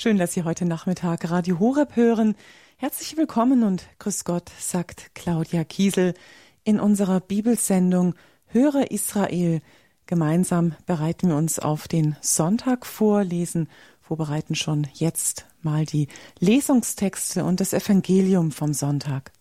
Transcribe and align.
Schön, 0.00 0.16
dass 0.16 0.32
Sie 0.32 0.44
heute 0.44 0.64
Nachmittag 0.64 1.28
Radio 1.28 1.58
Horeb 1.58 1.96
hören. 1.96 2.36
Herzlich 2.76 3.16
willkommen 3.16 3.64
und 3.64 3.82
Grüß 3.98 4.22
Gott, 4.22 4.48
sagt 4.56 5.10
Claudia 5.16 5.64
Kiesel 5.64 6.14
in 6.62 6.78
unserer 6.78 7.18
Bibelsendung 7.18 8.14
Höre 8.46 8.92
Israel. 8.92 9.60
Gemeinsam 10.06 10.76
bereiten 10.86 11.30
wir 11.30 11.36
uns 11.36 11.58
auf 11.58 11.88
den 11.88 12.16
Sonntag 12.20 12.86
vor, 12.86 13.24
lesen, 13.24 13.68
vorbereiten 14.00 14.54
schon 14.54 14.86
jetzt 14.94 15.46
mal 15.62 15.84
die 15.84 16.06
Lesungstexte 16.38 17.42
und 17.42 17.58
das 17.58 17.72
Evangelium 17.72 18.52
vom 18.52 18.74
Sonntag. 18.74 19.32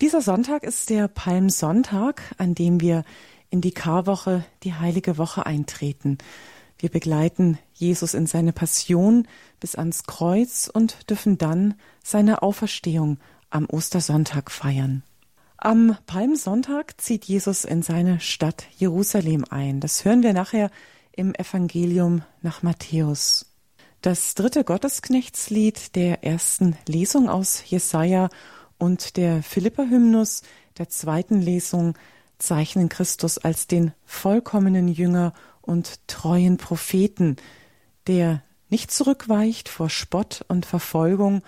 Dieser 0.00 0.20
Sonntag 0.20 0.62
ist 0.62 0.90
der 0.90 1.08
Palmsonntag, 1.08 2.22
an 2.38 2.54
dem 2.54 2.80
wir 2.80 3.02
in 3.50 3.60
die 3.60 3.72
Karwoche, 3.72 4.44
die 4.62 4.74
heilige 4.74 5.18
Woche 5.18 5.44
eintreten. 5.44 6.18
Wir 6.78 6.88
begleiten 6.88 7.58
Jesus 7.72 8.14
in 8.14 8.26
seine 8.26 8.52
Passion 8.52 9.26
bis 9.60 9.74
ans 9.74 10.04
Kreuz 10.04 10.70
und 10.72 11.08
dürfen 11.08 11.38
dann 11.38 11.74
seine 12.02 12.42
Auferstehung 12.42 13.18
am 13.50 13.66
Ostersonntag 13.66 14.50
feiern. 14.50 15.02
Am 15.56 15.96
Palmsonntag 16.06 17.00
zieht 17.00 17.24
Jesus 17.24 17.64
in 17.64 17.82
seine 17.82 18.20
Stadt 18.20 18.66
Jerusalem 18.76 19.44
ein. 19.48 19.80
Das 19.80 20.04
hören 20.04 20.22
wir 20.22 20.32
nachher 20.32 20.70
im 21.12 21.34
Evangelium 21.34 22.22
nach 22.42 22.62
Matthäus. 22.62 23.46
Das 24.02 24.34
dritte 24.34 24.64
Gottesknechtslied 24.64 25.96
der 25.96 26.24
ersten 26.24 26.76
Lesung 26.86 27.30
aus 27.30 27.62
Jesaja 27.64 28.28
und 28.76 29.16
der 29.16 29.42
Philipperhymnus 29.42 30.42
der 30.76 30.90
zweiten 30.90 31.40
Lesung 31.40 31.94
zeichnen 32.38 32.90
Christus 32.90 33.38
als 33.38 33.66
den 33.66 33.92
vollkommenen 34.04 34.88
Jünger 34.88 35.32
und 35.64 36.06
treuen 36.06 36.56
Propheten, 36.56 37.36
der 38.06 38.42
nicht 38.68 38.90
zurückweicht 38.90 39.68
vor 39.68 39.90
Spott 39.90 40.44
und 40.48 40.66
Verfolgung 40.66 41.42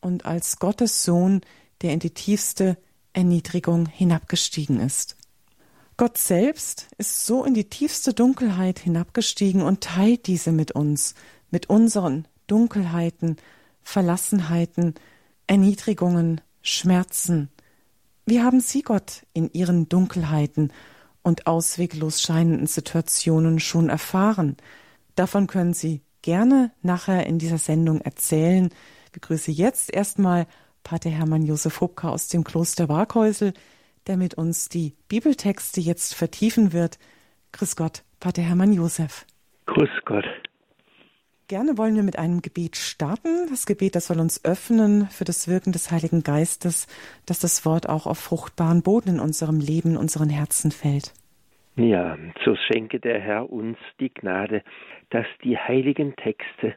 und 0.00 0.26
als 0.26 0.58
Gottes 0.58 1.04
Sohn, 1.04 1.40
der 1.82 1.92
in 1.92 2.00
die 2.00 2.10
tiefste 2.10 2.76
Erniedrigung 3.12 3.86
hinabgestiegen 3.86 4.80
ist. 4.80 5.16
Gott 5.96 6.18
selbst 6.18 6.88
ist 6.98 7.24
so 7.24 7.44
in 7.44 7.54
die 7.54 7.68
tiefste 7.68 8.12
Dunkelheit 8.12 8.80
hinabgestiegen 8.80 9.62
und 9.62 9.82
teilt 9.82 10.26
diese 10.26 10.50
mit 10.50 10.72
uns, 10.72 11.14
mit 11.50 11.70
unseren 11.70 12.26
Dunkelheiten, 12.48 13.36
Verlassenheiten, 13.82 14.94
Erniedrigungen, 15.46 16.40
Schmerzen. 16.62 17.48
Wie 18.26 18.42
haben 18.42 18.60
Sie 18.60 18.82
Gott 18.82 19.24
in 19.34 19.52
Ihren 19.52 19.88
Dunkelheiten 19.88 20.72
und 21.24 21.48
ausweglos 21.48 22.22
scheinenden 22.22 22.68
Situationen 22.68 23.58
schon 23.58 23.88
erfahren. 23.88 24.56
Davon 25.16 25.48
können 25.48 25.74
Sie 25.74 26.02
gerne 26.22 26.70
nachher 26.82 27.26
in 27.26 27.38
dieser 27.40 27.58
Sendung 27.58 28.00
erzählen. 28.00 28.70
Ich 29.06 29.12
begrüße 29.12 29.50
jetzt 29.50 29.92
erstmal 29.92 30.46
Pater 30.84 31.10
Hermann 31.10 31.42
Josef 31.42 31.80
Hubka 31.80 32.10
aus 32.10 32.28
dem 32.28 32.44
Kloster 32.44 32.88
Waghäusel, 32.88 33.54
der 34.06 34.16
mit 34.16 34.34
uns 34.34 34.68
die 34.68 34.94
Bibeltexte 35.08 35.80
jetzt 35.80 36.14
vertiefen 36.14 36.72
wird. 36.72 36.98
Grüß 37.52 37.74
Gott, 37.74 38.04
Pater 38.20 38.42
Hermann 38.42 38.72
Josef. 38.72 39.26
Grüß 39.66 39.90
Gott. 40.04 40.26
Gerne 41.46 41.76
wollen 41.76 41.94
wir 41.94 42.02
mit 42.02 42.18
einem 42.18 42.40
Gebet 42.40 42.74
starten. 42.74 43.48
Das 43.50 43.66
Gebet, 43.66 43.96
das 43.96 44.06
soll 44.06 44.18
uns 44.18 44.42
öffnen 44.46 45.08
für 45.10 45.24
das 45.24 45.46
Wirken 45.46 45.72
des 45.72 45.90
Heiligen 45.90 46.22
Geistes, 46.22 46.86
dass 47.26 47.38
das 47.38 47.66
Wort 47.66 47.86
auch 47.86 48.06
auf 48.06 48.18
fruchtbaren 48.18 48.82
Boden 48.82 49.10
in 49.16 49.20
unserem 49.20 49.60
Leben, 49.60 49.90
in 49.90 49.96
unseren 49.98 50.30
Herzen 50.30 50.70
fällt. 50.70 51.12
Ja, 51.76 52.16
so 52.46 52.56
schenke 52.56 52.98
der 52.98 53.20
Herr 53.20 53.52
uns 53.52 53.76
die 54.00 54.08
Gnade, 54.08 54.62
dass 55.10 55.26
die 55.42 55.58
heiligen 55.58 56.16
Texte 56.16 56.76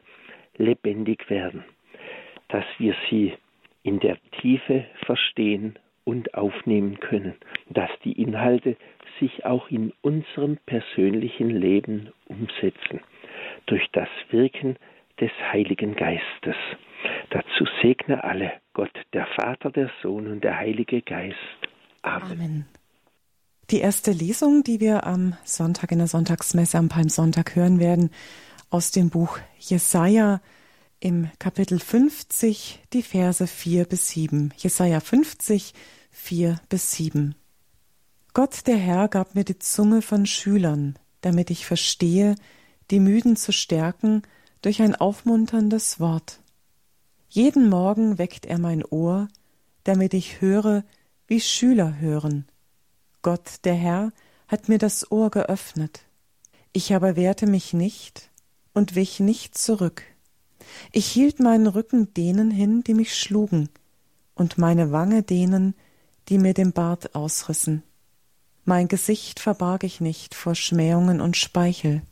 lebendig 0.58 1.30
werden, 1.30 1.64
dass 2.48 2.64
wir 2.76 2.94
sie 3.08 3.32
in 3.84 4.00
der 4.00 4.18
Tiefe 4.42 4.84
verstehen 5.06 5.78
und 6.04 6.34
aufnehmen 6.34 7.00
können, 7.00 7.36
dass 7.70 7.90
die 8.04 8.20
Inhalte 8.20 8.76
sich 9.18 9.46
auch 9.46 9.70
in 9.70 9.94
unserem 10.02 10.58
persönlichen 10.66 11.48
Leben 11.48 12.10
umsetzen 12.26 13.00
durch 13.68 13.86
das 13.92 14.08
Wirken 14.30 14.76
des 15.20 15.30
Heiligen 15.52 15.94
Geistes. 15.94 16.56
Dazu 17.30 17.64
segne 17.82 18.24
alle 18.24 18.52
Gott, 18.72 18.92
der 19.12 19.26
Vater, 19.36 19.70
der 19.70 19.90
Sohn 20.02 20.26
und 20.26 20.42
der 20.42 20.56
Heilige 20.56 21.02
Geist. 21.02 21.36
Amen. 22.02 22.32
Amen. 22.32 22.66
Die 23.70 23.80
erste 23.80 24.12
Lesung, 24.12 24.62
die 24.64 24.80
wir 24.80 25.06
am 25.06 25.36
Sonntag 25.44 25.92
in 25.92 25.98
der 25.98 26.06
Sonntagsmesse 26.06 26.78
am 26.78 26.88
Palmsonntag 26.88 27.54
hören 27.54 27.80
werden, 27.80 28.10
aus 28.70 28.92
dem 28.92 29.10
Buch 29.10 29.38
Jesaja 29.58 30.40
im 31.00 31.30
Kapitel 31.38 31.78
50, 31.78 32.80
die 32.92 33.02
Verse 33.02 33.46
4 33.46 33.84
bis 33.84 34.08
7. 34.08 34.52
Jesaja 34.56 35.00
50, 35.00 35.74
4 36.10 36.56
bis 36.68 36.92
7. 36.92 37.34
Gott 38.32 38.66
der 38.66 38.76
Herr 38.76 39.08
gab 39.08 39.34
mir 39.34 39.44
die 39.44 39.58
Zunge 39.58 40.00
von 40.00 40.26
Schülern, 40.26 40.98
damit 41.20 41.50
ich 41.50 41.66
verstehe, 41.66 42.36
die 42.90 43.00
Müden 43.00 43.36
zu 43.36 43.52
stärken 43.52 44.22
durch 44.62 44.82
ein 44.82 44.94
aufmunterndes 44.94 46.00
Wort. 46.00 46.40
Jeden 47.28 47.68
Morgen 47.68 48.18
weckt 48.18 48.46
er 48.46 48.58
mein 48.58 48.84
Ohr, 48.84 49.28
damit 49.84 50.14
ich 50.14 50.40
höre, 50.40 50.84
wie 51.26 51.40
Schüler 51.40 51.98
hören. 51.98 52.46
Gott, 53.22 53.64
der 53.64 53.74
Herr, 53.74 54.12
hat 54.46 54.68
mir 54.68 54.78
das 54.78 55.10
Ohr 55.12 55.30
geöffnet. 55.30 56.06
Ich 56.72 56.94
aber 56.94 57.16
wehrte 57.16 57.46
mich 57.46 57.74
nicht 57.74 58.30
und 58.72 58.94
wich 58.94 59.20
nicht 59.20 59.58
zurück. 59.58 60.02
Ich 60.92 61.06
hielt 61.06 61.40
meinen 61.40 61.66
Rücken 61.66 62.14
denen 62.14 62.50
hin, 62.50 62.82
die 62.84 62.94
mich 62.94 63.18
schlugen, 63.18 63.68
und 64.34 64.58
meine 64.58 64.92
Wange 64.92 65.22
denen, 65.22 65.74
die 66.28 66.38
mir 66.38 66.54
den 66.54 66.72
Bart 66.72 67.14
ausrissen. 67.14 67.82
Mein 68.64 68.88
Gesicht 68.88 69.40
verbarg 69.40 69.84
ich 69.84 70.00
nicht 70.00 70.34
vor 70.34 70.54
Schmähungen 70.54 71.20
und 71.20 71.36
Speichel 71.36 72.02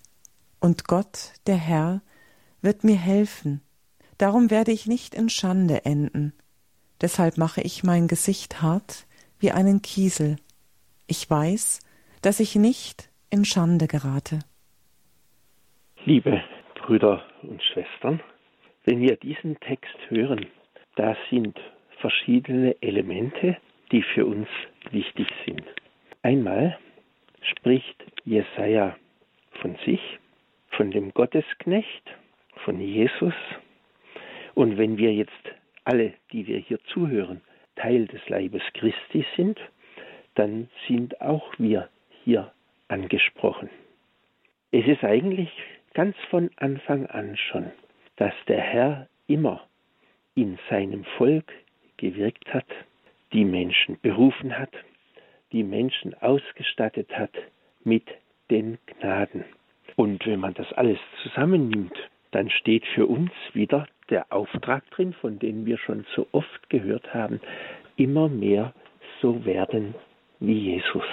und 0.61 0.87
Gott, 0.87 1.33
der 1.47 1.57
Herr, 1.57 2.03
wird 2.63 2.85
mir 2.85 2.97
helfen. 2.97 3.61
Darum 4.19 4.51
werde 4.51 4.73
ich 4.73 4.87
nicht 4.87 5.15
in 5.15 5.29
Schande 5.29 5.85
enden. 5.85 6.33
Deshalb 7.01 7.37
mache 7.37 7.61
ich 7.61 7.85
mein 7.85 8.09
Gesicht 8.09 8.63
hart 8.63 9.07
wie 9.39 9.51
einen 9.51 9.83
Kiesel. 9.83 10.37
Ich 11.07 11.29
weiß, 11.29 11.81
dass 12.23 12.41
ich 12.41 12.57
nicht 12.57 13.11
in 13.31 13.45
Schande 13.45 13.87
gerate. 13.87 14.41
Liebe 16.05 16.43
Brüder 16.75 17.25
und 17.43 17.63
Schwestern, 17.63 18.23
wenn 18.85 19.01
wir 19.01 19.17
diesen 19.17 19.59
Text 19.61 19.97
hören, 20.09 20.47
da 20.95 21.17
sind 21.31 21.59
verschiedene 22.01 22.81
Elemente, 22.81 23.57
die 23.93 24.03
für 24.15 24.25
uns 24.25 24.49
wichtig 24.91 25.29
sind. 25.45 25.65
Einmal 26.23 26.79
spricht 27.43 28.05
Jesaja 28.25 28.97
von 29.61 29.77
sich, 29.85 30.01
von 30.77 30.91
dem 30.91 31.13
Gottesknecht, 31.15 32.03
von 32.65 32.81
Jesus. 32.81 33.35
Und 34.55 34.77
wenn 34.77 34.99
wir 34.99 35.13
jetzt 35.15 35.33
alle, 35.85 36.13
die 36.33 36.47
wir 36.47 36.59
hier 36.59 36.79
zuhören, 36.93 37.41
Teil 37.77 38.07
des 38.07 38.27
Leibes 38.29 38.63
Christi 38.75 39.25
sind, 39.37 39.59
dann 40.35 40.69
sind 40.87 41.21
auch 41.21 41.53
wir 41.59 41.89
hier 42.25 42.53
angesprochen. 42.89 43.71
Es 44.71 44.87
ist 44.87 45.03
eigentlich 45.03 45.51
ganz 45.95 46.17
von 46.31 46.51
Anfang 46.57 47.07
an 47.07 47.37
schon, 47.37 47.71
dass 48.17 48.35
der 48.47 48.61
Herr 48.61 49.09
immer 49.27 49.67
in 50.35 50.59
seinem 50.69 51.05
Volk 51.17 51.53
gewirkt 51.97 52.53
hat, 52.53 52.67
die 53.33 53.45
Menschen 53.45 53.99
berufen 54.03 54.59
hat, 54.59 54.73
die 55.53 55.65
Menschen 55.65 56.15
ausgestattet 56.21 57.17
hat 57.17 57.33
mit 57.85 58.05
den 58.51 58.79
Gnaden. 58.87 59.45
Und 59.97 60.27
wenn 60.27 60.41
man 60.41 60.55
das 60.55 60.73
alles 60.75 60.99
zusammennimmt, 61.23 61.97
dann 62.31 62.51
steht 62.51 62.85
für 62.95 63.07
uns 63.07 63.31
wieder 63.55 63.89
der 64.11 64.31
Auftrag 64.31 64.89
drin, 64.91 65.15
von 65.15 65.39
dem 65.39 65.65
wir 65.67 65.79
schon 65.79 66.05
so 66.15 66.27
oft 66.33 66.71
gehört 66.71 67.13
haben, 67.15 67.41
immer 67.97 68.29
mehr 68.29 68.75
so 69.21 69.45
werden 69.45 69.95
wie 70.39 70.75
Jesus. 70.75 71.05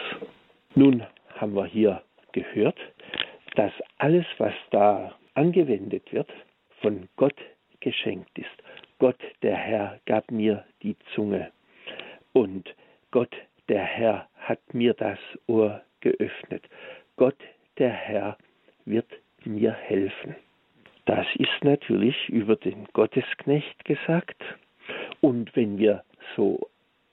Nun 0.75 1.03
haben 1.35 1.55
wir 1.55 1.65
hier 1.65 2.01
gehört, 2.33 2.77
dass 3.55 3.71
alles, 3.97 4.25
was 4.37 4.53
da 4.71 5.15
angewendet 5.33 6.11
wird, 6.11 6.29
von 6.81 7.07
Gott 7.15 7.37
geschenkt 7.79 8.37
ist. 8.37 8.49
Gott, 8.99 9.19
der 9.41 9.55
Herr, 9.55 9.99
gab 10.05 10.31
mir 10.31 10.65
die 10.81 10.95
Zunge. 11.13 11.51
Und 12.33 12.73
Gott, 13.11 13.33
der 13.69 13.83
Herr, 13.83 14.27
hat 14.37 14.73
mir 14.73 14.93
das 14.93 15.19
Ohr 15.47 15.81
geöffnet. 16.01 16.63
Gott, 17.15 17.37
der 17.77 17.91
Herr, 17.91 18.37
wird 18.85 19.07
mir 19.45 19.71
helfen. 19.73 20.35
Das 21.05 21.27
ist 21.35 21.63
natürlich 21.63 22.29
über 22.29 22.55
den 22.55 22.85
Gottesknecht 22.93 23.83
gesagt. 23.85 24.41
Und 25.21 25.55
wenn 25.55 25.77
wir 25.77 26.03
so 26.35 26.69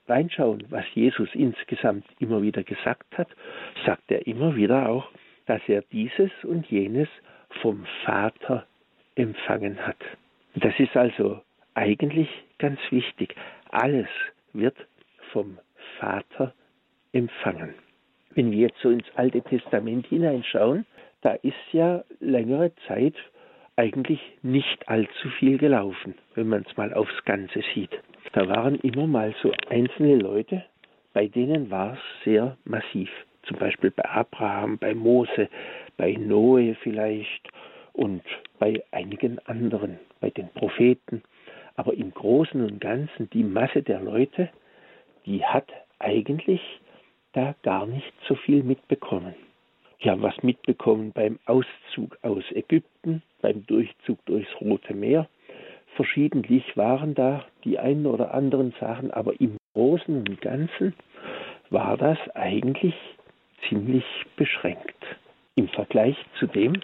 reinschauen, 0.08 0.64
was 0.70 0.84
Jesus 0.94 1.28
insgesamt 1.34 2.04
immer 2.18 2.42
wieder 2.42 2.62
gesagt 2.62 3.16
hat, 3.16 3.28
sagt 3.84 4.10
er 4.10 4.26
immer 4.26 4.56
wieder 4.56 4.88
auch, 4.88 5.10
dass 5.46 5.60
er 5.68 5.82
dieses 5.92 6.30
und 6.44 6.66
jenes 6.70 7.08
vom 7.62 7.84
Vater 8.04 8.66
empfangen 9.16 9.84
hat. 9.86 9.98
Das 10.54 10.78
ist 10.78 10.96
also 10.96 11.40
eigentlich 11.74 12.28
ganz 12.58 12.78
wichtig. 12.90 13.34
Alles 13.70 14.08
wird 14.52 14.76
vom 15.32 15.58
Vater 15.98 16.54
empfangen. 17.12 17.74
Wenn 18.34 18.50
wir 18.52 18.58
jetzt 18.58 18.78
so 18.80 18.90
ins 18.90 19.06
Alte 19.16 19.42
Testament 19.42 20.06
hineinschauen, 20.06 20.86
da 21.22 21.32
ist 21.34 21.54
ja 21.72 22.04
längere 22.20 22.72
Zeit 22.86 23.14
eigentlich 23.76 24.20
nicht 24.42 24.88
allzu 24.88 25.28
viel 25.38 25.58
gelaufen, 25.58 26.14
wenn 26.34 26.48
man 26.48 26.64
es 26.68 26.76
mal 26.76 26.92
aufs 26.92 27.24
Ganze 27.24 27.62
sieht. 27.74 27.90
Da 28.32 28.46
waren 28.48 28.76
immer 28.80 29.06
mal 29.06 29.34
so 29.42 29.52
einzelne 29.68 30.16
Leute, 30.16 30.64
bei 31.12 31.26
denen 31.26 31.70
war 31.70 31.94
es 31.94 32.24
sehr 32.24 32.56
massiv. 32.64 33.10
Zum 33.44 33.58
Beispiel 33.58 33.90
bei 33.90 34.04
Abraham, 34.04 34.78
bei 34.78 34.94
Mose, 34.94 35.48
bei 35.96 36.12
Noe 36.12 36.76
vielleicht 36.82 37.48
und 37.92 38.22
bei 38.58 38.82
einigen 38.92 39.38
anderen, 39.46 39.98
bei 40.20 40.30
den 40.30 40.48
Propheten. 40.50 41.22
Aber 41.76 41.94
im 41.94 42.12
Großen 42.12 42.62
und 42.62 42.80
Ganzen 42.80 43.30
die 43.30 43.42
Masse 43.42 43.82
der 43.82 44.00
Leute, 44.00 44.50
die 45.24 45.44
hat 45.44 45.72
eigentlich 45.98 46.60
da 47.32 47.54
gar 47.62 47.86
nicht 47.86 48.12
so 48.28 48.34
viel 48.34 48.62
mitbekommen. 48.62 49.34
Haben 50.02 50.22
was 50.22 50.42
mitbekommen 50.42 51.12
beim 51.12 51.38
Auszug 51.46 52.18
aus 52.22 52.44
Ägypten, 52.52 53.22
beim 53.42 53.66
Durchzug 53.66 54.24
durchs 54.24 54.50
Rote 54.60 54.94
Meer. 54.94 55.28
Verschiedentlich 55.94 56.76
waren 56.76 57.14
da 57.14 57.44
die 57.64 57.78
einen 57.78 58.06
oder 58.06 58.32
anderen 58.32 58.72
Sachen, 58.80 59.10
aber 59.10 59.38
im 59.40 59.56
Großen 59.74 60.16
und 60.16 60.40
Ganzen 60.40 60.94
war 61.68 61.96
das 61.96 62.18
eigentlich 62.34 62.94
ziemlich 63.68 64.04
beschränkt 64.36 65.04
im 65.54 65.68
Vergleich 65.68 66.16
zu 66.38 66.46
dem, 66.46 66.74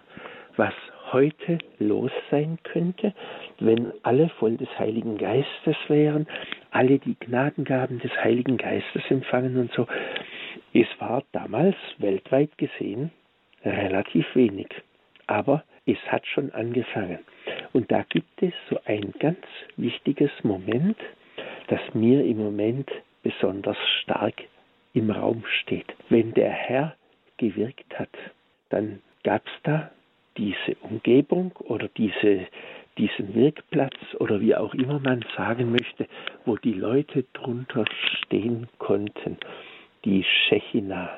was 0.57 0.75
heute 1.13 1.59
los 1.79 2.11
sein 2.31 2.59
könnte, 2.65 3.15
wenn 3.61 3.93
alle 4.03 4.29
voll 4.29 4.57
des 4.57 4.69
Heiligen 4.79 5.19
Geistes 5.19 5.77
wären, 5.89 6.27
alle 6.71 6.99
die 6.99 7.17
Gnadengaben 7.19 8.01
des 8.01 8.11
Heiligen 8.23 8.57
Geistes 8.57 9.03
empfangen 9.09 9.57
und 9.57 9.73
so. 9.73 9.87
Es 10.73 10.87
war 10.99 11.23
damals 11.33 11.77
weltweit 11.99 12.57
gesehen 12.59 13.11
relativ 13.65 14.27
wenig, 14.35 14.69
aber 15.27 15.65
es 15.87 15.99
hat 16.09 16.27
schon 16.27 16.53
angefangen. 16.53 17.19
Und 17.73 17.91
da 17.91 18.05
gibt 18.09 18.43
es 18.43 18.53
so 18.71 18.79
ein 18.85 19.13
ganz 19.19 19.39
wichtiges 19.77 20.31
Moment, 20.43 20.97
das 21.69 21.81
mir 21.95 22.25
im 22.25 22.39
Moment 22.39 22.91
besonders 23.23 23.77
stark 24.03 24.35
im 24.95 25.11
Raum 25.11 25.45
steht. 25.63 25.95
Wenn 26.09 26.33
der 26.35 26.51
Herr 26.51 26.97
gewirkt 27.39 27.99
hat, 27.99 28.11
dann 28.71 29.01
gab 29.25 29.47
es 29.47 29.53
da 29.63 29.91
diese 30.37 30.77
Umgebung 30.83 31.53
oder 31.59 31.89
diese, 31.97 32.47
diesen 32.99 33.35
Wirkplatz 33.35 33.97
oder 34.19 34.41
wie 34.41 34.55
auch 34.55 34.75
immer 34.75 34.99
man 34.99 35.25
sagen 35.37 35.73
möchte, 35.73 36.07
wo 36.45 36.57
die 36.57 36.73
Leute 36.73 37.25
drunter 37.33 37.85
stehen 38.23 38.69
konnten. 38.79 39.39
Die 40.07 40.23
Shechina, 40.23 41.11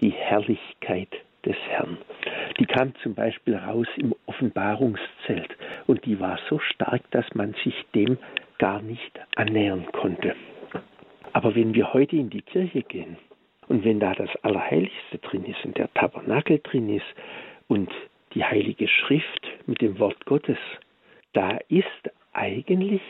die 0.00 0.10
Herrlichkeit 0.10 1.08
des 1.46 1.54
Herrn. 1.68 1.98
Die 2.58 2.66
kam 2.66 2.92
zum 2.96 3.14
Beispiel 3.14 3.54
raus 3.54 3.86
im 3.96 4.12
Offenbarungszelt 4.26 5.56
und 5.86 6.04
die 6.04 6.18
war 6.18 6.40
so 6.50 6.58
stark, 6.58 7.08
dass 7.12 7.32
man 7.36 7.54
sich 7.62 7.76
dem 7.94 8.18
gar 8.58 8.82
nicht 8.82 9.20
annähern 9.36 9.86
konnte. 9.92 10.34
Aber 11.32 11.54
wenn 11.54 11.74
wir 11.74 11.92
heute 11.92 12.16
in 12.16 12.28
die 12.28 12.42
Kirche 12.42 12.82
gehen 12.82 13.18
und 13.68 13.84
wenn 13.84 14.00
da 14.00 14.14
das 14.14 14.34
Allerheiligste 14.42 15.18
drin 15.18 15.44
ist 15.44 15.64
und 15.64 15.78
der 15.78 15.94
Tabernakel 15.94 16.58
drin 16.58 16.88
ist 16.88 17.06
und 17.68 17.92
die 18.34 18.44
Heilige 18.44 18.88
Schrift 18.88 19.46
mit 19.66 19.80
dem 19.80 20.00
Wort 20.00 20.26
Gottes, 20.26 20.58
da 21.34 21.58
ist 21.68 22.10
eigentlich 22.32 23.02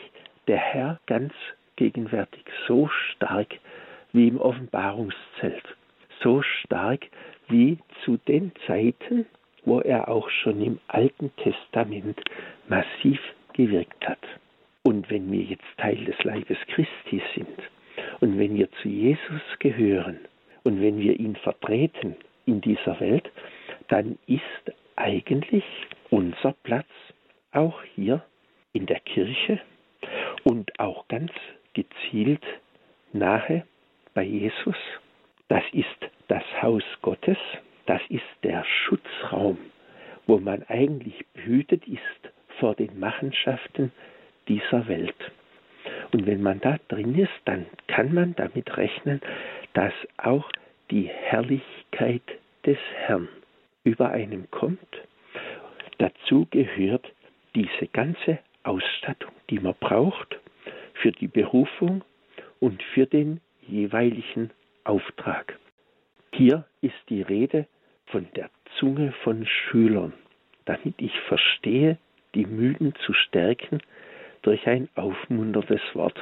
der 0.45 0.57
Herr 0.57 0.99
ganz 1.07 1.33
gegenwärtig, 1.77 2.45
so 2.67 2.87
stark 2.89 3.55
wie 4.15 4.29
im 4.29 4.39
Offenbarungszelt, 4.39 5.75
so 6.21 6.41
stark 6.41 7.05
wie 7.49 7.77
zu 8.03 8.17
den 8.27 8.51
Zeiten, 8.65 9.25
wo 9.65 9.81
er 9.81 10.07
auch 10.07 10.29
schon 10.29 10.61
im 10.61 10.79
Alten 10.87 11.31
Testament 11.37 12.19
massiv 12.67 13.19
gewirkt 13.53 14.07
hat. 14.07 14.19
Und 14.83 15.09
wenn 15.09 15.31
wir 15.31 15.41
jetzt 15.41 15.65
Teil 15.77 16.05
des 16.05 16.23
Leibes 16.23 16.57
Christi 16.67 17.21
sind 17.35 17.59
und 18.21 18.37
wenn 18.37 18.55
wir 18.55 18.71
zu 18.81 18.87
Jesus 18.87 19.41
gehören 19.59 20.19
und 20.63 20.81
wenn 20.81 20.99
wir 20.99 21.19
ihn 21.19 21.35
vertreten 21.35 22.15
in 22.45 22.61
dieser 22.61 22.99
Welt, 22.99 23.29
dann 23.87 24.17
ist 24.27 24.41
eigentlich 24.95 25.65
unser 26.09 26.53
Platz 26.63 26.87
auch 27.51 27.81
hier 27.95 28.23
in 28.73 28.85
der 28.85 28.99
Kirche 28.99 29.59
und 30.43 30.79
auch 30.79 31.07
ganz 31.07 31.31
gezielt 31.73 32.43
nahe 33.11 33.65
bei 34.15 34.23
Jesus. 34.23 34.75
Das 35.49 35.63
ist 35.73 36.09
das 36.27 36.43
Haus 36.63 36.83
Gottes, 37.03 37.37
das 37.85 38.01
ist 38.09 38.23
der 38.41 38.65
Schutzraum, 38.65 39.59
wo 40.25 40.39
man 40.39 40.63
eigentlich 40.63 41.23
behütet 41.33 41.87
ist 41.87 42.33
vor 42.59 42.73
den 42.73 42.99
Machenschaften 42.99 43.91
dieser 44.47 44.87
Welt. 44.87 45.31
Und 46.11 46.25
wenn 46.25 46.41
man 46.41 46.59
da 46.61 46.77
drin 46.87 47.13
ist, 47.15 47.33
dann 47.45 47.67
kann 47.87 48.11
man 48.13 48.33
damit 48.35 48.75
rechnen, 48.75 49.21
dass 49.73 49.93
auch 50.17 50.49
die 50.89 51.07
Herrlichkeit 51.07 52.23
des 52.65 52.79
Herrn 52.95 53.27
über 53.83 54.09
einem 54.09 54.49
kommt. 54.49 54.79
Dazu 55.99 56.47
gehört 56.49 57.11
diese 57.53 57.87
ganze 57.93 58.39
Ausstattung, 58.63 59.31
die 59.49 59.59
man 59.59 59.75
braucht 59.79 60.39
für 60.93 61.11
die 61.11 61.27
Berufung 61.27 62.03
und 62.59 62.81
für 62.81 63.05
den 63.05 63.41
jeweiligen 63.67 64.51
Auftrag. 64.83 65.57
Hier 66.31 66.65
ist 66.81 66.95
die 67.09 67.21
Rede 67.21 67.67
von 68.07 68.27
der 68.35 68.49
Zunge 68.77 69.13
von 69.23 69.45
Schülern, 69.45 70.13
damit 70.65 70.95
ich 70.97 71.17
verstehe, 71.21 71.97
die 72.33 72.45
Müden 72.45 72.93
zu 73.05 73.13
stärken 73.13 73.79
durch 74.41 74.67
ein 74.67 74.89
aufmunterndes 74.95 75.81
Wort 75.93 76.19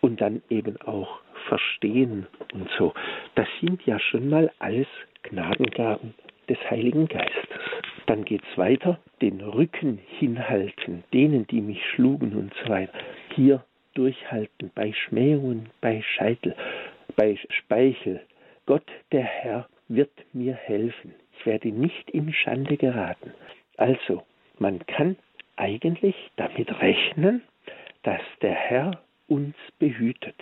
und 0.00 0.20
dann 0.20 0.42
eben 0.48 0.80
auch 0.82 1.20
verstehen 1.48 2.26
und 2.54 2.70
so. 2.78 2.94
Das 3.34 3.48
sind 3.60 3.84
ja 3.84 3.98
schon 3.98 4.28
mal 4.28 4.50
alles 4.58 4.86
Gnadengaben 5.24 6.14
des 6.48 6.58
Heiligen 6.70 7.08
Geistes. 7.08 7.60
Dann 8.06 8.24
geht 8.24 8.42
es 8.50 8.56
weiter, 8.56 8.98
den 9.20 9.40
Rücken 9.40 9.98
hinhalten, 10.18 11.04
denen, 11.12 11.46
die 11.48 11.60
mich 11.60 11.84
schlugen 11.90 12.34
und 12.34 12.54
so 12.62 12.70
weiter. 12.70 12.92
Hier 13.34 13.64
durchhalten 13.94 14.70
bei 14.74 14.92
Schmähungen, 14.92 15.70
bei 15.80 16.00
Scheitel, 16.02 16.54
bei 17.18 17.36
Speichel. 17.50 18.20
Gott, 18.64 18.86
der 19.10 19.24
Herr, 19.24 19.68
wird 19.88 20.12
mir 20.32 20.54
helfen. 20.54 21.14
Ich 21.36 21.46
werde 21.46 21.68
nicht 21.68 22.10
in 22.12 22.32
Schande 22.32 22.76
geraten. 22.76 23.32
Also, 23.76 24.22
man 24.60 24.86
kann 24.86 25.16
eigentlich 25.56 26.14
damit 26.36 26.70
rechnen, 26.80 27.42
dass 28.04 28.20
der 28.40 28.54
Herr 28.54 29.02
uns 29.26 29.56
behütet, 29.80 30.36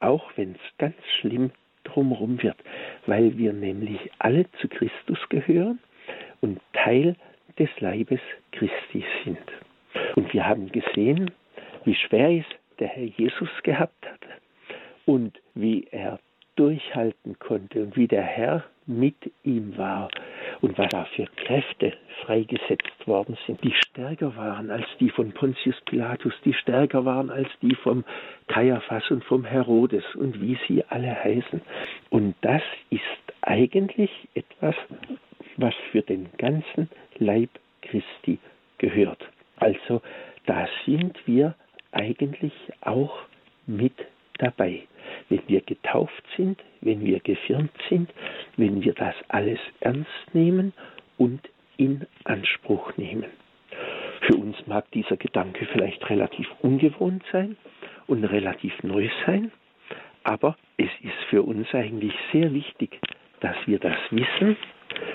auch 0.00 0.30
wenn 0.36 0.52
es 0.52 0.78
ganz 0.78 0.96
schlimm 1.20 1.50
drumherum 1.84 2.42
wird, 2.42 2.56
weil 3.06 3.36
wir 3.36 3.52
nämlich 3.52 4.00
alle 4.18 4.50
zu 4.52 4.68
Christus 4.68 5.18
gehören 5.28 5.80
und 6.40 6.60
Teil 6.72 7.14
des 7.58 7.68
Leibes 7.80 8.20
Christi 8.52 9.04
sind. 9.24 9.52
Und 10.16 10.32
wir 10.32 10.46
haben 10.46 10.72
gesehen, 10.72 11.30
wie 11.84 11.94
schwer 11.94 12.30
es 12.30 12.46
der 12.78 12.88
Herr 12.88 13.04
Jesus 13.04 13.50
gehabt 13.64 14.06
hat 14.06 14.41
und 15.06 15.38
wie 15.54 15.86
er 15.90 16.18
durchhalten 16.56 17.38
konnte 17.38 17.82
und 17.82 17.96
wie 17.96 18.06
der 18.06 18.22
Herr 18.22 18.64
mit 18.86 19.14
ihm 19.42 19.76
war 19.78 20.10
und 20.60 20.76
was 20.76 20.88
da 20.90 21.04
für 21.04 21.26
Kräfte 21.36 21.94
freigesetzt 22.24 23.06
worden 23.06 23.38
sind, 23.46 23.62
die 23.62 23.72
stärker 23.72 24.36
waren 24.36 24.70
als 24.70 24.86
die 25.00 25.08
von 25.08 25.32
Pontius 25.32 25.80
Pilatus, 25.86 26.34
die 26.44 26.52
stärker 26.52 27.04
waren 27.04 27.30
als 27.30 27.48
die 27.62 27.74
vom 27.74 28.04
Kaiaphas 28.48 29.10
und 29.10 29.24
vom 29.24 29.44
Herodes 29.44 30.04
und 30.14 30.40
wie 30.40 30.58
sie 30.66 30.84
alle 30.88 31.14
heißen. 31.24 31.60
Und 32.10 32.34
das 32.42 32.62
ist 32.90 33.02
eigentlich 33.40 34.10
etwas, 34.34 34.74
was 35.56 35.74
für 35.90 36.02
den 36.02 36.28
ganzen 36.38 36.88
Leib 37.18 37.50
Christi 37.82 38.38
gehört. 38.78 39.24
Also 39.56 40.02
da 40.46 40.68
sind 40.84 41.16
wir 41.26 41.54
eigentlich 41.92 42.52
auch 42.80 43.16
mit 43.66 43.94
dabei. 44.42 44.82
Wenn 45.28 45.42
wir 45.46 45.60
getauft 45.60 46.22
sind, 46.36 46.62
wenn 46.80 47.04
wir 47.04 47.20
gefirmt 47.20 47.72
sind, 47.88 48.12
wenn 48.56 48.82
wir 48.82 48.92
das 48.94 49.14
alles 49.28 49.58
ernst 49.80 50.34
nehmen 50.34 50.72
und 51.16 51.40
in 51.76 52.06
Anspruch 52.24 52.96
nehmen. 52.96 53.30
Für 54.22 54.36
uns 54.36 54.56
mag 54.66 54.90
dieser 54.92 55.16
Gedanke 55.16 55.66
vielleicht 55.72 56.08
relativ 56.08 56.46
ungewohnt 56.60 57.24
sein 57.32 57.56
und 58.06 58.24
relativ 58.24 58.82
neu 58.82 59.08
sein, 59.26 59.50
aber 60.24 60.56
es 60.76 60.90
ist 61.02 61.18
für 61.30 61.42
uns 61.42 61.72
eigentlich 61.74 62.14
sehr 62.32 62.52
wichtig, 62.52 63.00
dass 63.40 63.56
wir 63.66 63.78
das 63.78 63.98
wissen 64.10 64.56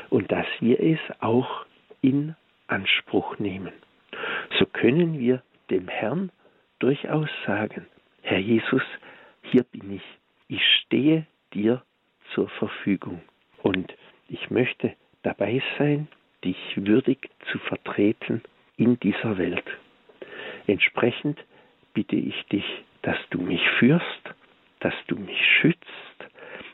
und 0.09 0.31
dass 0.31 0.47
wir 0.59 0.79
es 0.81 0.99
auch 1.21 1.65
in 2.01 2.35
Anspruch 2.67 3.39
nehmen. 3.39 3.71
So 4.59 4.65
können 4.65 5.19
wir 5.19 5.41
dem 5.69 5.87
Herrn 5.87 6.31
durchaus 6.79 7.29
sagen, 7.45 7.85
Herr 8.21 8.39
Jesus, 8.39 8.83
hier 9.51 9.63
bin 9.63 9.95
ich, 9.95 10.03
ich 10.47 10.61
stehe 10.81 11.25
dir 11.53 11.83
zur 12.33 12.49
Verfügung 12.49 13.21
und 13.63 13.93
ich 14.29 14.49
möchte 14.49 14.93
dabei 15.23 15.61
sein, 15.77 16.07
dich 16.43 16.57
würdig 16.75 17.29
zu 17.51 17.57
vertreten 17.59 18.41
in 18.77 18.99
dieser 18.99 19.37
Welt. 19.37 19.65
Entsprechend 20.67 21.43
bitte 21.93 22.15
ich 22.15 22.45
dich, 22.47 22.65
dass 23.01 23.17
du 23.29 23.39
mich 23.41 23.61
führst, 23.79 24.05
dass 24.79 24.93
du 25.07 25.15
mich 25.15 25.39
schützt, 25.59 25.81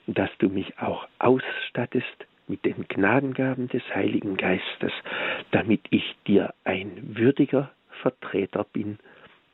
dass 0.07 0.29
du 0.39 0.49
mich 0.49 0.77
auch 0.79 1.07
ausstattest 1.19 2.27
mit 2.47 2.65
den 2.65 2.87
Gnadengaben 2.87 3.69
des 3.69 3.83
Heiligen 3.95 4.35
Geistes, 4.35 4.91
damit 5.51 5.81
ich 5.91 6.15
dir 6.27 6.53
ein 6.65 7.15
würdiger 7.15 7.71
Vertreter 8.01 8.65
bin 8.65 8.99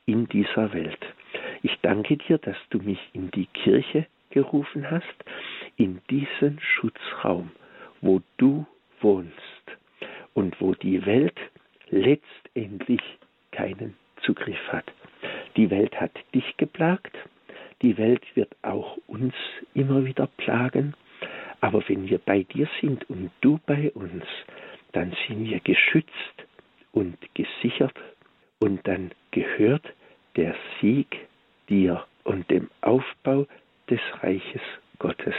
in 0.06 0.28
dieser 0.28 0.74
Welt. 0.74 1.00
Ich 1.62 1.78
danke 1.82 2.18
dir, 2.18 2.38
dass 2.38 2.58
du 2.70 2.80
mich 2.80 3.00
in 3.14 3.32
die 3.32 3.48
Kirche 3.48 4.06
gerufen 4.30 4.90
hast, 4.90 5.06
in 5.76 6.02
diesen 6.10 6.60
Schutzraum, 6.60 7.52
wo 8.02 8.22
du 8.38 8.66
wohnst 9.02 9.34
und 10.34 10.60
wo 10.62 10.74
die 10.74 11.06
Welt 11.06 11.38
letztendlich 11.90 13.02
keinen 13.52 13.98
Zugriff 14.22 14.62
hat. 14.70 14.86
Die 15.58 15.70
Welt 15.70 16.00
hat 16.00 16.12
dich 16.34 16.56
geplagt, 16.58 17.16
die 17.82 17.98
Welt 17.98 18.24
wird 18.36 18.56
auch 18.62 18.98
uns 19.08 19.34
immer 19.74 20.06
wieder 20.06 20.28
plagen, 20.38 20.94
aber 21.62 21.84
wenn 21.90 22.08
wir 22.10 22.20
bei 22.20 22.44
dir 22.44 22.68
sind 22.80 23.10
und 23.10 23.32
du 23.42 23.60
bei 23.66 23.92
uns, 23.92 24.24
dann 24.94 25.14
sind 25.28 25.46
wir 25.46 25.60
geschützt 25.60 26.46
und 26.92 27.18
gesichert 27.34 27.98
und 28.60 28.88
dann 28.88 29.12
gehört 29.32 29.86
der 30.36 30.56
Sieg 30.80 31.29
dir 31.70 32.06
und 32.24 32.50
dem 32.50 32.70
Aufbau 32.82 33.48
des 33.90 34.00
Reiches 34.22 34.62
Gottes. 35.00 35.36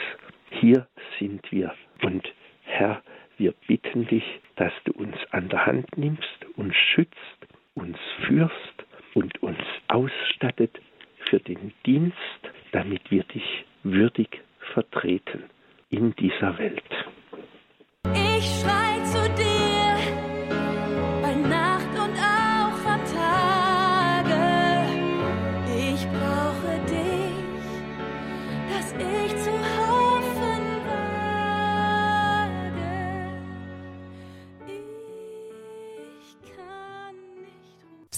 Hier 0.50 0.86
sind 1.18 1.50
wir 1.52 1.74
und 2.02 2.32
Herr, 2.64 3.02
wir 3.36 3.54
bitten 3.66 4.06
dich, 4.06 4.24
dass 4.56 4.72
du 4.84 4.92
uns 4.92 5.16
an 5.30 5.48
der 5.48 5.66
Hand 5.66 5.96
nimmst, 5.96 6.46
uns 6.56 6.74
schützt, 6.76 7.16
uns 7.74 7.96
führst 8.26 8.84
und 9.14 9.42
uns 9.42 9.58
ausstattet 9.88 10.80
für 11.28 11.40
den 11.40 11.72
Dienst, 11.86 12.16
damit 12.72 13.10
wir 13.10 13.24
dich 13.24 13.64
würdig 13.82 14.42
vertreten 14.72 15.44
in 15.90 16.14
dieser 16.16 16.58
Welt. 16.58 16.82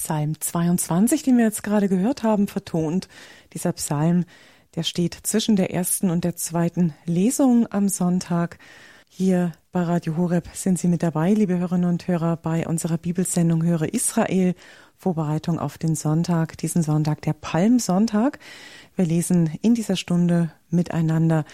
Psalm 0.02 0.40
22, 0.40 1.22
den 1.22 1.38
wir 1.38 1.44
jetzt 1.44 1.62
gerade 1.62 1.88
gehört 1.88 2.24
haben, 2.24 2.48
vertont. 2.48 3.06
Dieser 3.52 3.72
Psalm, 3.74 4.24
der 4.74 4.82
steht 4.82 5.16
zwischen 5.22 5.54
der 5.54 5.72
ersten 5.72 6.10
und 6.10 6.24
der 6.24 6.34
zweiten 6.34 6.92
Lesung 7.04 7.70
am 7.70 7.88
Sonntag. 7.88 8.58
Hier 9.08 9.52
bei 9.70 9.80
Radio 9.84 10.16
Horeb 10.16 10.48
sind 10.54 10.80
Sie 10.80 10.88
mit 10.88 11.04
dabei, 11.04 11.34
liebe 11.34 11.56
Hörerinnen 11.56 11.88
und 11.88 12.08
Hörer, 12.08 12.36
bei 12.36 12.66
unserer 12.66 12.98
Bibelsendung 12.98 13.62
Höre 13.62 13.94
Israel. 13.94 14.56
Vorbereitung 15.02 15.58
auf 15.58 15.78
den 15.78 15.96
Sonntag, 15.96 16.56
diesen 16.58 16.84
Sonntag, 16.84 17.22
der 17.22 17.32
Palmsonntag. 17.32 18.38
Wir 18.94 19.04
lesen 19.04 19.50
in 19.60 19.74
dieser 19.74 19.96
Stunde 19.96 20.52
miteinander 20.70 21.44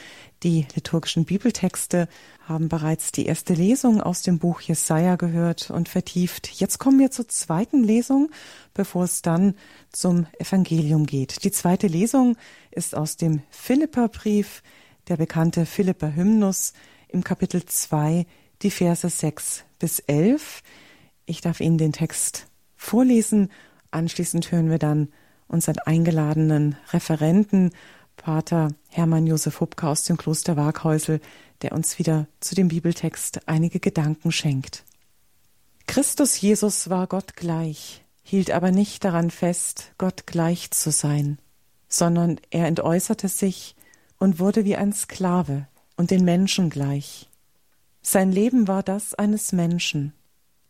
die 0.42 0.66
liturgischen 0.74 1.24
Bibeltexte, 1.24 2.08
haben 2.46 2.68
bereits 2.68 3.10
die 3.10 3.24
erste 3.24 3.54
Lesung 3.54 4.02
aus 4.02 4.20
dem 4.20 4.38
Buch 4.38 4.60
Jesaja 4.60 5.16
gehört 5.16 5.70
und 5.70 5.88
vertieft. 5.88 6.48
Jetzt 6.60 6.78
kommen 6.78 6.98
wir 6.98 7.10
zur 7.10 7.26
zweiten 7.28 7.82
Lesung, 7.82 8.30
bevor 8.74 9.04
es 9.04 9.22
dann 9.22 9.54
zum 9.92 10.26
Evangelium 10.38 11.06
geht. 11.06 11.42
Die 11.42 11.50
zweite 11.50 11.86
Lesung 11.86 12.36
ist 12.70 12.94
aus 12.94 13.16
dem 13.16 13.40
Philipperbrief, 13.48 14.62
der 15.08 15.16
bekannte 15.16 15.64
Philipper 15.64 16.14
Hymnus 16.14 16.74
im 17.08 17.24
Kapitel 17.24 17.64
2, 17.64 18.26
die 18.60 18.70
Verse 18.70 19.08
6 19.08 19.64
bis 19.78 20.00
11. 20.00 20.62
Ich 21.24 21.40
darf 21.40 21.60
Ihnen 21.60 21.78
den 21.78 21.94
Text 21.94 22.47
vorlesen. 22.78 23.50
Anschließend 23.90 24.50
hören 24.50 24.70
wir 24.70 24.78
dann 24.78 25.08
unseren 25.48 25.78
eingeladenen 25.80 26.76
Referenten, 26.92 27.72
Pater 28.16 28.72
Hermann 28.88 29.26
Josef 29.26 29.60
Hubka 29.60 29.90
aus 29.90 30.04
dem 30.04 30.16
Kloster 30.16 30.56
Waghäusel, 30.56 31.20
der 31.62 31.72
uns 31.72 31.98
wieder 31.98 32.26
zu 32.40 32.54
dem 32.54 32.68
Bibeltext 32.68 33.40
einige 33.46 33.80
Gedanken 33.80 34.32
schenkt. 34.32 34.84
Christus 35.86 36.40
Jesus 36.40 36.90
war 36.90 37.06
Gott 37.06 37.34
gleich, 37.36 38.04
hielt 38.22 38.50
aber 38.50 38.70
nicht 38.70 39.04
daran 39.04 39.30
fest, 39.30 39.92
Gott 39.98 40.26
gleich 40.26 40.70
zu 40.70 40.90
sein, 40.90 41.38
sondern 41.88 42.40
er 42.50 42.66
entäußerte 42.66 43.28
sich 43.28 43.74
und 44.18 44.38
wurde 44.38 44.64
wie 44.64 44.76
ein 44.76 44.92
Sklave 44.92 45.66
und 45.96 46.10
den 46.10 46.24
Menschen 46.24 46.70
gleich. 46.70 47.28
Sein 48.02 48.32
Leben 48.32 48.68
war 48.68 48.82
das 48.82 49.14
eines 49.14 49.52
Menschen. 49.52 50.12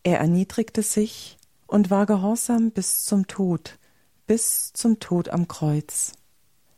Er 0.02 0.18
erniedrigte 0.18 0.82
sich 0.82 1.37
und 1.68 1.90
war 1.90 2.06
gehorsam 2.06 2.72
bis 2.72 3.04
zum 3.04 3.28
Tod, 3.28 3.78
bis 4.26 4.72
zum 4.72 4.98
Tod 4.98 5.28
am 5.28 5.46
Kreuz. 5.46 6.14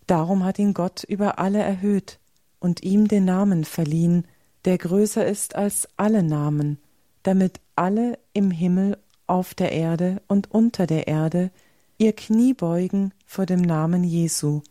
Darum 0.07 0.45
hat 0.45 0.59
ihn 0.59 0.75
Gott 0.75 1.05
über 1.05 1.39
alle 1.39 1.61
erhöht 1.61 2.19
und 2.59 2.83
ihm 2.83 3.09
den 3.09 3.25
Namen 3.25 3.65
verliehen, 3.65 4.27
der 4.67 4.77
größer 4.77 5.27
ist 5.27 5.57
als 5.57 5.89
alle 5.97 6.23
Namen, 6.23 6.79
damit 7.23 7.61
alle 7.77 8.19
im 8.35 8.51
Himmel, 8.51 8.99
auf 9.27 9.55
der 9.55 9.71
Erde 9.71 10.21
und 10.27 10.51
unter 10.51 10.89
der 10.89 11.07
Erde 11.07 11.53
ihr 11.99 12.13
Knie 12.13 12.53
beugen 12.53 13.13
vor 13.27 13.47
dem 13.47 13.61
Namen 13.61 14.03
Jesu 14.03 14.63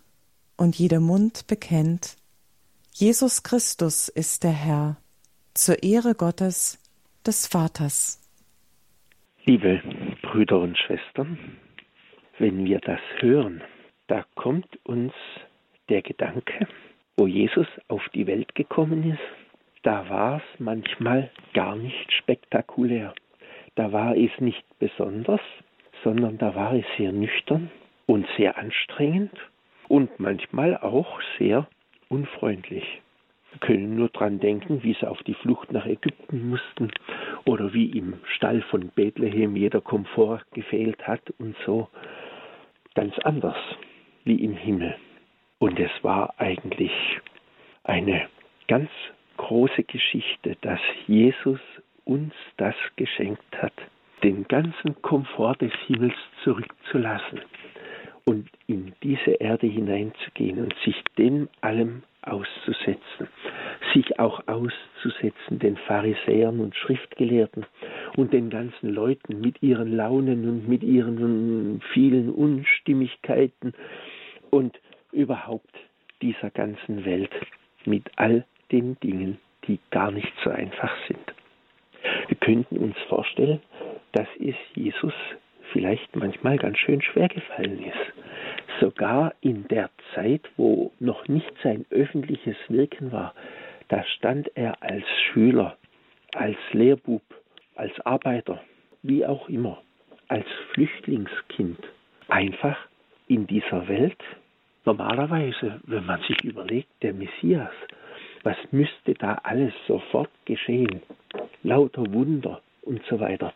und 0.58 0.78
jeder 0.78 1.00
Mund 1.00 1.48
bekennt, 1.48 2.18
Jesus 2.94 3.44
Christus 3.44 4.10
ist 4.10 4.44
der 4.44 4.52
Herr, 4.52 4.98
zur 5.54 5.82
Ehre 5.82 6.14
Gottes, 6.16 6.78
des 7.26 7.48
Vaters. 7.48 8.20
Liebe 9.46 9.82
Brüder 10.32 10.60
und 10.60 10.78
Schwestern, 10.78 11.40
wenn 12.38 12.64
wir 12.64 12.78
das 12.78 13.00
hören, 13.18 13.64
da 14.06 14.24
kommt 14.36 14.68
uns 14.84 15.12
der 15.90 16.04
Gedanke, 16.04 16.68
wo 17.18 17.26
Jesus 17.26 17.66
auf 17.88 18.08
die 18.10 18.28
Welt 18.28 18.54
gekommen 18.54 19.12
ist, 19.12 19.82
da 19.82 20.08
war 20.08 20.38
es 20.38 20.60
manchmal 20.60 21.32
gar 21.56 21.76
nicht 21.76 22.14
spektakulär. 22.14 23.16
Da 23.74 23.92
war 23.92 24.16
es 24.16 24.30
nicht 24.40 24.64
besonders, 24.78 25.42
sondern 26.04 26.38
da 26.38 26.54
war 26.54 26.76
es 26.76 26.86
sehr 26.96 27.12
nüchtern 27.12 27.72
und 28.06 28.28
sehr 28.38 28.56
anstrengend 28.56 29.34
und 29.88 30.20
manchmal 30.20 30.78
auch 30.78 31.20
sehr 31.40 31.68
unfreundlich. 32.08 33.02
Können 33.62 33.96
nur 33.96 34.10
dran 34.10 34.40
denken, 34.40 34.84
wie 34.84 34.94
sie 34.94 35.08
auf 35.08 35.22
die 35.24 35.34
Flucht 35.34 35.72
nach 35.72 35.86
Ägypten 35.86 36.50
mussten 36.50 36.92
oder 37.46 37.74
wie 37.74 37.88
im 37.98 38.16
Stall 38.36 38.62
von 38.62 38.90
Bethlehem 38.90 39.56
jeder 39.56 39.82
Komfort 39.82 40.44
gefehlt 40.54 41.08
hat 41.08 41.22
und 41.40 41.56
so. 41.66 41.90
Ganz 42.96 43.18
anders 43.20 43.58
wie 44.24 44.44
im 44.44 44.56
Himmel. 44.56 44.96
Und 45.58 45.80
es 45.80 45.92
war 46.04 46.34
eigentlich 46.38 46.92
eine 47.84 48.28
ganz 48.68 48.90
große 49.38 49.84
Geschichte, 49.84 50.56
dass 50.62 50.80
Jesus 51.08 51.60
uns 52.06 52.34
das 52.58 52.76
geschenkt 52.96 53.62
hat, 53.62 53.74
den 54.24 54.48
ganzen 54.48 55.02
Komfort 55.02 55.56
des 55.62 55.74
Himmels 55.88 56.16
zurückzulassen 56.44 57.42
und 58.26 58.50
in 58.68 58.94
diese 59.02 59.32
Erde 59.32 59.68
hineinzugehen 59.68 60.60
und 60.60 60.76
sich 60.86 60.96
dem 61.18 61.50
allem 61.62 62.04
auszusetzen, 62.22 63.28
sich 63.94 64.20
auch 64.20 64.42
auszusetzen 64.48 65.60
den 65.60 65.78
Pharisäern 65.78 66.60
und 66.60 66.76
Schriftgelehrten 66.76 67.66
und 68.18 68.34
den 68.34 68.50
ganzen 68.50 68.90
Leuten 68.94 69.42
mit 69.42 69.62
ihren 69.62 69.96
Launen 69.96 70.48
und 70.48 70.68
mit 70.68 70.84
ihren 70.84 71.82
vielen 71.94 72.30
Unstimmigkeiten 72.30 73.74
und 74.50 74.80
überhaupt 75.12 75.74
dieser 76.22 76.50
ganzen 76.50 77.06
Welt 77.06 77.32
mit 77.86 78.04
all 78.18 78.46
den 78.72 79.00
Dingen, 79.00 79.40
die 79.68 79.80
gar 79.90 80.12
nicht 80.12 80.32
so 80.44 80.50
einfach 80.50 80.96
sind. 81.08 81.34
Wir 82.28 82.38
könnten 82.38 82.78
uns 82.78 82.98
vorstellen, 83.08 83.62
dass 84.14 84.28
es 84.40 84.56
Jesus 84.76 85.14
vielleicht 85.72 86.16
manchmal 86.16 86.58
ganz 86.58 86.78
schön 86.80 87.02
schwer 87.02 87.28
gefallen 87.28 87.84
ist. 87.84 88.49
Sogar 88.80 89.34
in 89.42 89.68
der 89.68 89.90
Zeit, 90.14 90.42
wo 90.56 90.92
noch 91.00 91.28
nicht 91.28 91.52
sein 91.64 91.86
öffentliches 91.90 92.56
Wirken 92.70 93.12
war, 93.12 93.34
da 93.90 94.04
stand 94.04 94.56
er 94.56 94.82
als 94.82 95.04
Schüler, 95.26 95.78
als 96.34 96.58
Lehrbub, 96.72 97.24
als 97.76 97.92
Arbeiter, 98.06 98.62
wie 99.02 99.26
auch 99.26 99.50
immer, 99.50 99.82
als 100.28 100.46
Flüchtlingskind 100.74 101.80
einfach 102.28 102.78
in 103.28 103.48
dieser 103.48 103.88
Welt, 103.88 104.22
normalerweise, 104.86 105.82
wenn 105.84 106.06
man 106.06 106.22
sich 106.22 106.44
überlegt, 106.44 106.90
der 107.02 107.14
Messias, 107.14 107.72
was 108.44 108.58
müsste 108.72 109.14
da 109.16 109.40
alles 109.44 109.74
sofort 109.88 110.30
geschehen? 110.46 111.02
Lauter 111.64 112.04
Wunder 112.14 112.62
und 112.84 113.02
so 113.10 113.20
weiter. 113.20 113.54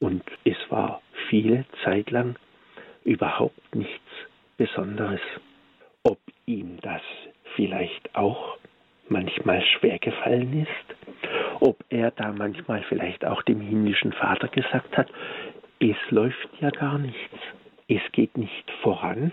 Und 0.00 0.22
es 0.44 0.56
war 0.70 1.02
viele 1.28 1.64
Zeit 1.84 2.10
lang 2.10 2.36
überhaupt 3.04 3.74
nichts 3.74 4.00
Besonderes. 4.60 5.22
Ob 6.02 6.18
ihm 6.44 6.76
das 6.82 7.00
vielleicht 7.56 8.14
auch 8.14 8.58
manchmal 9.08 9.62
schwer 9.62 9.98
gefallen 9.98 10.66
ist, 10.66 11.60
ob 11.60 11.82
er 11.88 12.10
da 12.10 12.30
manchmal 12.30 12.82
vielleicht 12.82 13.24
auch 13.24 13.40
dem 13.40 13.62
himmlischen 13.62 14.12
Vater 14.12 14.48
gesagt 14.48 14.98
hat, 14.98 15.08
es 15.78 15.96
läuft 16.10 16.50
ja 16.60 16.68
gar 16.68 16.98
nichts, 16.98 17.38
es 17.88 18.02
geht 18.12 18.36
nicht 18.36 18.70
voran. 18.82 19.32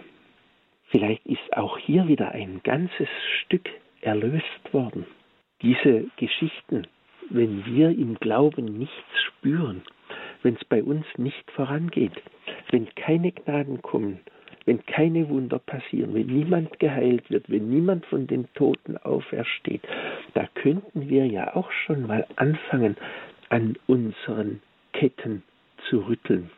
Vielleicht 0.91 1.25
ist 1.25 1.57
auch 1.57 1.77
hier 1.77 2.07
wieder 2.07 2.31
ein 2.31 2.61
ganzes 2.63 3.09
Stück 3.41 3.69
erlöst 3.99 4.71
worden. 4.71 5.05
Diese 5.61 6.05
Geschichten, 6.15 6.87
wenn 7.29 7.65
wir 7.65 7.89
im 7.89 8.15
Glauben 8.21 8.77
nichts 8.77 9.21
spüren, 9.25 9.81
wenn 10.41 10.55
es 10.55 10.63
bei 10.63 10.81
uns 10.81 11.05
nicht 11.17 11.51
vorangeht, 11.51 12.13
wenn 12.71 12.87
keine 12.95 13.33
Gnaden 13.33 13.81
kommen, 13.81 14.21
wenn 14.67 14.85
keine 14.85 15.29
Wunder 15.29 15.59
passieren, 15.59 16.13
wenn 16.13 16.27
niemand 16.27 16.77
geheilt 16.77 17.31
wird, 17.31 17.49
wenn 17.49 17.69
niemand 17.69 18.05
von 18.05 18.27
den 18.27 18.53
Toten 18.53 18.97
aufersteht, 18.97 19.81
da 20.33 20.45
könnten 20.55 21.09
wir 21.09 21.25
ja 21.25 21.55
auch 21.55 21.71
schon 21.71 22.05
mal 22.05 22.27
anfangen, 22.35 22.97
an 23.49 23.77
unseren 23.87 24.61
Ketten 24.91 25.41
zu 25.89 25.99
rütteln. 25.99 26.51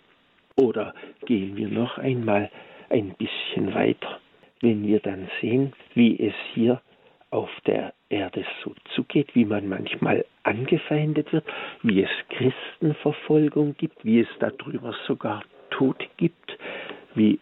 Oder 0.55 0.95
gehen 1.25 1.55
wir 1.55 1.67
noch 1.67 1.99
einmal 1.99 2.49
ein 2.89 3.13
bisschen 3.13 3.75
weiter, 3.75 4.19
wenn 4.61 4.87
wir 4.87 4.99
dann 5.01 5.29
sehen, 5.39 5.73
wie 5.93 6.19
es 6.19 6.33
hier 6.55 6.81
auf 7.29 7.51
der 7.67 7.93
Erde 8.09 8.43
so 8.63 8.73
zugeht, 8.95 9.35
wie 9.35 9.45
man 9.45 9.69
manchmal 9.69 10.25
angefeindet 10.41 11.31
wird, 11.31 11.45
wie 11.83 12.01
es 12.01 12.09
Christenverfolgung 12.29 13.75
gibt, 13.77 14.03
wie 14.03 14.21
es 14.21 14.27
darüber 14.39 14.95
sogar 15.05 15.43
Tod 15.69 16.03
gibt, 16.17 16.57
wie 17.13 17.39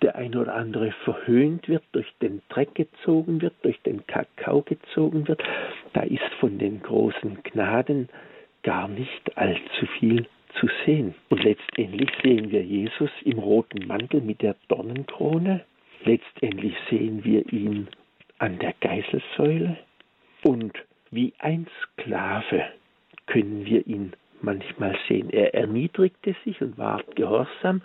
der 0.00 0.16
ein 0.16 0.34
oder 0.36 0.54
andere 0.54 0.92
verhöhnt 1.04 1.68
wird, 1.68 1.82
durch 1.92 2.12
den 2.20 2.42
Dreck 2.48 2.74
gezogen 2.74 3.40
wird, 3.40 3.54
durch 3.62 3.80
den 3.82 4.06
Kakao 4.06 4.62
gezogen 4.62 5.28
wird, 5.28 5.42
da 5.92 6.02
ist 6.02 6.22
von 6.40 6.58
den 6.58 6.82
großen 6.82 7.42
Gnaden 7.42 8.08
gar 8.62 8.88
nicht 8.88 9.36
allzu 9.36 9.86
viel 9.98 10.26
zu 10.60 10.68
sehen. 10.84 11.14
Und 11.28 11.42
letztendlich 11.44 12.10
sehen 12.22 12.50
wir 12.50 12.62
Jesus 12.62 13.10
im 13.24 13.38
roten 13.38 13.86
Mantel 13.86 14.20
mit 14.20 14.42
der 14.42 14.56
Dornenkrone. 14.68 15.64
Letztendlich 16.04 16.74
sehen 16.90 17.24
wir 17.24 17.50
ihn 17.52 17.88
an 18.38 18.58
der 18.58 18.74
Geißelsäule. 18.80 19.76
Und 20.42 20.72
wie 21.10 21.32
ein 21.38 21.66
Sklave 21.82 22.64
können 23.26 23.64
wir 23.64 23.86
ihn 23.86 24.12
manchmal 24.42 24.96
sehen. 25.08 25.30
Er 25.30 25.54
erniedrigte 25.54 26.34
sich 26.44 26.60
und 26.60 26.76
war 26.76 27.02
gehorsam 27.14 27.82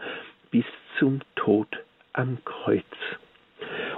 bis 0.51 0.65
zum 0.97 1.21
Tod 1.35 1.67
am 2.13 2.37
Kreuz. 2.45 2.83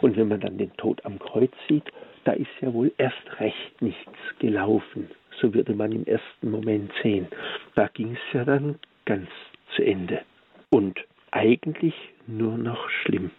Und 0.02 0.18
wenn 0.18 0.28
man 0.28 0.42
dann 0.42 0.58
den 0.58 0.74
Tod 0.78 1.04
am 1.06 1.20
Kreuz 1.20 1.52
sieht, 1.68 1.92
da 2.24 2.34
ist 2.34 2.50
ja 2.62 2.74
wohl 2.74 2.92
erst 2.98 3.40
recht 3.40 3.82
nichts 3.82 4.18
gelaufen. 4.40 5.10
So 5.40 5.54
würde 5.54 5.74
man 5.74 5.92
im 5.92 6.06
ersten 6.06 6.52
Moment 6.52 6.92
sehen. 7.02 7.28
Da 7.76 7.88
ging 7.88 8.14
es 8.14 8.34
ja 8.34 8.46
dann 8.46 8.80
ganz 9.06 9.30
zu 9.76 9.84
Ende. 9.84 10.22
Und 10.70 11.00
eigentlich 11.32 11.96
nur 12.28 12.58
noch 12.58 12.90
schlimm. 12.90 13.32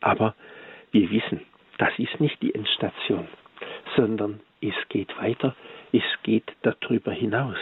Aber 0.00 0.34
wir 0.90 1.10
wissen, 1.10 1.42
das 1.78 1.90
ist 1.98 2.20
nicht 2.20 2.40
die 2.42 2.54
Endstation, 2.54 3.28
sondern 3.96 4.40
es 4.60 4.74
geht 4.88 5.16
weiter, 5.18 5.54
es 5.92 6.02
geht 6.22 6.52
darüber 6.62 7.12
hinaus. 7.12 7.58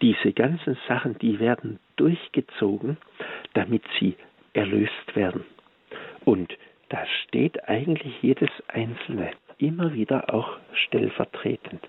Diese 0.00 0.32
ganzen 0.32 0.78
Sachen, 0.88 1.18
die 1.18 1.38
werden 1.38 1.78
durchgezogen, 1.96 2.96
damit 3.52 3.82
sie 3.98 4.16
erlöst 4.54 5.14
werden. 5.14 5.44
Und 6.24 6.56
da 6.88 7.04
steht 7.22 7.68
eigentlich 7.68 8.22
jedes 8.22 8.50
Einzelne 8.68 9.30
immer 9.58 9.92
wieder 9.94 10.32
auch 10.34 10.58
stellvertretend 10.86 11.80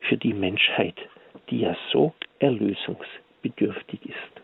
für 0.00 0.16
die 0.16 0.34
Menschheit, 0.34 0.96
die 1.50 1.60
ja 1.60 1.76
so 1.92 2.14
erlösungsbedürftig 2.38 4.00
ist. 4.04 4.42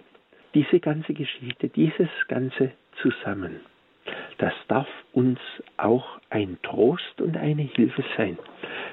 Diese 0.54 0.80
ganze 0.80 1.14
Geschichte, 1.14 1.68
dieses 1.68 2.08
ganze 2.28 2.72
zusammen, 3.02 3.60
das 4.38 4.52
darf 4.68 4.88
uns 5.12 5.38
auch 5.76 6.18
ein 6.30 6.58
Trost 6.62 7.20
und 7.20 7.36
eine 7.36 7.62
Hilfe 7.62 8.04
sein, 8.16 8.38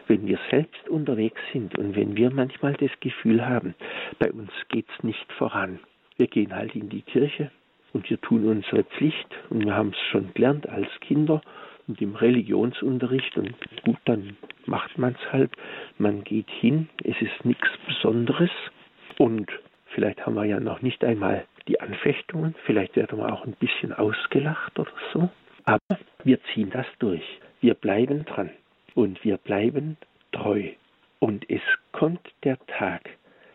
wenn 0.07 0.27
wir 0.27 0.39
selbst 0.49 0.87
unterwegs 0.89 1.39
sind 1.51 1.77
und 1.77 1.95
wenn 1.95 2.15
wir 2.15 2.31
manchmal 2.31 2.73
das 2.73 2.91
Gefühl 2.99 3.45
haben, 3.47 3.75
bei 4.19 4.31
uns 4.31 4.51
geht's 4.69 5.03
nicht 5.03 5.31
voran. 5.33 5.79
Wir 6.17 6.27
gehen 6.27 6.55
halt 6.55 6.75
in 6.75 6.89
die 6.89 7.01
Kirche, 7.01 7.51
und 7.93 8.09
wir 8.09 8.19
tun 8.21 8.47
unsere 8.47 8.83
Pflicht 8.83 9.27
und 9.49 9.65
wir 9.65 9.75
haben 9.75 9.89
es 9.89 9.99
schon 10.11 10.33
gelernt 10.33 10.67
als 10.69 10.87
Kinder 11.01 11.41
und 11.87 12.01
im 12.01 12.15
Religionsunterricht 12.15 13.37
und 13.37 13.53
gut, 13.83 13.97
dann 14.05 14.37
macht 14.65 14.97
man 14.97 15.15
es 15.19 15.31
halt. 15.31 15.51
Man 15.97 16.23
geht 16.23 16.49
hin, 16.49 16.89
es 17.03 17.19
ist 17.21 17.45
nichts 17.45 17.69
Besonderes 17.87 18.51
und 19.17 19.51
vielleicht 19.87 20.25
haben 20.25 20.35
wir 20.35 20.45
ja 20.45 20.59
noch 20.59 20.81
nicht 20.81 21.03
einmal 21.03 21.45
die 21.67 21.79
Anfechtungen, 21.79 22.55
vielleicht 22.65 22.95
werden 22.95 23.19
wir 23.19 23.31
auch 23.31 23.45
ein 23.45 23.53
bisschen 23.53 23.93
ausgelacht 23.93 24.77
oder 24.79 24.91
so, 25.13 25.29
aber 25.65 25.99
wir 26.23 26.39
ziehen 26.53 26.69
das 26.71 26.87
durch. 26.99 27.23
Wir 27.59 27.75
bleiben 27.75 28.25
dran 28.25 28.49
und 28.95 29.23
wir 29.23 29.37
bleiben 29.37 29.97
treu. 30.31 30.69
Und 31.19 31.47
es 31.49 31.61
kommt 31.91 32.21
der 32.43 32.57
Tag, 32.65 33.09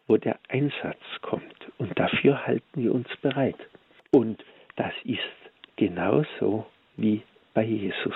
wo 0.06 0.16
der 0.16 0.38
Einsatz 0.48 1.00
kommt 1.22 1.72
und 1.78 1.98
dafür 1.98 2.46
halten 2.46 2.82
wir 2.82 2.94
uns 2.94 3.08
bereit. 3.22 3.56
Und 4.16 4.42
das 4.76 4.94
ist 5.04 5.18
genauso 5.76 6.64
wie 6.96 7.20
bei 7.52 7.64
Jesus. 7.64 8.14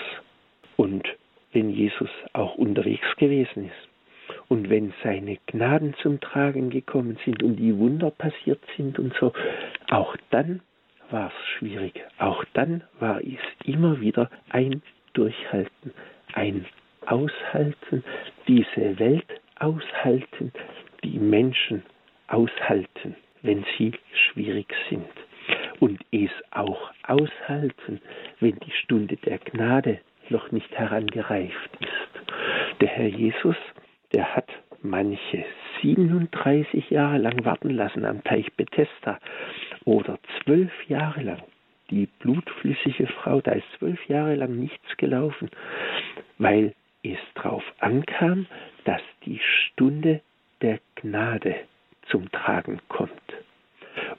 Und 0.78 1.06
wenn 1.52 1.68
Jesus 1.68 2.08
auch 2.32 2.54
unterwegs 2.54 3.04
gewesen 3.18 3.66
ist 3.66 4.40
und 4.48 4.70
wenn 4.70 4.94
seine 5.04 5.36
Gnaden 5.44 5.92
zum 6.00 6.18
Tragen 6.18 6.70
gekommen 6.70 7.18
sind 7.26 7.42
und 7.42 7.56
die 7.56 7.76
Wunder 7.76 8.10
passiert 8.10 8.60
sind 8.78 8.98
und 8.98 9.12
so, 9.20 9.34
auch 9.90 10.16
dann 10.30 10.62
war 11.10 11.26
es 11.26 11.48
schwierig. 11.58 12.00
Auch 12.16 12.46
dann 12.54 12.82
war 12.98 13.20
es 13.20 13.66
immer 13.66 14.00
wieder 14.00 14.30
ein 14.48 14.80
Durchhalten, 15.12 15.92
ein 16.32 16.64
Aushalten, 17.04 18.04
diese 18.48 18.98
Welt 18.98 19.26
aushalten, 19.58 20.50
die 21.04 21.18
Menschen 21.18 21.82
aushalten, 22.26 23.16
wenn 23.42 23.66
sie 23.76 23.92
schwierig 24.14 24.72
sind 24.88 25.04
und 25.80 26.00
es 26.12 26.30
auch 26.50 26.92
aushalten, 27.06 28.00
wenn 28.38 28.56
die 28.60 28.70
Stunde 28.70 29.16
der 29.16 29.38
Gnade 29.38 30.00
noch 30.28 30.52
nicht 30.52 30.70
herangereift 30.78 31.70
ist. 31.80 32.80
Der 32.80 32.88
Herr 32.88 33.08
Jesus, 33.08 33.56
der 34.12 34.36
hat 34.36 34.48
manche 34.82 35.44
37 35.82 36.90
Jahre 36.90 37.18
lang 37.18 37.44
warten 37.44 37.70
lassen 37.70 38.04
am 38.04 38.22
Teich 38.24 38.52
Bethesda 38.52 39.18
oder 39.84 40.18
zwölf 40.42 40.72
Jahre 40.88 41.22
lang. 41.22 41.42
Die 41.90 42.06
blutflüssige 42.20 43.06
Frau, 43.06 43.40
da 43.40 43.52
ist 43.52 43.66
zwölf 43.78 44.06
Jahre 44.06 44.36
lang 44.36 44.56
nichts 44.56 44.96
gelaufen, 44.96 45.50
weil 46.38 46.74
es 47.02 47.18
darauf 47.34 47.64
ankam, 47.80 48.46
dass 48.84 49.02
die 49.24 49.40
Stunde 49.40 50.20
der 50.60 50.78
Gnade 50.96 51.56
zum 52.08 52.30
Tragen 52.30 52.80
kommt. 52.88 53.12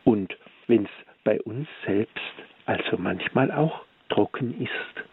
Und 0.04 0.36
wenn 0.68 0.86
es 0.86 1.11
bei 1.24 1.42
uns 1.42 1.68
selbst 1.86 2.34
also 2.66 2.98
manchmal 2.98 3.52
auch 3.52 3.84
trocken 4.10 4.60
ist, 4.62 5.06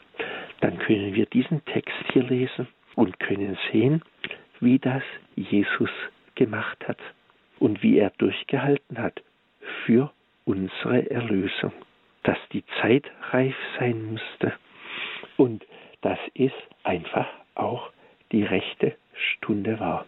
dann 0.60 0.78
können 0.78 1.14
wir 1.14 1.26
diesen 1.26 1.64
Text 1.66 1.96
hier 2.12 2.24
lesen 2.24 2.68
und 2.94 3.18
können 3.20 3.56
sehen, 3.70 4.02
wie 4.60 4.78
das 4.78 5.02
Jesus 5.36 5.90
gemacht 6.34 6.86
hat 6.86 6.98
und 7.58 7.82
wie 7.82 7.98
er 7.98 8.10
durchgehalten 8.18 8.98
hat 8.98 9.22
für 9.84 10.12
unsere 10.44 11.10
Erlösung, 11.10 11.72
dass 12.22 12.38
die 12.52 12.64
Zeit 12.80 13.04
reif 13.30 13.54
sein 13.78 14.12
musste 14.12 14.52
und 15.36 15.64
dass 16.00 16.18
es 16.34 16.52
einfach 16.84 17.28
auch 17.54 17.90
die 18.32 18.44
rechte 18.44 18.96
Stunde 19.14 19.78
war. 19.80 20.06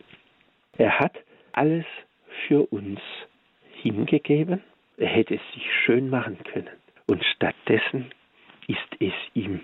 Er 0.79 0.99
hat 0.99 1.17
alles 1.53 1.85
für 2.47 2.67
uns 2.73 3.01
hingegeben 3.83 4.63
er 5.01 5.09
hätte 5.09 5.35
es 5.35 5.55
sich 5.55 5.67
schön 5.85 6.11
machen 6.11 6.39
können. 6.45 6.69
Und 7.07 7.25
stattdessen 7.25 8.11
ist 8.69 8.79
es 9.01 9.15
ihm 9.35 9.61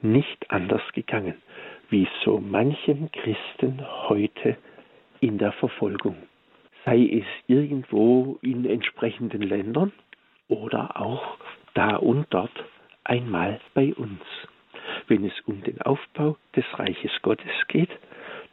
nicht 0.00 0.50
anders 0.50 0.82
gegangen, 0.94 1.34
wie 1.90 2.08
so 2.24 2.38
manchem 2.38 3.10
Christen 3.12 3.84
heute 4.08 4.56
in 5.20 5.38
der 5.38 5.52
Verfolgung. 5.52 6.16
Sei 6.84 6.98
es 7.02 7.26
irgendwo 7.46 8.38
in 8.42 8.64
entsprechenden 8.64 9.42
Ländern 9.42 9.92
oder 10.48 11.00
auch 11.00 11.36
da 11.74 11.96
und 11.96 12.26
dort 12.30 12.64
einmal 13.04 13.60
bei 13.74 13.94
uns. 13.94 14.22
Wenn 15.06 15.24
es 15.24 15.38
um 15.46 15.62
den 15.62 15.82
Aufbau 15.82 16.36
des 16.56 16.64
Reiches 16.78 17.12
Gottes 17.22 17.52
geht, 17.68 17.90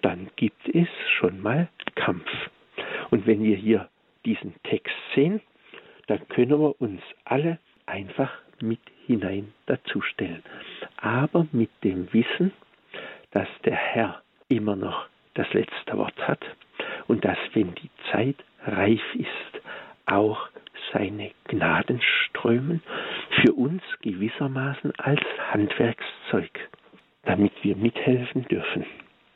dann 0.02 0.30
gibt 0.36 0.68
es 0.76 0.88
schon 1.18 1.42
mal 1.42 1.70
Kampf. 1.96 2.30
Und 3.10 3.26
wenn 3.26 3.42
wir 3.42 3.56
hier 3.56 3.90
diesen 4.26 4.54
Text 4.64 4.96
sehen, 5.14 5.42
dann 6.08 6.28
können 6.30 6.60
wir 6.60 6.80
uns 6.82 7.02
alle 7.24 7.60
einfach 7.86 8.32
mit 8.62 8.80
hinein 9.06 9.54
dazustellen. 9.66 10.44
Aber 10.98 11.48
mit 11.52 11.70
dem 11.84 12.12
Wissen, 12.14 12.52
dass 13.32 13.48
der 13.64 13.76
Herr 13.76 14.22
immer 14.48 14.76
noch 14.76 15.08
das 15.34 15.52
letzte 15.54 15.98
Wort 15.98 16.18
hat 16.28 16.44
und 17.08 17.26
dass, 17.26 17.38
wenn 17.54 17.76
die 17.76 17.90
Zeit 18.12 18.38
reif 18.66 19.02
ist, 19.16 19.62
auch 20.06 20.48
seine 20.94 21.32
Gnaden 21.46 22.02
strömen, 22.02 22.82
für 23.42 23.54
uns 23.54 23.82
gewissermaßen 24.02 24.94
als 24.98 25.22
Handwerkszeug, 25.52 26.70
damit 27.24 27.52
wir 27.64 27.76
mithelfen 27.76 28.44
dürfen, 28.44 28.86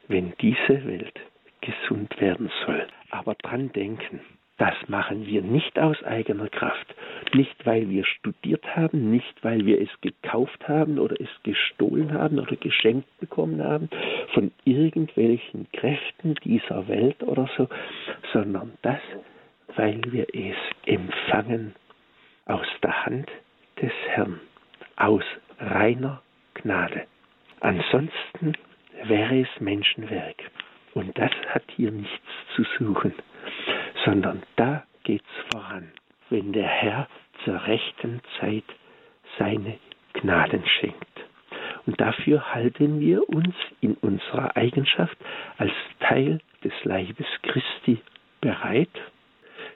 wenn 0.07 0.33
diese 0.39 0.85
Welt 0.85 1.19
gesund 1.61 2.19
werden 2.21 2.49
soll. 2.65 2.87
Aber 3.09 3.35
dran 3.35 3.71
denken, 3.73 4.21
das 4.57 4.75
machen 4.87 5.25
wir 5.25 5.41
nicht 5.41 5.77
aus 5.79 6.01
eigener 6.39 6.49
Kraft, 6.49 6.95
nicht 7.33 7.65
weil 7.65 7.89
wir 7.89 8.05
studiert 8.05 8.75
haben, 8.75 9.11
nicht 9.11 9.43
weil 9.43 9.65
wir 9.65 9.81
es 9.81 9.89
gekauft 10.01 10.67
haben 10.67 10.99
oder 10.99 11.19
es 11.19 11.29
gestohlen 11.43 12.13
haben 12.13 12.39
oder 12.39 12.55
geschenkt 12.55 13.07
bekommen 13.19 13.63
haben 13.63 13.89
von 14.33 14.51
irgendwelchen 14.65 15.67
Kräften 15.73 16.35
dieser 16.43 16.87
Welt 16.87 17.21
oder 17.23 17.49
so, 17.57 17.67
sondern 18.33 18.73
das, 18.81 18.99
weil 19.75 20.01
wir 20.11 20.27
es 20.33 20.55
empfangen 20.85 21.75
aus 22.45 22.67
der 22.81 23.05
Hand 23.05 23.29
des 23.81 23.91
Herrn, 24.07 24.39
aus 24.95 25.23
reiner 25.59 26.21
Gnade. 26.55 27.03
Ansonsten 27.59 28.53
wäre 29.03 29.41
es 29.41 29.61
Menschenwerk. 29.61 30.37
Und 30.95 31.17
das 31.17 31.31
hat 31.49 31.63
hier 31.75 31.91
nichts 31.91 32.25
zu 32.55 32.63
suchen, 32.77 33.13
sondern 34.03 34.41
da 34.55 34.83
geht's 35.03 35.29
voran, 35.51 35.88
wenn 36.29 36.53
der 36.53 36.67
Herr 36.67 37.07
zur 37.43 37.65
rechten 37.65 38.21
Zeit 38.39 38.65
seine 39.37 39.77
Gnaden 40.13 40.63
schenkt. 40.79 41.07
Und 41.85 41.99
dafür 41.99 42.53
halten 42.53 42.99
wir 42.99 43.27
uns 43.29 43.55
in 43.81 43.95
unserer 43.95 44.55
Eigenschaft 44.55 45.17
als 45.57 45.71
Teil 45.99 46.39
des 46.63 46.73
Leibes 46.83 47.27
Christi 47.43 48.01
bereit. 48.41 48.89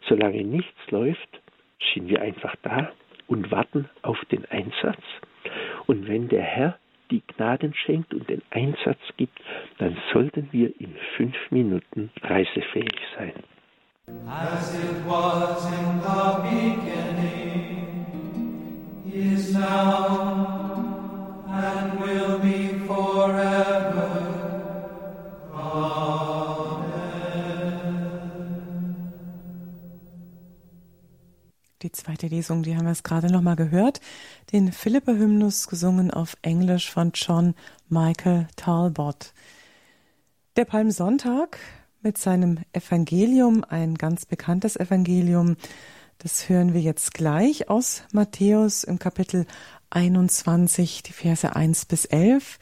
Solange 0.07 0.43
nichts 0.43 0.91
läuft, 0.91 1.41
stehen 1.79 2.07
wir 2.07 2.21
einfach 2.21 2.55
da 2.61 2.91
und 3.27 3.51
warten 3.51 3.89
auf 4.01 4.19
den 4.25 4.45
Einsatz. 4.45 5.01
Und 5.87 6.07
wenn 6.07 6.27
der 6.27 6.43
Herr 6.43 6.77
die 7.11 7.21
Gnaden 7.35 7.73
schenkt 7.73 8.13
und 8.13 8.29
den 8.29 8.41
Einsatz 8.49 8.99
gibt, 9.17 9.39
dann 9.77 9.97
sollten 10.11 10.49
wir 10.51 10.79
in 10.79 10.95
fünf 11.17 11.35
Minuten 11.51 12.11
reisefähig 12.21 12.99
sein. 13.17 13.33
As 14.27 14.75
it 14.75 15.05
was 15.05 15.65
in 15.71 15.92
zweite 32.03 32.27
Lesung, 32.27 32.63
die 32.63 32.75
haben 32.75 32.83
wir 32.83 32.91
es 32.91 33.03
gerade 33.03 33.31
noch 33.31 33.41
mal 33.41 33.55
gehört, 33.55 34.01
den 34.51 34.73
Philippe-Hymnus 34.73 35.67
gesungen 35.67 36.11
auf 36.11 36.35
Englisch 36.41 36.91
von 36.91 37.11
John 37.13 37.55
Michael 37.87 38.47
Talbot. 38.57 39.31
Der 40.57 40.65
Palmsonntag 40.65 41.57
mit 42.01 42.17
seinem 42.17 42.59
Evangelium, 42.73 43.63
ein 43.63 43.95
ganz 43.95 44.25
bekanntes 44.25 44.75
Evangelium, 44.75 45.55
das 46.17 46.49
hören 46.49 46.73
wir 46.73 46.81
jetzt 46.81 47.13
gleich 47.13 47.69
aus 47.69 48.03
Matthäus 48.11 48.83
im 48.83 48.99
Kapitel 48.99 49.45
21, 49.89 51.03
die 51.03 51.13
Verse 51.13 51.55
1 51.55 51.85
bis 51.85 52.03
11. 52.03 52.59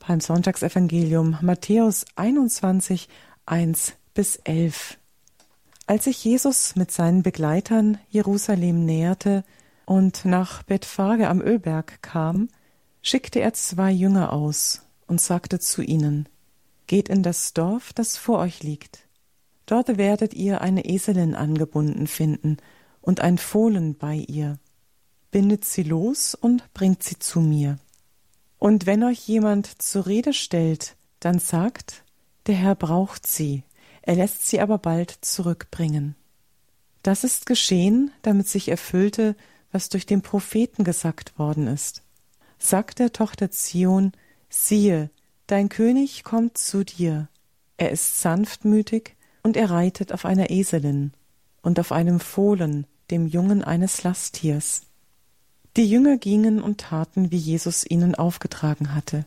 Palmsonntagsevangelium 0.00 1.38
Matthäus 1.40 2.04
21, 2.16 3.08
1 3.46 3.92
bis 4.12 4.36
11. 4.36 4.98
Als 5.86 6.04
sich 6.04 6.24
Jesus 6.24 6.76
mit 6.76 6.90
seinen 6.90 7.22
Begleitern 7.22 7.98
Jerusalem 8.08 8.84
näherte 8.84 9.44
und 9.84 10.24
nach 10.24 10.62
Bethphage 10.62 11.28
am 11.28 11.40
Ölberg 11.40 12.02
kam, 12.02 12.48
schickte 13.02 13.40
er 13.40 13.52
zwei 13.52 13.90
Jünger 13.90 14.32
aus 14.32 14.82
und 15.06 15.20
sagte 15.20 15.58
zu 15.58 15.82
ihnen, 15.82 16.28
Geht 16.86 17.08
in 17.08 17.22
das 17.22 17.52
Dorf, 17.52 17.92
das 17.92 18.16
vor 18.16 18.38
euch 18.38 18.62
liegt. 18.62 19.06
Dort 19.66 19.96
werdet 19.96 20.34
ihr 20.34 20.60
eine 20.60 20.84
Eselin 20.84 21.34
angebunden 21.34 22.06
finden 22.06 22.58
und 23.00 23.20
ein 23.20 23.38
Fohlen 23.38 23.96
bei 23.96 24.16
ihr. 24.16 24.58
Bindet 25.30 25.64
sie 25.64 25.82
los 25.82 26.34
und 26.34 26.72
bringt 26.74 27.02
sie 27.02 27.18
zu 27.18 27.40
mir. 27.40 27.78
Und 28.58 28.86
wenn 28.86 29.02
euch 29.02 29.26
jemand 29.26 29.82
zur 29.82 30.06
Rede 30.06 30.32
stellt, 30.32 30.96
dann 31.20 31.38
sagt, 31.38 32.04
der 32.46 32.54
Herr 32.54 32.74
braucht 32.74 33.26
sie, 33.26 33.64
er 34.02 34.16
lässt 34.16 34.48
sie 34.48 34.60
aber 34.60 34.78
bald 34.78 35.10
zurückbringen. 35.22 36.16
Das 37.02 37.24
ist 37.24 37.46
geschehen, 37.46 38.10
damit 38.22 38.48
sich 38.48 38.68
erfüllte, 38.68 39.36
was 39.72 39.88
durch 39.88 40.06
den 40.06 40.22
Propheten 40.22 40.84
gesagt 40.84 41.38
worden 41.38 41.66
ist. 41.66 42.02
Sagt 42.58 42.98
der 42.98 43.12
Tochter 43.12 43.50
Zion, 43.50 44.12
siehe, 44.48 45.10
dein 45.46 45.68
König 45.68 46.22
kommt 46.22 46.58
zu 46.58 46.84
dir. 46.84 47.28
Er 47.76 47.90
ist 47.90 48.20
sanftmütig 48.20 49.16
und 49.42 49.56
er 49.56 49.70
reitet 49.70 50.12
auf 50.12 50.24
einer 50.24 50.50
Eselin 50.50 51.12
und 51.62 51.80
auf 51.80 51.90
einem 51.90 52.20
Fohlen, 52.20 52.86
dem 53.10 53.26
Jungen 53.26 53.64
eines 53.64 54.04
Lasttiers. 54.04 54.82
Die 55.76 55.88
Jünger 55.88 56.18
gingen 56.18 56.62
und 56.62 56.80
taten, 56.82 57.30
wie 57.30 57.38
Jesus 57.38 57.84
ihnen 57.88 58.14
aufgetragen 58.14 58.94
hatte. 58.94 59.24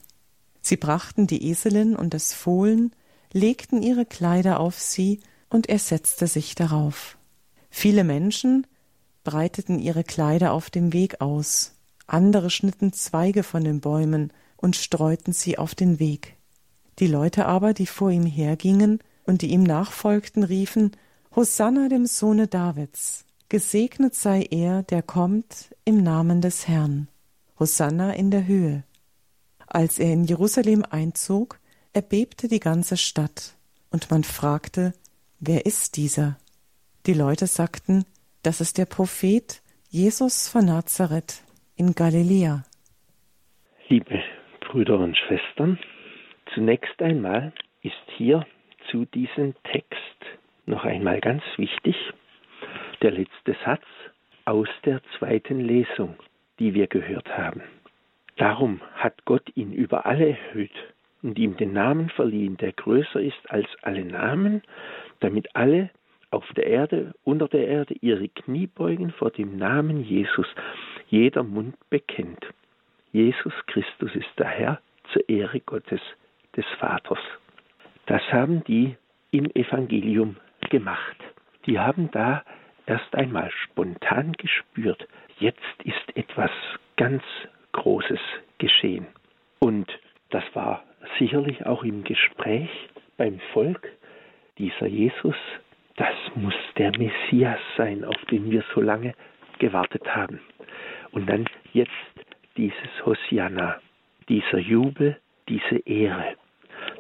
Sie 0.62 0.78
brachten 0.78 1.28
die 1.28 1.50
Eselin 1.50 1.96
und 1.96 2.14
das 2.14 2.34
Fohlen, 2.34 2.92
legten 3.36 3.84
ihre 3.84 4.06
Kleider 4.06 4.62
auf 4.62 4.80
sie, 4.80 5.20
und 5.50 5.68
er 5.68 5.78
setzte 5.78 6.26
sich 6.26 6.56
darauf. 6.56 7.18
Viele 7.70 8.04
Menschen 8.04 8.66
breiteten 9.24 9.78
ihre 9.80 10.04
Kleider 10.04 10.54
auf 10.54 10.70
dem 10.70 10.94
Weg 10.94 11.20
aus, 11.20 11.74
andere 12.08 12.50
schnitten 12.50 12.94
Zweige 12.94 13.44
von 13.44 13.64
den 13.64 13.82
Bäumen 13.82 14.32
und 14.56 14.78
streuten 14.78 15.34
sie 15.34 15.58
auf 15.58 15.76
den 15.76 16.00
Weg. 16.00 16.38
Die 17.00 17.08
Leute 17.08 17.46
aber, 17.46 17.74
die 17.74 17.88
vor 17.88 18.10
ihm 18.10 18.26
hergingen 18.26 19.00
und 19.26 19.42
die 19.42 19.52
ihm 19.52 19.64
nachfolgten, 19.64 20.44
riefen 20.44 20.92
Hosanna 21.36 21.90
dem 21.90 22.06
Sohne 22.06 22.48
Davids, 22.48 23.26
gesegnet 23.50 24.16
sei 24.16 24.44
er, 24.50 24.84
der 24.84 25.04
kommt 25.04 25.76
im 25.84 26.02
Namen 26.02 26.40
des 26.40 26.70
Herrn. 26.70 27.10
Hosanna 27.60 28.14
in 28.14 28.32
der 28.32 28.48
Höhe. 28.48 28.84
Als 29.68 30.00
er 30.00 30.14
in 30.14 30.24
Jerusalem 30.24 30.86
einzog, 30.90 31.60
erbebte 31.96 32.50
die 32.50 32.60
ganze 32.60 32.98
Stadt, 32.98 33.56
und 33.90 34.12
man 34.12 34.26
fragte, 34.26 34.94
wer 35.40 35.66
ist 35.66 35.96
dieser? 35.96 36.38
Die 37.06 37.14
Leute 37.14 37.48
sagten, 37.48 38.04
das 38.44 38.60
ist 38.60 38.78
der 38.78 38.86
Prophet 38.86 39.62
Jesus 39.90 40.50
von 40.50 40.66
Nazareth 40.66 41.42
in 41.78 41.96
Galiläa. 41.96 42.66
Liebe 43.88 44.22
Brüder 44.60 45.00
und 45.00 45.16
Schwestern, 45.18 45.80
zunächst 46.54 47.02
einmal 47.02 47.54
ist 47.82 47.94
hier 48.18 48.46
zu 48.92 49.06
diesem 49.06 49.56
Text 49.72 50.20
noch 50.66 50.84
einmal 50.84 51.22
ganz 51.22 51.44
wichtig 51.56 51.96
der 53.02 53.12
letzte 53.12 53.56
Satz 53.64 53.86
aus 54.44 54.68
der 54.84 55.02
zweiten 55.18 55.62
Lesung, 55.62 56.18
die 56.60 56.74
wir 56.74 56.88
gehört 56.88 57.30
haben. 57.30 57.64
Darum 58.36 58.82
hat 58.96 59.24
Gott 59.24 59.50
ihn 59.56 59.72
über 59.72 60.06
alle 60.06 60.32
erhöht 60.32 60.76
und 61.22 61.40
ihm 61.40 61.58
den 61.58 61.74
Namen 61.74 62.10
verliehen, 62.10 62.58
der 62.58 62.72
größer 62.72 63.20
ist 63.20 63.50
als 63.50 63.68
alle 63.82 64.06
Namen, 64.06 64.62
damit 65.20 65.56
alle 65.56 65.90
auf 66.32 66.46
der 66.56 66.68
Erde, 66.68 67.14
unter 67.24 67.48
der 67.48 67.68
Erde 67.68 67.96
ihre 68.02 68.28
Knie 68.28 68.68
beugen 68.68 69.12
vor 69.12 69.32
dem 69.32 69.58
Namen 69.58 70.04
Jesus, 70.04 70.48
jeder 71.08 71.44
Mund 71.44 71.76
bekennt. 71.90 72.46
Jesus 73.12 73.54
Christus 73.68 74.14
ist 74.16 74.30
der 74.38 74.48
Herr 74.48 74.82
zur 75.14 75.28
Ehre 75.30 75.62
Gottes 75.62 76.02
des 76.56 76.66
Vaters. 76.80 77.20
Das 78.08 78.22
haben 78.32 78.64
die 78.66 78.98
im 79.32 79.50
Evangelium 79.52 80.36
gemacht. 80.70 81.16
Die 81.66 81.80
haben 81.80 82.12
da 82.12 82.44
erst 82.86 83.16
einmal 83.16 83.50
spontan 83.52 84.34
gespürt, 84.34 85.08
jetzt 85.40 85.84
ist 85.84 86.16
etwas 86.16 86.52
ganz 86.98 87.24
Großes 87.72 88.20
geschehen. 88.58 89.08
Sicherlich 91.20 91.66
auch 91.66 91.84
im 91.84 92.04
Gespräch 92.04 92.70
beim 93.18 93.40
Volk, 93.54 93.90
dieser 94.58 94.88
Jesus, 94.88 95.36
das 95.96 96.14
muss 96.36 96.56
der 96.78 96.92
Messias 96.98 97.60
sein, 97.78 98.04
auf 98.04 98.20
den 98.30 98.52
wir 98.52 98.64
so 98.74 98.82
lange 98.82 99.14
gewartet 99.60 100.14
haben. 100.14 100.42
Und 101.12 101.28
dann 101.30 101.46
jetzt 101.72 101.92
dieses 102.58 103.06
Hosianna, 103.06 103.80
dieser 104.28 104.60
Jubel, 104.60 105.18
diese 105.48 105.78
Ehre, 105.88 106.36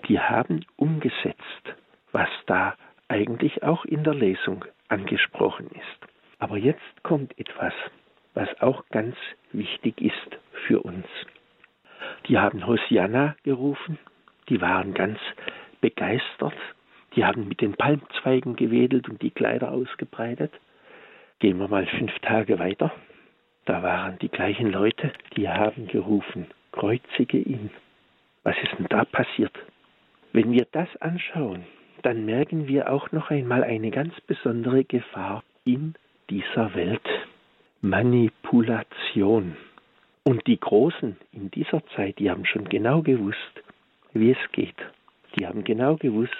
die 0.07 0.19
haben 0.19 0.65
umgesetzt, 0.77 1.75
was 2.11 2.29
da 2.45 2.75
eigentlich 3.07 3.63
auch 3.63 3.85
in 3.85 4.03
der 4.03 4.13
Lesung 4.13 4.63
angesprochen 4.87 5.67
ist. 5.67 6.11
Aber 6.39 6.57
jetzt 6.57 7.03
kommt 7.03 7.37
etwas, 7.37 7.73
was 8.33 8.49
auch 8.61 8.85
ganz 8.89 9.15
wichtig 9.51 10.01
ist 10.01 10.37
für 10.67 10.81
uns. 10.81 11.05
Die 12.27 12.37
haben 12.37 12.65
Hosianna 12.65 13.35
gerufen, 13.43 13.99
die 14.49 14.59
waren 14.61 14.93
ganz 14.93 15.19
begeistert, 15.81 16.55
die 17.15 17.23
haben 17.23 17.47
mit 17.47 17.61
den 17.61 17.73
Palmzweigen 17.73 18.55
gewedelt 18.55 19.07
und 19.09 19.21
die 19.21 19.31
Kleider 19.31 19.71
ausgebreitet. 19.71 20.51
Gehen 21.39 21.59
wir 21.59 21.67
mal 21.67 21.85
fünf 21.85 22.17
Tage 22.19 22.59
weiter. 22.59 22.91
Da 23.65 23.83
waren 23.83 24.17
die 24.19 24.29
gleichen 24.29 24.71
Leute, 24.71 25.11
die 25.35 25.47
haben 25.47 25.87
gerufen, 25.87 26.47
kreuzige 26.71 27.37
ihn. 27.37 27.69
Was 28.43 28.55
ist 28.63 28.77
denn 28.77 28.87
da 28.89 29.05
passiert? 29.05 29.53
Wenn 30.33 30.51
wir 30.51 30.67
das 30.71 30.89
anschauen, 31.01 31.65
dann 32.01 32.25
merken 32.25 32.67
wir 32.67 32.91
auch 32.91 33.11
noch 33.11 33.31
einmal 33.31 33.63
eine 33.63 33.89
ganz 33.89 34.19
besondere 34.21 34.83
Gefahr 34.83 35.43
in 35.63 35.95
dieser 36.29 36.75
Welt. 36.75 37.07
Manipulation. 37.81 39.55
Und 40.23 40.45
die 40.47 40.59
Großen 40.59 41.17
in 41.35 41.51
dieser 41.51 41.85
Zeit, 41.95 42.17
die 42.19 42.31
haben 42.31 42.45
schon 42.45 42.67
genau 42.69 43.01
gewusst, 43.01 43.63
wie 44.13 44.31
es 44.31 44.51
geht. 44.53 44.75
Die 45.37 45.45
haben 45.45 45.63
genau 45.63 45.97
gewusst, 45.97 46.33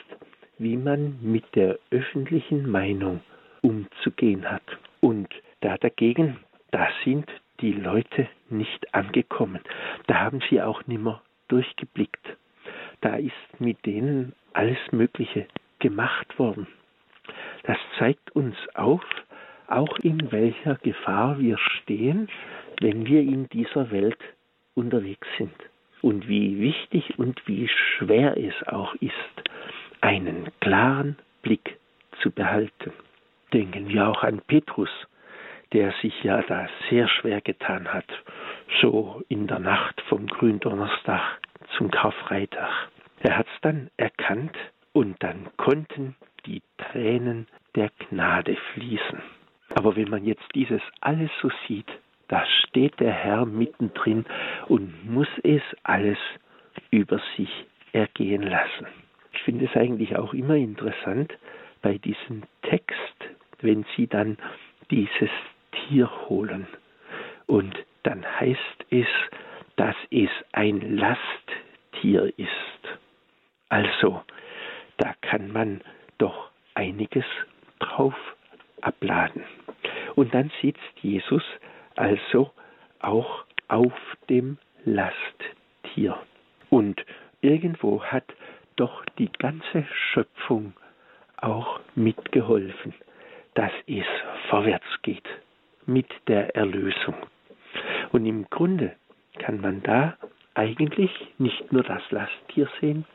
wie 0.58 0.78
man 0.78 1.20
mit 1.22 1.44
der 1.56 1.78
öffentlichen 1.92 2.70
Meinung 2.70 3.20
umzugehen 3.62 4.50
hat. 4.50 4.64
Und 5.02 5.28
da 5.60 5.78
dagegen, 5.78 6.38
da 6.72 6.88
sind 7.04 7.30
die 7.60 7.74
Leute 7.74 8.28
nicht 8.50 8.94
angekommen. 8.94 9.60
Da 10.08 10.22
haben 10.22 10.40
sie 10.50 10.62
auch 10.62 10.86
nimmer 10.88 11.22
durchgeblickt. 11.50 12.38
Da 13.02 13.16
ist 13.18 13.60
mit 13.60 13.86
denen 13.86 14.34
alles 14.54 14.78
Mögliche 14.92 15.48
gemacht 15.80 16.40
worden. 16.40 16.68
Das 17.64 17.78
zeigt 18.00 18.36
uns 18.36 18.56
auf, 18.76 19.04
auch 19.68 19.98
in 20.00 20.32
welcher 20.32 20.76
Gefahr 20.76 21.40
wir 21.40 21.58
stehen, 21.58 22.30
wenn 22.80 23.06
wir 23.06 23.22
in 23.22 23.50
dieser 23.50 23.92
Welt 23.92 24.18
unterwegs 24.76 25.28
sind. 25.38 25.56
Und 26.02 26.28
wie 26.28 26.60
wichtig 26.60 27.18
und 27.18 27.42
wie 27.48 27.68
schwer 27.68 28.38
es 28.38 28.68
auch 28.68 28.94
ist, 28.96 29.14
einen 30.02 30.52
klaren 30.60 31.18
Blick 31.42 31.78
zu 32.22 32.30
behalten. 32.32 32.94
Denken 33.54 33.88
wir 33.90 34.08
auch 34.08 34.24
an 34.24 34.42
Petrus, 34.46 34.90
der 35.74 35.94
sich 36.02 36.24
ja 36.24 36.42
da 36.44 36.68
sehr 36.90 37.08
schwer 37.08 37.42
getan 37.42 37.92
hat, 37.92 38.06
so 38.82 39.24
in 39.30 39.48
der 39.48 39.60
Nacht 39.60 40.00
vom 40.10 40.28
Gründonnerstag 40.28 41.40
zum 41.78 41.90
Karfreitag. 41.90 42.90
Er 43.22 43.38
hat 43.38 43.48
es 43.48 43.62
dann 43.62 43.90
erkannt 43.98 44.56
und 44.94 45.22
dann 45.24 45.50
konnten 45.58 46.16
die 46.46 46.62
Tränen 46.78 47.48
der 47.76 47.90
Gnade 48.10 48.56
fließen. 48.74 49.22
Aber 49.74 49.96
wenn 49.96 50.10
man 50.10 50.26
jetzt 50.26 50.46
dieses 50.54 50.82
alles 51.02 51.32
so 51.42 51.50
sieht, 51.68 51.90
da 52.28 52.46
steht 52.46 53.00
der 53.00 53.12
Herr 53.12 53.46
mittendrin 53.46 54.26
und 54.68 55.10
muss 55.10 55.28
es 55.44 55.62
alles 55.84 56.18
über 56.92 57.22
sich 57.38 57.50
ergehen 57.94 58.44
lassen. 58.44 58.88
Ich 59.34 59.42
finde 59.44 59.66
es 59.66 59.76
eigentlich 59.76 60.16
auch 60.16 60.34
immer 60.34 60.56
interessant 60.56 61.34
bei 61.82 61.98
diesem 61.98 62.44
Text, 62.64 63.16
wenn 63.62 63.86
Sie 63.96 64.08
dann 64.08 64.38
dieses 64.90 65.30
Tier 65.72 66.10
holen. 66.28 66.68
Und 67.48 67.76
dann 68.04 68.26
heißt 68.40 68.86
es, 68.90 69.08
dass 69.76 69.96
es 70.10 70.30
ein 70.54 70.98
Lasttier 70.98 72.34
ist. 72.38 72.50
Also, 73.70 74.24
da 74.98 75.14
kann 75.22 75.52
man 75.52 75.82
doch 76.18 76.50
einiges 76.76 77.26
drauf 77.80 78.16
abladen. 78.82 79.44
Und 80.16 80.34
dann 80.34 80.52
sitzt 80.62 80.82
Jesus 81.02 81.44
also 81.96 82.52
auch 83.00 83.46
auf 83.68 83.94
dem 84.30 84.58
Lasttier. 84.84 86.18
Und 86.70 87.04
irgendwo 87.42 88.04
hat 88.04 88.26
doch 88.76 89.06
die 89.18 89.32
ganze 89.32 89.86
Schöpfung 90.12 90.74
auch 91.38 91.80
mitgeholfen, 91.96 92.94
dass 93.54 93.72
es 93.88 94.06
vorwärts 94.50 94.86
geht 95.02 95.28
mit 95.86 96.08
der 96.28 96.56
Erlösung. 96.56 97.16
Und 98.12 98.26
im 98.26 98.50
Grunde 98.50 98.96
kann 99.40 99.62
man 99.62 99.82
da 99.84 100.18
eigentlich 100.54 101.12
nicht 101.38 101.72
nur 101.72 101.84
das 101.84 102.02
Lasttier 102.12 102.70
sehen, 102.80 103.06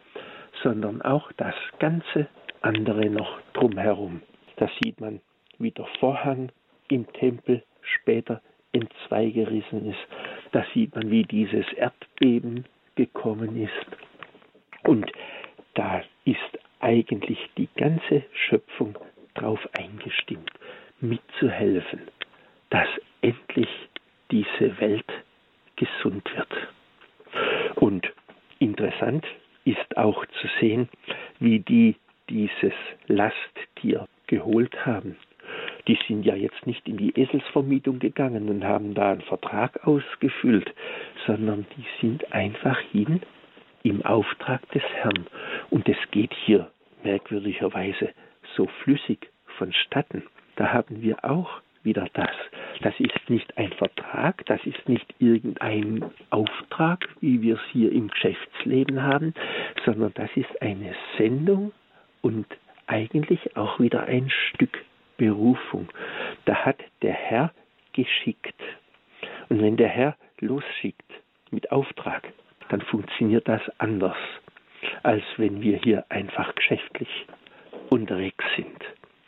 sondern 0.62 1.02
auch 1.02 1.32
das 1.32 1.54
ganze 1.78 2.28
andere 2.60 3.08
noch 3.08 3.40
drumherum. 3.54 4.22
Da 4.56 4.68
sieht 4.80 5.00
man, 5.00 5.20
wie 5.58 5.70
der 5.70 5.86
Vorhang 5.98 6.52
im 6.88 7.10
Tempel 7.14 7.62
später 7.82 8.42
in 8.72 8.88
zwei 9.06 9.26
gerissen 9.26 9.90
ist. 9.90 9.98
Da 10.52 10.64
sieht 10.74 10.94
man, 10.94 11.10
wie 11.10 11.24
dieses 11.24 11.70
Erdbeben 11.72 12.64
gekommen 12.94 13.60
ist. 13.62 13.86
Und 14.84 15.10
da 15.74 16.02
ist 16.24 16.58
eigentlich 16.80 17.38
die 17.56 17.68
ganze 17.76 18.24
Schöpfung 18.32 18.96
darauf 19.34 19.60
eingestimmt, 19.72 20.50
mitzuhelfen, 21.00 22.00
dass 22.70 22.88
endlich 23.22 23.68
diese 24.30 24.80
Welt 24.80 25.10
gesund 25.76 26.28
wird. 26.36 26.48
Und 27.76 28.12
interessant 28.58 29.26
ist 29.64 29.96
auch 29.96 30.24
zu 30.26 30.48
sehen, 30.60 30.88
wie 31.38 31.60
die 31.60 31.96
dieses 32.28 32.74
Lasttier 33.06 34.06
geholt 34.26 34.86
haben. 34.86 35.16
Die 35.88 35.98
sind 36.06 36.24
ja 36.24 36.34
jetzt 36.34 36.66
nicht 36.66 36.86
in 36.88 36.96
die 36.96 37.18
Eselsvermietung 37.18 37.98
gegangen 37.98 38.48
und 38.48 38.64
haben 38.64 38.94
da 38.94 39.12
einen 39.12 39.22
Vertrag 39.22 39.86
ausgefüllt, 39.86 40.72
sondern 41.26 41.66
die 41.76 41.84
sind 42.00 42.32
einfach 42.32 42.78
hin 42.92 43.22
im 43.82 44.04
Auftrag 44.04 44.68
des 44.72 44.82
Herrn. 44.82 45.26
Und 45.70 45.88
es 45.88 45.96
geht 46.10 46.34
hier 46.44 46.70
merkwürdigerweise 47.02 48.10
so 48.56 48.66
flüssig 48.82 49.30
vonstatten. 49.58 50.24
Da 50.56 50.72
haben 50.72 51.02
wir 51.02 51.24
auch 51.24 51.60
wieder 51.82 52.06
das. 52.12 52.30
Das 52.82 52.94
ist 52.98 53.28
nicht 53.28 53.56
ein 53.56 53.72
Vertrag, 53.72 54.44
das 54.46 54.60
ist 54.64 54.88
nicht 54.88 55.14
irgendein 55.18 56.04
Auftrag, 56.30 57.08
wie 57.20 57.40
wir 57.42 57.54
es 57.54 57.72
hier 57.72 57.92
im 57.92 58.08
Geschäftsleben 58.08 59.02
haben, 59.02 59.34
sondern 59.84 60.12
das 60.14 60.30
ist 60.34 60.60
eine 60.60 60.94
Sendung 61.16 61.72
und 62.20 62.46
eigentlich 62.86 63.56
auch 63.56 63.80
wieder 63.80 64.04
ein 64.04 64.30
Stück 64.30 64.84
Berufung. 65.20 65.86
Da 66.46 66.54
hat 66.64 66.78
der 67.02 67.12
Herr 67.12 67.52
geschickt. 67.92 68.58
Und 69.50 69.60
wenn 69.60 69.76
der 69.76 69.88
Herr 69.88 70.16
losschickt 70.38 71.12
mit 71.50 71.70
Auftrag, 71.70 72.32
dann 72.70 72.80
funktioniert 72.80 73.46
das 73.46 73.60
anders, 73.76 74.16
als 75.02 75.22
wenn 75.36 75.60
wir 75.60 75.76
hier 75.76 76.06
einfach 76.08 76.54
geschäftlich 76.54 77.26
unterwegs 77.90 78.44
sind. 78.56 78.82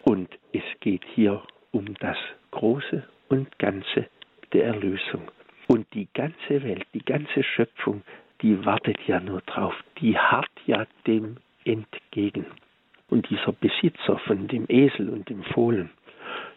Und 0.05 0.31
es 0.55 0.62
geht 0.81 1.05
hier 1.14 1.42
um 1.72 1.92
das 2.00 2.16
Große 2.52 3.07
und 3.28 3.59
Ganze 3.59 4.09
der 4.55 4.64
Erlösung. 4.64 5.31
Und 5.66 5.92
die 5.92 6.09
ganze 6.14 6.62
Welt, 6.62 6.87
die 6.94 7.05
ganze 7.05 7.42
Schöpfung, 7.42 8.02
die 8.40 8.64
wartet 8.64 8.96
ja 9.07 9.20
nur 9.20 9.42
drauf, 9.42 9.74
die 10.00 10.16
harrt 10.16 10.50
ja 10.66 10.87
dem 11.07 11.37
entgegen. 11.66 12.46
Und 13.12 13.29
dieser 13.29 13.53
Besitzer 13.53 14.16
von 14.20 14.48
dem 14.48 14.64
Esel 14.70 15.11
und 15.11 15.29
dem 15.29 15.42
Fohlen, 15.42 15.90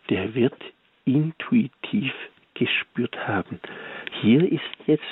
der 0.09 0.35
wird 0.35 0.55
intuitiv 1.03 2.13
gespürt 2.53 3.27
haben. 3.27 3.59
Hier 4.21 4.49
ist 4.49 4.61
jetzt, 4.87 5.03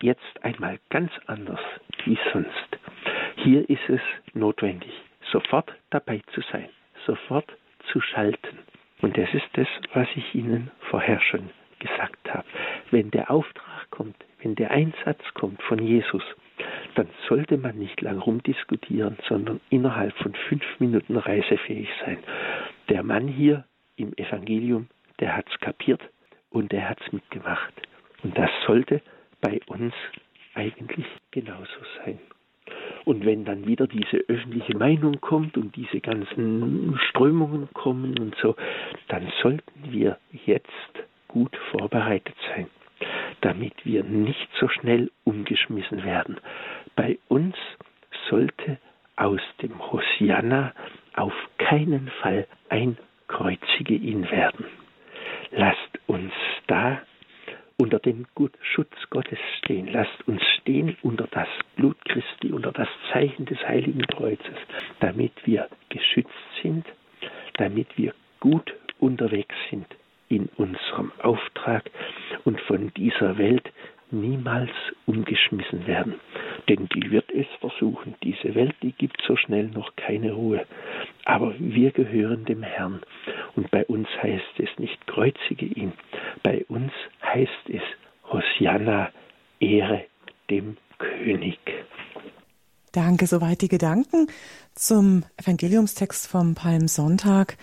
jetzt 0.00 0.44
einmal 0.44 0.78
ganz 0.88 1.10
anders 1.26 1.58
wie 2.04 2.16
sonst. 2.32 2.78
Hier 3.34 3.68
ist 3.68 3.82
es 3.88 4.00
notwendig, 4.32 4.92
sofort 5.32 5.74
dabei 5.90 6.22
zu 6.32 6.40
sein, 6.52 6.68
sofort 7.04 7.52
zu 7.90 8.00
schalten. 8.00 8.56
Und 9.00 9.18
das 9.18 9.34
ist 9.34 9.48
das, 9.54 9.66
was 9.92 10.06
ich 10.14 10.36
Ihnen 10.36 10.70
vorher 10.88 11.20
schon 11.20 11.50
gesagt 11.80 12.32
habe. 12.32 12.46
Wenn 12.92 13.10
der 13.10 13.28
Auftrag 13.28 13.90
kommt, 13.90 14.24
wenn 14.40 14.54
der 14.54 14.70
Einsatz 14.70 15.22
kommt 15.34 15.60
von 15.64 15.80
Jesus, 15.84 16.22
dann 16.94 17.08
sollte 17.28 17.56
man 17.56 17.78
nicht 17.78 18.00
lang 18.00 18.18
rumdiskutieren, 18.18 19.16
sondern 19.28 19.60
innerhalb 19.70 20.14
von 20.16 20.34
fünf 20.48 20.64
Minuten 20.78 21.16
reisefähig 21.16 21.88
sein. 22.04 22.18
Der 22.88 23.02
Mann 23.02 23.28
hier 23.28 23.64
im 23.96 24.12
Evangelium, 24.16 24.88
der 25.20 25.36
hat 25.36 25.46
es 25.50 25.58
kapiert 25.60 26.00
und 26.50 26.72
der 26.72 26.88
hat 26.88 27.00
es 27.04 27.12
mitgemacht. 27.12 27.72
Und 28.22 28.36
das 28.36 28.50
sollte 28.66 29.02
bei 29.40 29.60
uns 29.66 29.94
eigentlich 30.54 31.06
genauso 31.30 31.80
sein. 32.04 32.18
Und 33.04 33.24
wenn 33.24 33.44
dann 33.44 33.66
wieder 33.66 33.86
diese 33.86 34.16
öffentliche 34.28 34.76
Meinung 34.76 35.20
kommt 35.20 35.56
und 35.56 35.76
diese 35.76 36.00
ganzen 36.00 36.98
Strömungen 37.08 37.68
kommen 37.72 38.18
und 38.18 38.34
so, 38.42 38.56
dann 39.08 39.30
sollten 39.42 39.92
wir 39.92 40.18
jetzt 40.44 40.68
gut 41.28 41.56
vorbereitet 41.70 42.34
sein. 42.48 42.66
Damit 43.40 43.84
wir 43.84 44.04
nicht 44.04 44.48
so 44.58 44.68
schnell 44.68 45.10
umgeschmissen 45.24 46.04
werden. 46.04 46.38
Bei 46.94 47.18
uns 47.28 47.56
sollte 48.30 48.78
aus 49.16 49.40
dem 49.62 49.92
Hosianna 49.92 50.72
auf 51.14 51.34
keinen 51.58 52.08
Fall 52.22 52.46
ein 52.68 52.98
Kreuzige 53.28 53.94
ihn 53.94 54.30
werden. 54.30 54.66
Lasst 55.50 55.98
uns 56.06 56.32
da 56.66 57.02
unter 57.78 57.98
dem 57.98 58.26
Schutz 58.62 58.94
Gottes 59.10 59.38
stehen. 59.58 59.88
Lasst 59.88 60.26
uns 60.26 60.42
stehen 60.60 60.96
unter 61.02 61.26
das 61.30 61.48
Blut 61.76 61.96
Christi, 62.06 62.52
unter 62.52 62.72
das 62.72 62.88
Zeichen 63.12 63.44
des 63.46 63.58
Heiligen 63.66 64.06
Kreuzes, 64.06 64.56
damit 65.00 65.32
wir 65.44 65.68
geschützt 65.88 66.30
sind, 66.62 66.86
damit 67.54 67.96
wir 67.96 68.14
gut 68.40 68.74
unterwegs 68.98 69.54
sind 69.70 69.86
in 70.28 70.48
unserem 70.56 71.12
Auftrag 71.22 71.90
und 72.46 72.60
von 72.62 72.92
dieser 72.96 73.36
Welt 73.38 73.72
niemals 74.12 74.70
umgeschmissen 75.04 75.86
werden. 75.86 76.14
Denn 76.68 76.88
die 76.94 77.10
wird 77.10 77.30
es 77.32 77.46
versuchen. 77.60 78.14
Diese 78.22 78.54
Welt, 78.54 78.74
die 78.82 78.92
gibt 78.92 79.20
so 79.26 79.36
schnell 79.36 79.66
noch 79.66 79.96
keine 79.96 80.32
Ruhe. 80.32 80.64
Aber 81.24 81.54
wir 81.58 81.90
gehören 81.90 82.44
dem 82.44 82.62
Herrn. 82.62 83.02
Und 83.56 83.70
bei 83.72 83.84
uns 83.86 84.08
heißt 84.22 84.58
es 84.58 84.68
nicht 84.78 85.06
kreuzige 85.08 85.66
ihn. 85.66 85.92
Bei 86.44 86.64
uns 86.68 86.92
heißt 87.22 87.68
es 87.68 87.82
Hosianna, 88.30 89.10
Ehre 89.58 90.04
dem 90.48 90.76
König. 90.98 91.58
Danke, 92.92 93.26
soweit 93.26 93.60
die 93.60 93.68
Gedanken 93.68 94.28
zum 94.74 95.24
Evangeliumstext 95.36 96.28
vom 96.28 96.54
Palmsonntag. 96.54 97.58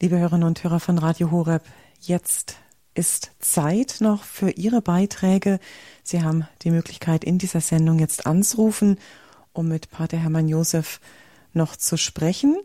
Liebe 0.00 0.18
Hörerinnen 0.18 0.48
und 0.48 0.64
Hörer 0.64 0.80
von 0.80 0.98
Radio 0.98 1.30
Horeb, 1.30 1.62
jetzt 2.00 2.58
ist 2.98 3.30
Zeit 3.38 3.98
noch 4.00 4.24
für 4.24 4.50
Ihre 4.50 4.82
Beiträge. 4.82 5.60
Sie 6.02 6.20
haben 6.22 6.48
die 6.62 6.72
Möglichkeit, 6.72 7.22
in 7.22 7.38
dieser 7.38 7.60
Sendung 7.60 8.00
jetzt 8.00 8.26
anzurufen, 8.26 8.98
um 9.52 9.68
mit 9.68 9.90
Pater 9.90 10.18
Hermann 10.18 10.48
Josef 10.48 11.00
noch 11.52 11.76
zu 11.76 11.96
sprechen. 11.96 12.58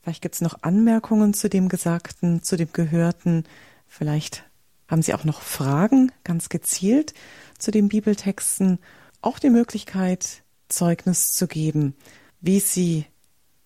Vielleicht 0.00 0.22
gibt 0.22 0.36
es 0.36 0.40
noch 0.40 0.62
Anmerkungen 0.62 1.34
zu 1.34 1.50
dem 1.50 1.68
Gesagten, 1.68 2.44
zu 2.44 2.56
dem 2.56 2.72
Gehörten. 2.72 3.42
Vielleicht 3.88 4.44
haben 4.86 5.02
Sie 5.02 5.14
auch 5.14 5.24
noch 5.24 5.42
Fragen, 5.42 6.12
ganz 6.22 6.48
gezielt 6.48 7.12
zu 7.58 7.72
den 7.72 7.88
Bibeltexten. 7.88 8.78
Auch 9.20 9.40
die 9.40 9.50
Möglichkeit, 9.50 10.44
Zeugnis 10.68 11.32
zu 11.32 11.48
geben, 11.48 11.96
wie 12.40 12.60
Sie 12.60 13.04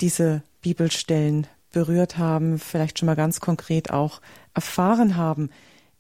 diese 0.01 0.43
Bibelstellen 0.63 1.47
berührt 1.73 2.17
haben, 2.17 2.59
vielleicht 2.59 2.99
schon 2.99 3.07
mal 3.07 3.17
ganz 3.17 3.41
konkret 3.41 3.91
auch 3.91 4.23
erfahren 4.55 5.17
haben 5.17 5.51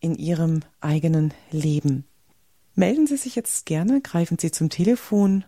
in 0.00 0.14
Ihrem 0.16 0.60
eigenen 0.80 1.32
Leben. 1.50 2.04
Melden 2.74 3.06
Sie 3.06 3.16
sich 3.16 3.34
jetzt 3.36 3.66
gerne, 3.66 4.00
greifen 4.00 4.38
Sie 4.38 4.50
zum 4.50 4.70
Telefon 4.70 5.44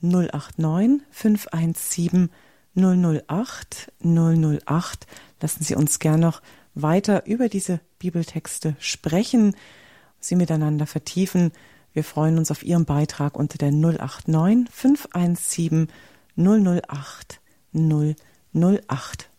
089 0.00 1.02
517 1.10 2.30
008 2.76 3.92
008. 4.02 5.06
Lassen 5.40 5.64
Sie 5.64 5.74
uns 5.74 5.98
gern 5.98 6.20
noch 6.20 6.42
weiter 6.74 7.26
über 7.26 7.48
diese 7.48 7.80
Bibeltexte 7.98 8.76
sprechen, 8.78 9.54
sie 10.20 10.36
miteinander 10.36 10.86
vertiefen. 10.86 11.52
Wir 11.92 12.04
freuen 12.04 12.38
uns 12.38 12.50
auf 12.50 12.64
Ihren 12.64 12.84
Beitrag 12.84 13.36
unter 13.36 13.58
der 13.58 13.70
089 13.70 14.68
517 14.70 15.88
008 16.36 17.40
008. 17.72 19.30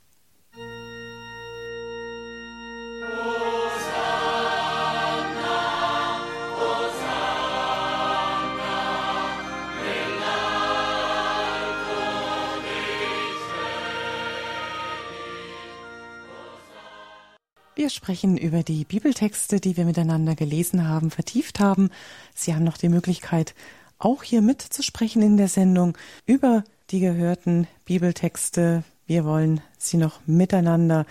Wir 17.75 17.89
sprechen 17.89 18.37
über 18.37 18.63
die 18.63 18.85
Bibeltexte, 18.85 19.59
die 19.59 19.75
wir 19.75 19.83
miteinander 19.83 20.33
gelesen 20.33 20.87
haben, 20.87 21.11
vertieft 21.11 21.59
haben. 21.59 21.89
Sie 22.33 22.55
haben 22.55 22.63
noch 22.63 22.77
die 22.77 22.87
Möglichkeit, 22.87 23.53
auch 23.99 24.23
hier 24.23 24.41
mitzusprechen 24.41 25.21
in 25.21 25.35
der 25.35 25.49
Sendung 25.49 25.97
über 26.25 26.63
die 26.89 27.01
gehörten 27.01 27.67
Bibeltexte. 27.83 28.85
Wir 29.07 29.25
wollen 29.25 29.59
sie 29.77 29.97
noch 29.97 30.21
miteinander 30.25 31.05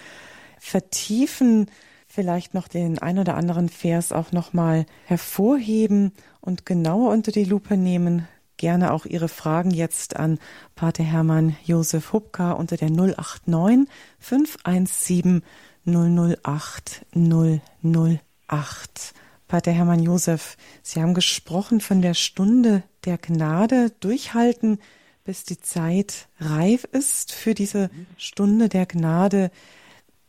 vertiefen, 0.58 1.70
vielleicht 2.06 2.54
noch 2.54 2.66
den 2.66 2.98
ein 2.98 3.18
oder 3.18 3.34
anderen 3.34 3.68
Vers 3.68 4.10
auch 4.10 4.32
nochmal 4.32 4.86
hervorheben 5.04 6.12
und 6.40 6.64
genauer 6.64 7.12
unter 7.12 7.30
die 7.30 7.44
Lupe 7.44 7.76
nehmen. 7.76 8.26
Gerne 8.56 8.94
auch 8.94 9.04
Ihre 9.04 9.28
Fragen 9.28 9.70
jetzt 9.70 10.16
an 10.16 10.38
Pater 10.76 11.04
Hermann 11.04 11.56
Josef 11.64 12.14
Hubka 12.14 12.52
unter 12.52 12.78
der 12.78 12.88
089 12.88 13.86
517 14.18 15.42
008 15.86 17.06
008. 17.14 19.14
Pater 19.46 19.72
Hermann 19.72 20.02
Josef, 20.02 20.56
Sie 20.82 21.00
haben 21.00 21.14
gesprochen 21.14 21.80
von 21.80 22.02
der 22.02 22.14
Stunde 22.14 22.82
der 23.04 23.18
Gnade, 23.18 23.90
durchhalten, 24.00 24.78
bis 25.24 25.44
die 25.44 25.60
Zeit 25.60 26.28
reif 26.38 26.84
ist 26.84 27.32
für 27.32 27.54
diese 27.54 27.90
Stunde 28.16 28.68
der 28.68 28.86
Gnade. 28.86 29.50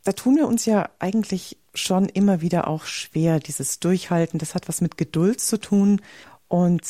Da 0.04 0.12
tun 0.12 0.36
wir 0.36 0.46
uns 0.46 0.66
ja 0.66 0.90
eigentlich 0.98 1.58
schon 1.74 2.08
immer 2.08 2.40
wieder 2.40 2.68
auch 2.68 2.84
schwer, 2.84 3.40
dieses 3.40 3.80
Durchhalten. 3.80 4.38
Das 4.38 4.54
hat 4.54 4.68
was 4.68 4.80
mit 4.80 4.96
Geduld 4.96 5.40
zu 5.40 5.58
tun. 5.58 6.00
Und 6.48 6.84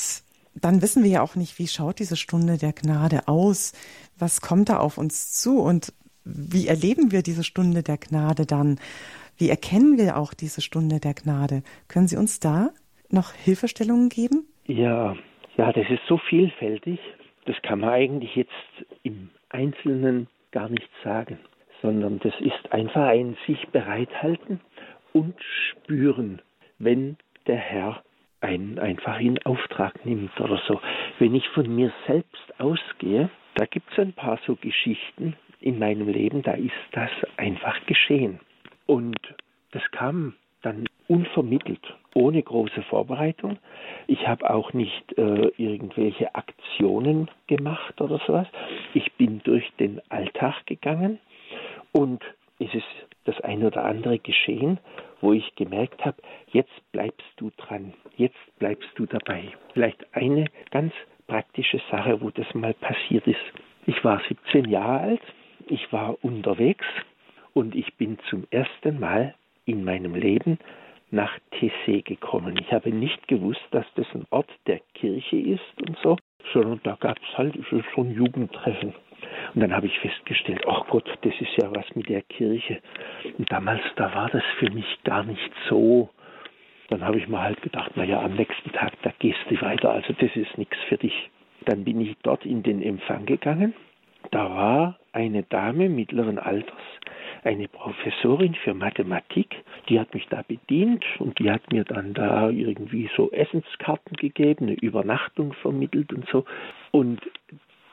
dann 0.55 0.83
wissen 0.83 1.03
wir 1.03 1.11
ja 1.11 1.23
auch 1.23 1.35
nicht, 1.35 1.59
wie 1.59 1.69
schaut 1.69 1.99
diese 1.99 2.17
Stunde 2.17 2.59
der 2.59 2.73
Gnade 2.73 3.29
aus? 3.29 3.73
Was 4.19 4.41
kommt 4.41 4.69
da 4.69 4.79
auf 4.79 4.99
uns 4.99 5.33
zu? 5.33 5.59
Und 5.59 5.93
wie 6.27 6.67
erleben 6.67 7.13
wir 7.13 7.23
diese 7.23 7.45
Stunde 7.45 7.83
der 7.83 7.99
Gnade 7.99 8.47
dann? 8.47 8.79
Wie 9.39 9.49
erkennen 9.49 9.97
wir 9.97 10.17
auch 10.17 10.35
diese 10.35 10.61
Stunde 10.61 10.99
der 10.99 11.15
Gnade? 11.15 11.63
Können 11.89 12.09
Sie 12.09 12.17
uns 12.17 12.41
da 12.41 12.71
noch 13.11 13.33
Hilfestellungen 13.33 14.09
geben? 14.09 14.47
Ja, 14.67 15.17
ja, 15.57 15.73
das 15.73 15.89
ist 15.89 16.03
so 16.09 16.19
vielfältig. 16.19 16.99
Das 17.45 17.57
kann 17.63 17.81
man 17.81 17.91
eigentlich 17.91 18.35
jetzt 18.35 18.51
im 19.05 19.31
Einzelnen 19.51 20.27
gar 20.51 20.69
nicht 20.69 20.89
sagen, 21.05 21.39
sondern 21.81 22.19
das 22.19 22.35
ist 22.41 22.73
einfach 22.73 23.07
ein 23.07 23.37
sich 23.47 23.69
bereithalten 23.69 24.61
und 25.13 25.37
spüren, 25.71 26.43
wenn 26.79 27.17
der 27.47 27.57
Herr 27.57 28.03
einen 28.41 28.79
einfach 28.79 29.21
in 29.21 29.41
Auftrag 29.47 30.05
nimmt 30.05 30.39
oder 30.41 30.61
so. 30.67 30.81
Wenn 31.21 31.35
ich 31.35 31.49
von 31.51 31.73
mir 31.73 31.93
selbst 32.07 32.59
ausgehe, 32.59 33.31
da 33.55 33.65
gibt 33.67 33.91
es 33.93 33.99
ein 33.99 34.13
paar 34.13 34.39
so 34.47 34.57
Geschichten, 34.57 35.37
in 35.67 35.81
meinem 35.81 36.09
Leben, 36.09 36.43
da 36.43 36.53
ist 36.53 36.71
das 36.93 37.11
einfach 37.37 37.85
geschehen. 37.87 38.39
Und 38.87 39.19
das 39.73 39.83
kam 39.91 40.35
dann 40.63 40.87
unvermittelt, 41.09 41.83
ohne 42.15 42.41
große 42.41 42.83
Vorbereitung. 42.83 43.59
Ich 44.07 44.29
habe 44.29 44.49
auch 44.49 44.73
nicht 44.73 45.19
äh, 45.19 45.49
irgendwelche 45.57 46.33
Aktionen 46.37 47.29
gemacht 47.49 48.01
oder 48.01 48.21
sowas. 48.29 48.47
Ich 48.95 49.13
bin 49.15 49.41
durch 49.43 49.69
den 49.81 50.01
Alltag 50.09 50.67
gegangen 50.67 51.19
und 51.91 52.23
es 52.61 52.73
ist 52.73 52.87
das 53.25 53.41
ein 53.41 53.65
oder 53.65 53.85
andere 53.85 54.21
geschehen, 54.21 54.79
wo 55.21 55.33
ich 55.33 55.53
gemerkt 55.57 56.05
habe, 56.05 56.23
jetzt 56.53 56.93
bleibst 56.93 57.27
du 57.39 57.51
dran, 57.57 57.93
jetzt 58.17 58.39
bleibst 58.61 58.91
du 58.95 59.07
dabei. 59.07 59.49
Vielleicht 59.73 60.15
eine 60.15 60.45
ganz 60.71 60.93
praktische 61.27 61.81
Sache, 61.91 62.21
wo 62.21 62.31
das 62.31 62.47
mal 62.55 62.75
passiert 62.75 63.27
ist. 63.27 63.41
Ich 63.87 64.05
war 64.05 64.23
17 64.29 64.71
Jahre 64.71 65.01
alt 65.01 65.23
ich 65.67 65.93
war 65.93 66.17
unterwegs 66.23 66.87
und 67.55 67.75
ich 67.75 67.95
bin 67.95 68.19
zum 68.31 68.47
ersten 68.51 69.01
Mal 69.01 69.35
in 69.65 69.85
meinem 69.85 70.15
Leben 70.15 70.59
nach 71.11 71.33
Tessé 71.53 72.03
gekommen. 72.03 72.57
Ich 72.61 72.73
habe 72.73 72.91
nicht 72.91 73.27
gewusst, 73.29 73.65
dass 73.71 73.87
das 73.95 74.07
ein 74.15 74.27
Ort 74.31 74.51
der 74.67 74.81
Kirche 74.95 75.37
ist 75.37 75.83
und 75.87 75.97
so, 76.03 76.17
sondern 76.53 76.81
da 76.85 76.97
gab 76.99 77.19
es 77.19 77.39
halt 77.39 77.55
ein 77.57 78.11
Jugendtreffen. 78.13 78.95
Und 79.55 79.61
dann 79.61 79.75
habe 79.75 79.87
ich 79.87 79.99
festgestellt, 80.01 80.63
ach 80.69 80.87
Gott, 80.89 81.09
das 81.23 81.35
ist 81.41 81.57
ja 81.57 81.75
was 81.75 81.87
mit 81.95 82.09
der 82.09 82.23
Kirche. 82.23 82.81
Und 83.39 83.51
damals, 83.51 83.83
da 83.97 84.15
war 84.15 84.29
das 84.29 84.43
für 84.59 84.71
mich 84.71 84.99
gar 85.05 85.25
nicht 85.25 85.53
so. 85.69 86.11
Dann 86.89 87.03
habe 87.03 87.19
ich 87.19 87.27
mir 87.27 87.41
halt 87.41 87.61
gedacht, 87.63 87.97
naja, 87.97 88.21
am 88.21 88.35
nächsten 88.35 88.71
Tag, 88.73 88.93
da 89.03 89.13
gehst 89.19 89.41
du 89.49 89.61
weiter, 89.61 89.91
also 89.91 90.13
das 90.13 90.37
ist 90.37 90.59
nichts 90.59 90.77
für 90.89 90.99
dich. 90.99 91.31
Dann 91.65 91.85
bin 91.85 92.01
ich 92.01 92.15
dort 92.23 92.45
in 92.45 92.63
den 92.63 92.83
Empfang 92.83 93.27
gegangen 93.27 93.75
da 94.31 94.55
war 94.55 94.99
eine 95.13 95.43
Dame 95.45 95.89
mittleren 95.89 96.39
Alters, 96.39 96.83
eine 97.45 97.69
Professorin 97.69 98.55
für 98.55 98.75
Mathematik, 98.75 99.57
die 99.89 100.01
hat 100.01 100.13
mich 100.15 100.27
da 100.29 100.43
bedient 100.47 101.05
und 101.19 101.39
die 101.39 101.51
hat 101.51 101.73
mir 101.73 101.85
dann 101.85 102.15
da 102.15 102.51
irgendwie 102.51 103.09
so 103.17 103.31
Essenskarten 103.31 104.17
gegeben, 104.17 104.67
eine 104.67 104.75
Übernachtung 104.75 105.53
vermittelt 105.55 106.13
und 106.13 106.29
so. 106.29 106.45
Und 106.91 107.21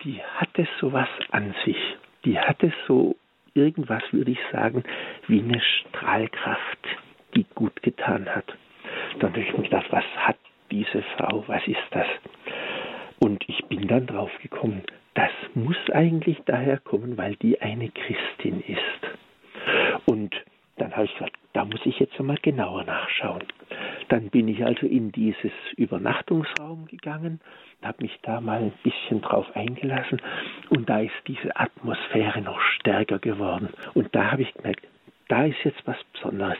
die 0.04 0.20
hatte 0.38 0.68
sowas 0.80 1.10
an 1.32 1.54
sich. 1.66 1.78
Die 2.26 2.40
hatte 2.40 2.74
so 2.88 3.16
irgendwas, 3.54 4.04
würde 4.12 4.32
ich 4.32 4.40
sagen, 4.52 4.84
wie 5.28 5.40
eine 5.40 5.62
Strahlkraft, 5.62 6.80
die 7.36 7.46
gut 7.56 7.82
getan 7.84 8.28
hat. 8.28 8.46
dann 9.20 9.32
habe 9.32 9.42
ich 9.42 9.58
mir 9.58 9.64
gedacht, 9.64 9.88
was 9.92 10.06
hat 10.16 10.38
diese 10.72 11.04
Frau, 11.18 11.44
was 11.48 11.66
ist 11.68 11.78
das? 11.92 12.08
Und 13.20 13.48
ich 13.48 13.64
bin 13.66 13.88
dann 13.88 14.08
drauf 14.08 14.32
gekommen, 14.42 14.82
das 15.14 15.32
muss 15.54 15.78
eigentlich 15.92 16.38
daher 16.46 16.80
kommen, 16.80 17.18
weil 17.18 17.36
die 17.36 17.62
eine 17.62 17.90
Christin 17.90 18.62
ist. 18.62 20.06
Und 20.06 20.36
dann 20.78 20.92
habe 20.94 21.06
ich 21.06 21.14
gesagt, 21.14 21.36
da 21.54 21.66
muss 21.66 21.86
ich 21.86 22.00
jetzt 22.00 22.20
einmal 22.20 22.38
genauer 22.42 22.84
nachschauen. 22.84 23.44
Dann 24.10 24.30
bin 24.30 24.48
ich 24.48 24.66
also 24.66 24.88
in 24.88 25.12
dieses 25.12 25.52
Übernachtungsraum 25.78 26.88
gegangen, 26.88 27.40
habe 27.82 28.04
mich 28.04 28.18
da 28.24 28.42
mal 28.42 28.62
ein 28.62 28.74
bisschen 28.84 29.22
drauf 29.22 29.46
eingelassen 29.56 30.22
und 30.70 30.90
da 30.90 31.00
ist 31.00 31.14
diese 31.28 31.56
Atmosphäre 31.56 32.42
noch 32.42 32.60
stärker 32.60 33.20
geworden. 33.20 33.70
Und 33.94 34.14
da 34.16 34.32
habe 34.32 34.42
ich 34.42 34.54
gemerkt, 34.54 34.88
da 35.28 35.46
ist 35.46 35.64
jetzt 35.64 35.86
was 35.86 35.98
Besonderes. 36.14 36.58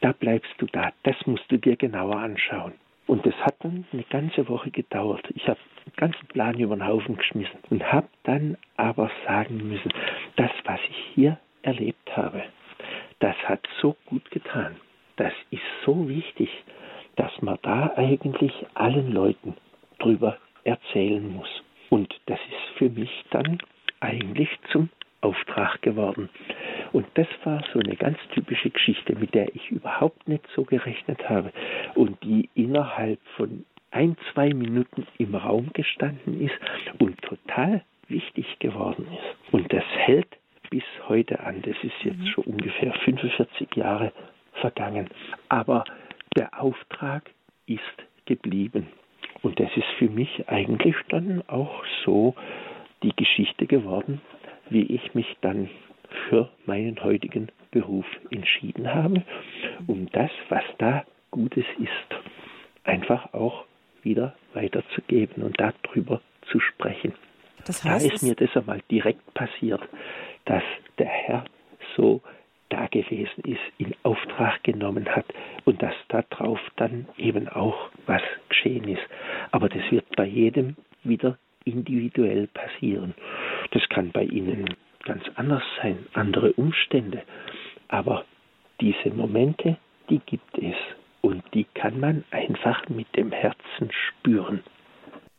Da 0.00 0.12
bleibst 0.12 0.52
du 0.58 0.66
da, 0.66 0.92
das 1.02 1.16
musst 1.26 1.50
du 1.50 1.58
dir 1.58 1.76
genauer 1.76 2.16
anschauen. 2.16 2.72
Und 3.06 3.24
das 3.26 3.34
hat 3.36 3.56
dann 3.60 3.84
eine 3.92 4.04
ganze 4.04 4.48
Woche 4.48 4.70
gedauert. 4.70 5.24
Ich 5.34 5.48
habe 5.48 5.58
ganzen 5.96 6.26
Plan 6.28 6.58
über 6.58 6.76
den 6.76 6.86
Haufen 6.86 7.16
geschmissen 7.16 7.58
und 7.70 7.92
habe 7.92 8.08
dann 8.24 8.56
aber 8.76 9.10
sagen 9.26 9.68
müssen, 9.68 9.92
das, 10.36 10.50
was 10.64 10.80
ich 10.90 10.96
hier 11.14 11.38
erlebt 11.62 12.16
habe, 12.16 12.42
das 13.20 13.36
hat 13.44 13.66
so 13.80 13.96
gut 14.06 14.30
getan. 14.30 14.76
Das 15.16 15.32
ist 15.50 15.62
so 15.84 16.08
wichtig, 16.08 16.50
dass 17.16 17.32
man 17.40 17.58
da 17.62 17.92
eigentlich 17.96 18.52
allen 18.74 19.12
Leuten 19.12 19.54
drüber 19.98 20.36
erzählen 20.64 21.34
muss. 21.34 21.48
Und 21.88 22.14
das 22.26 22.38
ist 22.38 22.78
für 22.78 22.90
mich 22.90 23.24
dann 23.30 23.58
eigentlich 24.00 24.50
zum 24.70 24.90
Auftrag 25.22 25.80
geworden. 25.82 26.28
Und 26.92 27.06
das 27.14 27.26
war 27.44 27.62
so 27.72 27.80
eine 27.80 27.96
ganz 27.96 28.18
typische 28.34 28.70
Geschichte, 28.70 29.14
mit 29.16 29.34
der 29.34 29.54
ich 29.54 29.70
überhaupt 29.70 30.28
nicht 30.28 30.46
so 30.54 30.64
gerechnet 30.64 31.28
habe 31.28 31.52
und 31.94 32.22
die 32.22 32.48
innerhalb 32.54 33.18
von 33.36 33.64
ein, 33.90 34.16
zwei 34.32 34.52
Minuten 34.52 35.06
im 35.18 35.34
Raum 35.34 35.70
gestanden 35.72 36.40
ist 36.40 36.54
und 36.98 37.20
total 37.22 37.82
wichtig 38.08 38.58
geworden 38.58 39.06
ist. 39.12 39.52
Und 39.52 39.72
das 39.72 39.84
hält 39.84 40.28
bis 40.70 40.84
heute 41.08 41.40
an. 41.40 41.62
Das 41.62 41.76
ist 41.82 41.94
jetzt 42.04 42.18
mhm. 42.18 42.26
schon 42.26 42.44
ungefähr 42.44 42.92
45 42.92 43.76
Jahre 43.76 44.12
vergangen. 44.60 45.08
Aber 45.48 45.84
der 46.36 46.60
Auftrag 46.60 47.30
ist 47.66 47.80
geblieben. 48.26 48.88
Und 49.42 49.60
das 49.60 49.70
ist 49.76 49.88
für 49.98 50.08
mich 50.08 50.48
eigentlich 50.48 50.96
dann 51.08 51.42
auch 51.48 51.84
so 52.04 52.34
die 53.02 53.14
Geschichte 53.14 53.66
geworden, 53.66 54.20
wie 54.70 54.82
ich 54.82 55.14
mich 55.14 55.36
dann 55.40 55.68
für 56.28 56.50
meinen 56.64 57.02
heutigen 57.02 57.48
Beruf 57.70 58.06
entschieden 58.30 58.92
habe, 58.92 59.22
um 59.86 60.08
das, 60.12 60.30
was 60.48 60.64
da 60.78 61.04
Gutes 61.30 61.64
ist, 61.78 62.22
einfach 62.84 63.32
auch 63.34 63.64
wieder 64.06 64.34
weiterzugeben 64.54 65.42
und 65.42 65.60
darüber 65.60 66.22
zu 66.50 66.60
sprechen. 66.60 67.12
Das 67.66 67.84
heißt, 67.84 68.08
da 68.08 68.14
ist 68.14 68.22
mir 68.22 68.34
das 68.34 68.56
einmal 68.56 68.80
direkt 68.90 69.34
passiert, 69.34 69.82
dass 70.46 70.62
der 70.98 71.08
Herr 71.08 71.44
so 71.96 72.22
da 72.68 72.86
gewesen 72.86 73.44
ist, 73.44 73.60
in 73.78 73.94
Auftrag 74.02 74.62
genommen 74.64 75.06
hat 75.14 75.26
und 75.64 75.82
dass 75.82 75.94
darauf 76.08 76.60
dann 76.76 77.06
eben 77.18 77.48
auch 77.48 77.90
was 78.06 78.22
geschehen 78.48 78.88
ist. 78.88 79.02
Aber 79.50 79.68
das 79.68 79.82
wird 79.90 80.04
bei 80.16 80.24
jedem 80.24 80.76
wieder 81.04 81.38
individuell 81.64 82.46
passieren. 82.48 83.14
Das 83.72 83.86
kann 83.88 84.10
bei 84.12 84.24
Ihnen 84.24 84.74
ganz 85.04 85.24
anders 85.34 85.62
sein, 85.82 86.06
andere 86.14 86.52
Umstände. 86.52 87.22
Aber 87.88 88.24
diese 88.80 89.10
Momente, 89.10 89.76
die 90.08 90.20
gibt 90.20 90.58
es 90.58 90.76
und 91.26 91.42
die 91.54 91.66
kann 91.74 91.98
man 91.98 92.24
einfach 92.30 92.88
mit 92.88 93.08
dem 93.16 93.32
Herzen 93.32 93.90
spüren. 93.90 94.62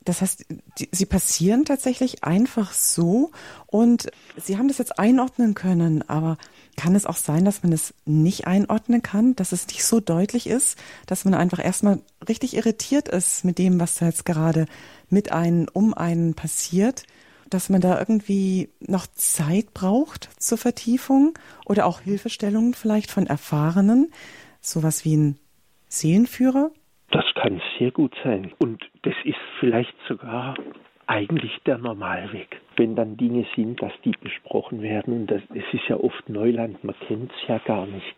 Das 0.03 0.21
heißt, 0.21 0.45
die, 0.79 0.89
sie 0.91 1.05
passieren 1.05 1.63
tatsächlich 1.63 2.25
einfach 2.25 2.73
so. 2.73 3.31
Und 3.67 4.09
Sie 4.35 4.57
haben 4.57 4.67
das 4.67 4.79
jetzt 4.79 4.99
einordnen 4.99 5.53
können, 5.53 6.07
aber 6.09 6.37
kann 6.75 6.93
es 6.93 7.05
auch 7.05 7.15
sein, 7.15 7.45
dass 7.45 7.63
man 7.63 7.71
es 7.71 7.93
nicht 8.05 8.47
einordnen 8.47 9.01
kann, 9.01 9.35
dass 9.37 9.53
es 9.53 9.67
nicht 9.67 9.85
so 9.85 10.01
deutlich 10.01 10.47
ist, 10.47 10.77
dass 11.05 11.23
man 11.23 11.33
einfach 11.33 11.63
erstmal 11.63 12.01
richtig 12.27 12.55
irritiert 12.55 13.07
ist 13.07 13.45
mit 13.45 13.57
dem, 13.57 13.79
was 13.79 13.95
da 13.95 14.07
jetzt 14.07 14.25
gerade 14.25 14.65
mit 15.09 15.31
einen, 15.31 15.69
um 15.69 15.93
einen 15.93 16.33
passiert, 16.33 17.03
dass 17.49 17.69
man 17.69 17.79
da 17.79 17.97
irgendwie 17.97 18.69
noch 18.81 19.07
Zeit 19.07 19.73
braucht 19.73 20.29
zur 20.37 20.57
Vertiefung 20.57 21.37
oder 21.65 21.85
auch 21.85 22.01
Hilfestellungen 22.01 22.73
vielleicht 22.73 23.09
von 23.09 23.25
Erfahrenen, 23.25 24.11
sowas 24.61 25.05
wie 25.05 25.15
ein 25.15 25.39
Seelenführer? 25.87 26.71
Das 27.11 27.25
kann 27.35 27.61
sehr 27.79 27.91
gut 27.91 28.13
sein. 28.23 28.51
Und 28.59 28.83
das 29.03 29.15
ist 29.23 29.37
vielleicht 29.59 29.95
sogar 30.07 30.55
eigentlich 31.07 31.57
der 31.65 31.77
Normalweg. 31.77 32.59
Wenn 32.75 32.95
dann 32.95 33.17
Dinge 33.17 33.45
sind, 33.55 33.81
dass 33.81 33.93
die 34.03 34.11
besprochen 34.21 34.81
werden, 34.81 35.13
und 35.13 35.27
das, 35.27 35.41
es 35.53 35.63
ist 35.73 35.87
ja 35.87 35.97
oft 35.97 36.29
Neuland, 36.29 36.83
man 36.83 36.95
kennt 37.07 37.31
es 37.31 37.47
ja 37.47 37.57
gar 37.59 37.85
nicht. 37.85 38.15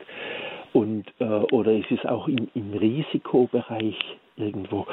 Und, 0.74 1.05
äh, 1.20 1.24
oder 1.24 1.72
es 1.72 1.89
ist 1.89 2.05
auch 2.07 2.28
im, 2.28 2.49
im 2.53 2.74
Risikobereich 2.74 3.97
irgendwo. 4.38 4.88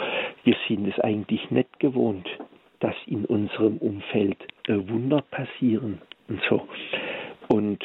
Wir 0.45 0.57
sind 0.69 0.87
es 0.87 0.99
eigentlich 1.01 1.51
nicht 1.51 1.79
gewohnt, 1.81 2.29
dass 2.81 2.95
in 3.07 3.25
unserem 3.25 3.79
Umfeld 3.79 4.37
äh, 4.69 4.75
Wunder 4.89 5.23
passieren 5.31 6.01
und 6.29 6.41
so. 6.49 6.69
Und 7.49 7.83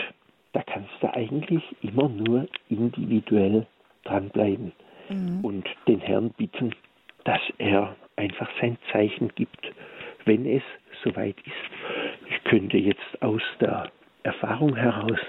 da 0.53 0.61
kannst 0.63 0.91
du 0.99 1.13
eigentlich 1.13 1.63
immer 1.81 2.09
nur 2.09 2.47
individuell 2.69 3.65
dranbleiben 4.03 4.71
mhm. 5.09 5.43
und 5.43 5.69
den 5.87 5.99
Herrn 5.99 6.31
bitten, 6.31 6.75
dass 7.23 7.41
er 7.57 7.95
einfach 8.15 8.49
sein 8.59 8.77
Zeichen 8.91 9.29
gibt, 9.35 9.71
wenn 10.25 10.45
es 10.45 10.63
soweit 11.03 11.35
ist. 11.45 12.29
Ich 12.29 12.43
könnte 12.43 12.77
jetzt 12.77 13.21
aus 13.21 13.41
der 13.59 13.91
Erfahrung 14.23 14.75
heraus 14.75 15.19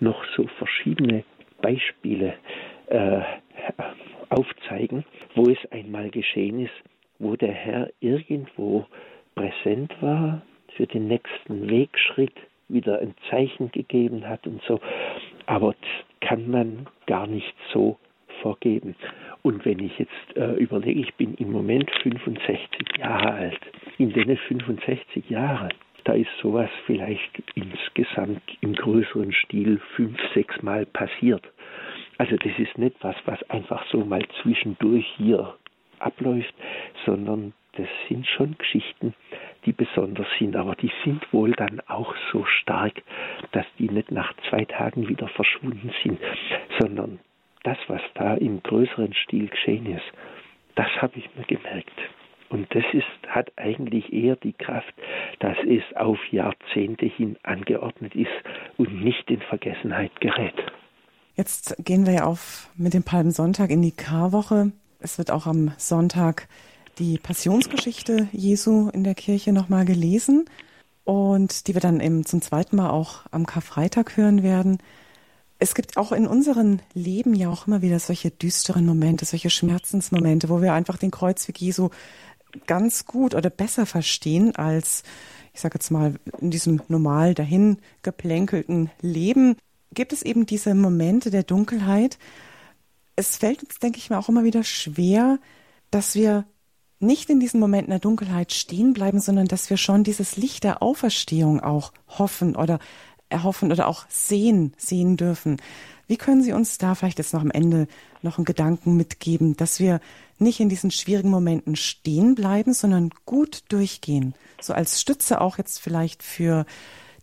noch 0.00 0.24
so 0.36 0.46
verschiedene 0.58 1.24
Beispiele 1.60 2.34
äh, 2.86 3.20
aufzeigen, 4.30 5.04
wo 5.34 5.50
es 5.50 5.58
einmal 5.70 6.10
geschehen 6.10 6.60
ist, 6.60 6.72
wo 7.18 7.36
der 7.36 7.52
Herr 7.52 7.90
irgendwo 8.00 8.86
präsent 9.34 9.94
war, 10.00 10.42
für 10.76 10.86
den 10.86 11.08
nächsten 11.08 11.68
Wegschritt 11.68 12.34
wieder 12.68 13.00
ein 13.00 13.14
Zeichen 13.28 13.70
gegeben 13.72 14.26
hat 14.26 14.46
und 14.46 14.62
so. 14.62 14.80
Aber 15.46 15.74
das 15.80 16.28
kann 16.28 16.50
man 16.50 16.86
gar 17.06 17.26
nicht 17.26 17.54
so 17.72 17.98
vorgeben. 18.42 18.94
Und 19.42 19.64
wenn 19.64 19.78
ich 19.78 19.98
jetzt 19.98 20.36
äh, 20.36 20.54
überlege, 20.54 21.00
ich 21.00 21.14
bin 21.14 21.34
im 21.34 21.52
Moment 21.52 21.90
65 22.02 22.98
Jahre 22.98 23.32
alt. 23.32 23.60
In 23.98 24.12
den 24.12 24.36
65 24.36 25.28
Jahren, 25.30 25.72
da 26.04 26.14
ist 26.14 26.30
sowas 26.42 26.70
vielleicht 26.86 27.42
insgesamt 27.54 28.42
im 28.60 28.74
größeren 28.74 29.32
Stil 29.32 29.80
fünf, 29.96 30.18
sechs 30.34 30.62
Mal 30.62 30.86
passiert. 30.86 31.42
Also 32.18 32.36
das 32.36 32.58
ist 32.58 32.76
nicht 32.76 32.96
was, 33.00 33.16
was 33.24 33.42
einfach 33.50 33.84
so 33.90 34.04
mal 34.04 34.22
zwischendurch 34.42 35.06
hier 35.16 35.54
abläuft, 35.98 36.54
sondern 37.06 37.52
das 37.76 37.88
sind 38.08 38.26
schon 38.26 38.56
Geschichten, 38.58 39.14
die 39.64 39.72
besonders 39.72 40.26
sind, 40.38 40.56
aber 40.56 40.74
die 40.74 40.90
sind 41.04 41.32
wohl 41.32 41.52
dann 41.52 41.80
auch 41.86 42.14
so 42.32 42.44
stark, 42.44 43.02
dass 43.52 43.66
die 43.78 43.88
nicht 43.88 44.10
nach 44.10 44.34
zwei 44.48 44.64
Tagen 44.64 45.08
wieder 45.08 45.28
verschwunden 45.28 45.92
sind, 46.02 46.18
sondern 46.78 47.20
das, 47.64 47.78
was 47.88 48.00
da 48.14 48.34
im 48.34 48.62
größeren 48.62 49.14
Stil 49.14 49.48
geschehen 49.48 49.86
ist, 49.86 50.04
das 50.76 50.88
habe 51.00 51.18
ich 51.18 51.28
mir 51.36 51.44
gemerkt. 51.44 51.98
Und 52.48 52.66
das 52.74 52.84
ist, 52.92 53.04
hat 53.28 53.52
eigentlich 53.56 54.12
eher 54.12 54.34
die 54.36 54.52
Kraft, 54.52 54.92
dass 55.38 55.56
es 55.68 55.82
auf 55.96 56.18
Jahrzehnte 56.32 57.06
hin 57.06 57.36
angeordnet 57.44 58.14
ist 58.14 58.28
und 58.76 59.04
nicht 59.04 59.30
in 59.30 59.40
Vergessenheit 59.40 60.20
gerät. 60.20 60.54
Jetzt 61.36 61.76
gehen 61.84 62.06
wir 62.06 62.12
ja 62.12 62.24
auf 62.24 62.68
mit 62.76 62.92
dem 62.92 63.04
Palmsonntag 63.04 63.70
in 63.70 63.82
die 63.82 63.92
Karwoche. 63.92 64.72
Es 64.98 65.16
wird 65.16 65.30
auch 65.30 65.46
am 65.46 65.72
Sonntag 65.78 66.48
die 66.98 67.18
Passionsgeschichte 67.18 68.28
Jesu 68.32 68.90
in 68.92 69.04
der 69.04 69.14
Kirche 69.14 69.52
nochmal 69.52 69.84
gelesen 69.84 70.44
und 71.04 71.66
die 71.66 71.74
wir 71.74 71.80
dann 71.80 72.00
eben 72.00 72.26
zum 72.26 72.42
zweiten 72.42 72.76
Mal 72.76 72.90
auch 72.90 73.26
am 73.30 73.46
Karfreitag 73.46 74.16
hören 74.16 74.42
werden. 74.42 74.78
Es 75.62 75.74
gibt 75.74 75.98
auch 75.98 76.10
in 76.10 76.26
unserem 76.26 76.80
Leben 76.94 77.34
ja 77.34 77.50
auch 77.50 77.66
immer 77.66 77.82
wieder 77.82 77.98
solche 77.98 78.30
düsteren 78.30 78.86
Momente, 78.86 79.26
solche 79.26 79.50
Schmerzensmomente, 79.50 80.48
wo 80.48 80.62
wir 80.62 80.72
einfach 80.72 80.96
den 80.96 81.10
Kreuzweg 81.10 81.60
Jesu 81.60 81.90
ganz 82.66 83.04
gut 83.04 83.34
oder 83.34 83.50
besser 83.50 83.84
verstehen 83.84 84.56
als, 84.56 85.02
ich 85.52 85.60
sage 85.60 85.74
jetzt 85.74 85.90
mal, 85.90 86.14
in 86.40 86.50
diesem 86.50 86.82
normal 86.88 87.34
dahin 87.34 87.76
geplänkelten 88.02 88.90
Leben. 89.02 89.56
Gibt 89.92 90.14
es 90.14 90.22
eben 90.22 90.46
diese 90.46 90.74
Momente 90.74 91.30
der 91.30 91.42
Dunkelheit, 91.42 92.18
es 93.16 93.36
fällt 93.36 93.62
uns, 93.62 93.78
denke 93.78 93.98
ich 93.98 94.08
mir, 94.08 94.18
auch 94.18 94.30
immer 94.30 94.44
wieder 94.44 94.64
schwer, 94.64 95.38
dass 95.90 96.14
wir 96.14 96.46
nicht 97.00 97.30
in 97.30 97.40
diesen 97.40 97.60
Momenten 97.60 97.90
der 97.90 97.98
Dunkelheit 97.98 98.52
stehen 98.52 98.92
bleiben, 98.92 99.20
sondern 99.20 99.46
dass 99.46 99.70
wir 99.70 99.76
schon 99.76 100.04
dieses 100.04 100.36
Licht 100.36 100.64
der 100.64 100.82
Auferstehung 100.82 101.60
auch 101.60 101.92
hoffen 102.08 102.56
oder 102.56 102.78
erhoffen 103.30 103.72
oder 103.72 103.88
auch 103.88 104.04
sehen, 104.08 104.74
sehen 104.76 105.16
dürfen. 105.16 105.56
Wie 106.06 106.16
können 106.16 106.42
Sie 106.42 106.52
uns 106.52 106.78
da 106.78 106.94
vielleicht 106.94 107.18
jetzt 107.18 107.32
noch 107.32 107.42
am 107.42 107.50
Ende 107.50 107.86
noch 108.22 108.38
einen 108.38 108.44
Gedanken 108.44 108.96
mitgeben, 108.96 109.56
dass 109.56 109.78
wir 109.78 110.00
nicht 110.38 110.60
in 110.60 110.68
diesen 110.68 110.90
schwierigen 110.90 111.30
Momenten 111.30 111.76
stehen 111.76 112.34
bleiben, 112.34 112.72
sondern 112.72 113.10
gut 113.26 113.62
durchgehen? 113.68 114.34
So 114.60 114.72
als 114.72 115.00
Stütze 115.00 115.40
auch 115.40 115.56
jetzt 115.58 115.78
vielleicht 115.78 116.22
für 116.22 116.66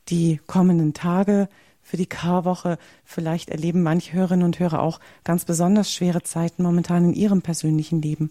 die 0.09 0.39
kommenden 0.47 0.93
Tage, 0.93 1.49
für 1.81 1.97
die 1.97 2.05
Karwoche. 2.05 2.77
Vielleicht 3.03 3.49
erleben 3.49 3.83
manche 3.83 4.13
Hörerinnen 4.13 4.45
und 4.45 4.59
Hörer 4.59 4.81
auch 4.81 4.99
ganz 5.23 5.45
besonders 5.45 5.93
schwere 5.93 6.21
Zeiten 6.21 6.63
momentan 6.63 7.05
in 7.05 7.13
ihrem 7.13 7.41
persönlichen 7.41 8.01
Leben. 8.01 8.29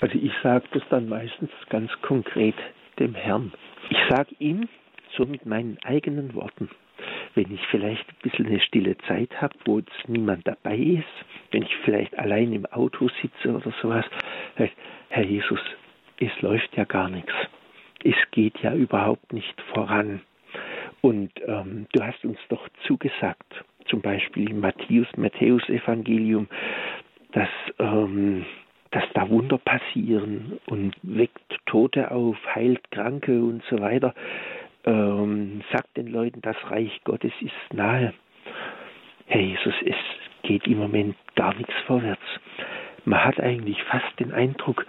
Also 0.00 0.14
ich 0.18 0.32
sage 0.42 0.64
das 0.72 0.82
dann 0.90 1.08
meistens 1.08 1.50
ganz 1.68 1.90
konkret 2.02 2.54
dem 2.98 3.14
Herrn. 3.14 3.52
Ich 3.90 3.98
sage 4.08 4.34
ihm 4.38 4.68
so 5.16 5.26
mit 5.26 5.44
meinen 5.46 5.78
eigenen 5.84 6.34
Worten, 6.34 6.70
wenn 7.34 7.52
ich 7.52 7.60
vielleicht 7.70 8.08
ein 8.08 8.16
bisschen 8.22 8.46
eine 8.46 8.60
stille 8.60 8.96
Zeit 9.08 9.40
habe, 9.40 9.54
wo 9.64 9.78
jetzt 9.78 10.08
niemand 10.08 10.46
dabei 10.46 10.76
ist, 10.76 11.26
wenn 11.50 11.62
ich 11.62 11.74
vielleicht 11.84 12.18
allein 12.18 12.52
im 12.52 12.66
Auto 12.66 13.08
sitze 13.22 13.54
oder 13.54 13.72
sowas, 13.82 14.04
Herr 15.08 15.24
Jesus, 15.24 15.60
es 16.18 16.40
läuft 16.42 16.76
ja 16.76 16.84
gar 16.84 17.08
nichts. 17.08 17.32
Es 18.04 18.14
geht 18.30 18.58
ja 18.60 18.74
überhaupt 18.74 19.32
nicht 19.32 19.60
voran. 19.74 20.20
Und 21.00 21.32
ähm, 21.46 21.86
du 21.92 22.02
hast 22.02 22.24
uns 22.24 22.38
doch 22.48 22.68
zugesagt, 22.86 23.64
zum 23.86 24.00
Beispiel 24.00 24.50
im 24.50 24.60
Matthäus, 24.60 25.06
Matthäus 25.16 25.66
Evangelium, 25.68 26.48
dass, 27.32 27.48
ähm, 27.78 28.44
dass 28.90 29.04
da 29.14 29.28
Wunder 29.28 29.58
passieren 29.58 30.58
und 30.66 30.94
weckt 31.02 31.58
Tote 31.66 32.10
auf, 32.10 32.36
heilt 32.54 32.90
Kranke 32.90 33.42
und 33.42 33.62
so 33.70 33.80
weiter 33.80 34.14
ähm, 34.84 35.62
sagt 35.72 35.96
den 35.96 36.08
Leuten, 36.08 36.40
das 36.40 36.56
Reich 36.70 37.00
Gottes 37.04 37.32
ist 37.40 37.74
nahe. 37.74 38.12
Herr 39.26 39.40
Jesus, 39.40 39.74
es 39.84 39.96
geht 40.42 40.66
im 40.66 40.78
Moment 40.78 41.16
gar 41.36 41.54
nichts 41.54 41.74
vorwärts. 41.86 42.22
Man 43.04 43.24
hat 43.24 43.40
eigentlich 43.40 43.82
fast 43.84 44.18
den 44.18 44.32
Eindruck, 44.32 44.86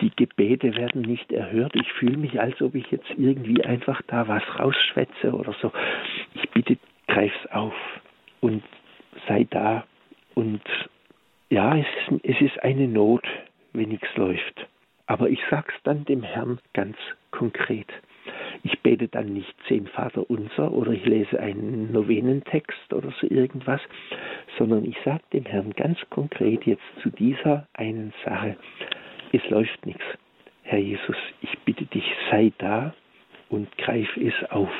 die 0.00 0.10
Gebete 0.16 0.74
werden 0.76 1.02
nicht 1.02 1.32
erhört. 1.32 1.74
Ich 1.76 1.92
fühle 1.92 2.16
mich, 2.16 2.40
als 2.40 2.60
ob 2.60 2.74
ich 2.74 2.90
jetzt 2.90 3.08
irgendwie 3.16 3.64
einfach 3.64 4.02
da 4.08 4.26
was 4.26 4.42
rausschwätze 4.58 5.32
oder 5.32 5.54
so. 5.60 5.72
Ich 6.34 6.50
bitte, 6.50 6.76
greif's 7.06 7.46
auf 7.52 7.74
und 8.40 8.62
sei 9.28 9.46
da. 9.50 9.84
Und 10.34 10.62
ja, 11.50 11.76
es 11.76 11.86
ist, 12.08 12.24
es 12.24 12.40
ist 12.40 12.62
eine 12.62 12.88
Not, 12.88 13.24
wenn 13.72 13.90
nichts 13.90 14.08
läuft. 14.16 14.66
Aber 15.06 15.28
ich 15.28 15.40
sag's 15.50 15.74
dann 15.84 16.04
dem 16.04 16.22
Herrn 16.22 16.58
ganz 16.72 16.96
konkret. 17.30 17.88
Ich 18.62 18.80
bete 18.80 19.08
dann 19.08 19.32
nicht 19.32 19.54
zehn 19.68 19.86
Vater 19.86 20.28
unser 20.28 20.72
oder 20.72 20.92
ich 20.92 21.04
lese 21.04 21.38
einen 21.38 21.92
Novenentext 21.92 22.92
oder 22.92 23.12
so 23.20 23.26
irgendwas, 23.28 23.80
sondern 24.58 24.84
ich 24.84 24.96
sage 25.04 25.22
dem 25.32 25.44
Herrn 25.44 25.72
ganz 25.72 25.98
konkret 26.10 26.64
jetzt 26.64 26.82
zu 27.02 27.10
dieser 27.10 27.66
einen 27.74 28.12
Sache, 28.24 28.56
es 29.32 29.48
läuft 29.50 29.84
nichts. 29.86 30.04
Herr 30.62 30.78
Jesus, 30.78 31.16
ich 31.42 31.58
bitte 31.60 31.84
dich, 31.86 32.04
sei 32.30 32.52
da 32.58 32.94
und 33.48 33.76
greif 33.78 34.16
es 34.16 34.50
auf. 34.50 34.70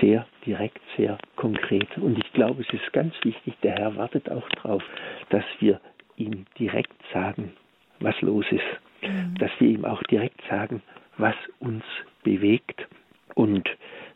Sehr 0.00 0.26
direkt, 0.44 0.80
sehr 0.96 1.18
konkret. 1.36 1.96
Und 1.98 2.18
ich 2.18 2.32
glaube, 2.32 2.62
es 2.62 2.72
ist 2.74 2.92
ganz 2.92 3.14
wichtig, 3.22 3.54
der 3.62 3.76
Herr 3.76 3.96
wartet 3.96 4.30
auch 4.30 4.48
darauf, 4.50 4.82
dass 5.30 5.44
wir 5.60 5.80
ihm 6.16 6.44
direkt 6.58 6.94
sagen, 7.12 7.52
was 8.00 8.20
los 8.20 8.44
ist. 8.50 8.62
Mhm. 9.02 9.36
Dass 9.38 9.50
wir 9.58 9.68
ihm 9.68 9.84
auch 9.84 10.02
direkt 10.04 10.40
sagen, 10.48 10.82
was 11.16 11.34
uns 11.60 11.84
bewegt. 12.24 12.88
Und 13.36 13.68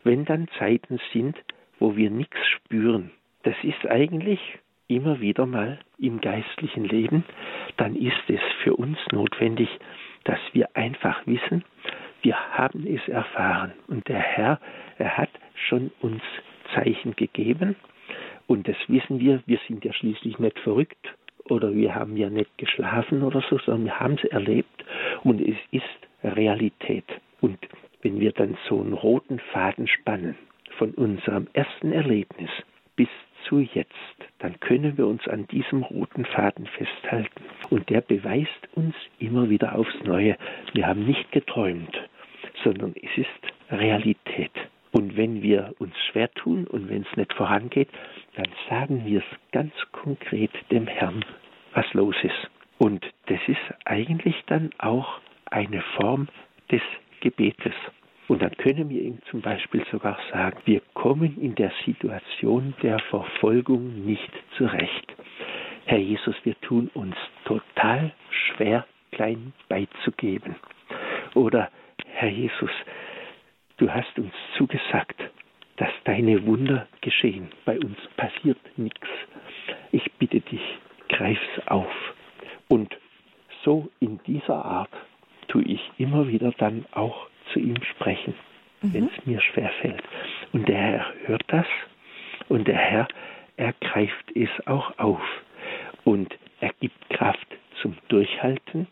wenn 0.03 0.25
dann 0.25 0.49
Zeiten 0.57 0.99
sind, 1.13 1.37
wo 1.79 1.95
wir 1.95 2.09
nichts 2.09 2.37
spüren, 2.47 3.11
das 3.43 3.55
ist 3.63 3.85
eigentlich 3.87 4.39
immer 4.89 5.21
wieder 5.21 5.45
mal 5.45 5.79
im 5.97 6.19
geistlichen 6.19 6.83
Leben, 6.83 7.23
dann 7.77 7.95
ist 7.95 8.21
es 8.27 8.41
für 8.63 8.75
uns 8.75 8.97
notwendig, 9.11 9.69
dass 10.25 10.39
wir 10.51 10.75
einfach 10.75 11.25
wissen, 11.25 11.63
wir 12.21 12.35
haben 12.57 12.85
es 12.85 13.07
erfahren 13.07 13.71
und 13.87 14.07
der 14.09 14.19
Herr, 14.19 14.59
er 14.97 15.17
hat 15.17 15.29
schon 15.53 15.91
uns 16.01 16.21
Zeichen 16.73 17.15
gegeben 17.15 17.77
und 18.47 18.67
das 18.67 18.75
wissen 18.87 19.19
wir, 19.19 19.41
wir 19.45 19.59
sind 19.67 19.85
ja 19.85 19.93
schließlich 19.93 20.39
nicht 20.39 20.59
verrückt 20.59 21.15
oder 21.45 21.73
wir 21.73 21.95
haben 21.95 22.17
ja 22.17 22.29
nicht 22.29 22.57
geschlafen 22.57 23.23
oder 23.23 23.41
so, 23.49 23.57
sondern 23.59 23.85
wir 23.85 23.99
haben 23.99 24.15
es 24.15 24.23
erlebt 24.25 24.85
und 25.23 25.39
es 25.41 25.57
ist 25.71 25.83
Realität. 26.23 27.05
Und 27.41 27.57
wenn 28.01 28.19
wir 28.19 28.31
dann 28.31 28.57
so 28.67 28.79
einen 28.79 28.93
roten 28.93 29.39
Faden 29.51 29.87
spannen 29.87 30.35
von 30.77 30.91
unserem 30.91 31.47
ersten 31.53 31.91
Erlebnis 31.91 32.49
bis 32.95 33.09
zu 33.47 33.59
jetzt, 33.59 33.93
dann 34.39 34.59
können 34.59 34.97
wir 34.97 35.07
uns 35.07 35.27
an 35.27 35.47
diesem 35.47 35.83
roten 35.83 36.25
Faden 36.25 36.65
festhalten. 36.65 37.43
Und 37.69 37.89
der 37.89 38.01
beweist 38.01 38.69
uns 38.75 38.95
immer 39.19 39.49
wieder 39.49 39.75
aufs 39.75 39.95
Neue, 40.03 40.37
wir 40.73 40.87
haben 40.87 41.05
nicht 41.05 41.31
geträumt, 41.31 41.95
sondern 42.63 42.93
es 42.95 43.17
ist 43.17 43.53
Realität. 43.71 44.51
Und 44.91 45.15
wenn 45.17 45.41
wir 45.41 45.73
uns 45.79 45.93
schwer 46.11 46.31
tun 46.31 46.65
und 46.65 46.89
wenn 46.89 47.03
es 47.03 47.17
nicht 47.17 47.33
vorangeht, 47.33 47.89
dann 48.35 48.47
sagen 48.69 49.03
wir 49.05 49.19
es 49.19 49.51
ganz 49.51 49.73
konkret 49.91 50.51
dem 50.71 50.87
Herrn, 50.87 51.23
was 51.73 51.85
los 51.93 52.15
ist. 52.23 52.49
Und 52.77 53.05
das 53.27 53.39
ist 53.47 53.59
eigentlich 53.85 54.35
dann 54.47 54.71
auch 54.79 55.19
eine 55.45 55.81
Form 55.97 56.27
des 56.71 56.81
Gebetes. 57.19 57.73
Und 58.27 58.41
dann 58.43 58.55
können 58.57 58.89
wir 58.89 59.01
ihm 59.01 59.19
zum 59.31 59.41
Beispiel 59.41 59.83
sogar 59.91 60.17
sagen, 60.31 60.59
wir 60.65 60.81
kommen 60.93 61.41
in 61.41 61.55
der 61.55 61.71
Situation 61.85 62.75
der 62.83 62.99
Verfolgung 62.99 64.05
nicht 64.05 64.31
zurecht. 64.55 65.15
Herr 65.85 65.97
Jesus, 65.97 66.35
wir 66.43 66.59
tun 66.61 66.91
uns 66.93 67.15
total 67.45 68.11
schwer, 68.29 68.85
klein 69.11 69.53
beizugeben. 69.67 70.55
Oder 71.33 71.71
Herr 72.05 72.29
Jesus, 72.29 72.69
du 73.77 73.91
hast 73.91 74.19
uns 74.19 74.33
zugesagt, 74.57 75.19
dass 75.77 75.89
deine 76.03 76.45
Wunder 76.45 76.87
geschehen. 77.01 77.49
Bei 77.65 77.79
uns 77.79 77.97
passiert 78.17 78.59
nichts. 78.77 79.07
Ich 79.91 80.11
bitte 80.19 80.41
dich, 80.41 80.61
greif's 81.07 81.67
auf. 81.67 81.91
Und 82.67 82.95
so 83.63 83.89
in 83.99 84.19
dieser 84.27 84.63
Art 84.63 84.91
tue 85.49 85.63
ich 85.63 85.81
immer 85.97 86.27
wieder 86.27 86.51
dann 86.57 86.85
auch 86.91 87.27
zu 87.51 87.59
ihm 87.59 87.81
sprechen, 87.83 88.33
mhm. 88.81 88.93
wenn 88.93 89.09
es 89.09 89.25
mir 89.25 89.41
schwerfällt. 89.41 90.01
Und 90.53 90.67
der 90.67 90.77
Herr 90.77 91.05
hört 91.25 91.43
das 91.47 91.65
und 92.47 92.67
der 92.67 92.77
Herr, 92.77 93.07
er 93.57 93.73
greift 93.81 94.31
es 94.35 94.49
auch 94.65 94.97
auf 94.97 95.21
und 96.05 96.33
er 96.61 96.71
gibt 96.79 97.09
Kraft 97.09 97.47
zum 97.81 97.97
Durchhalten 98.07 98.87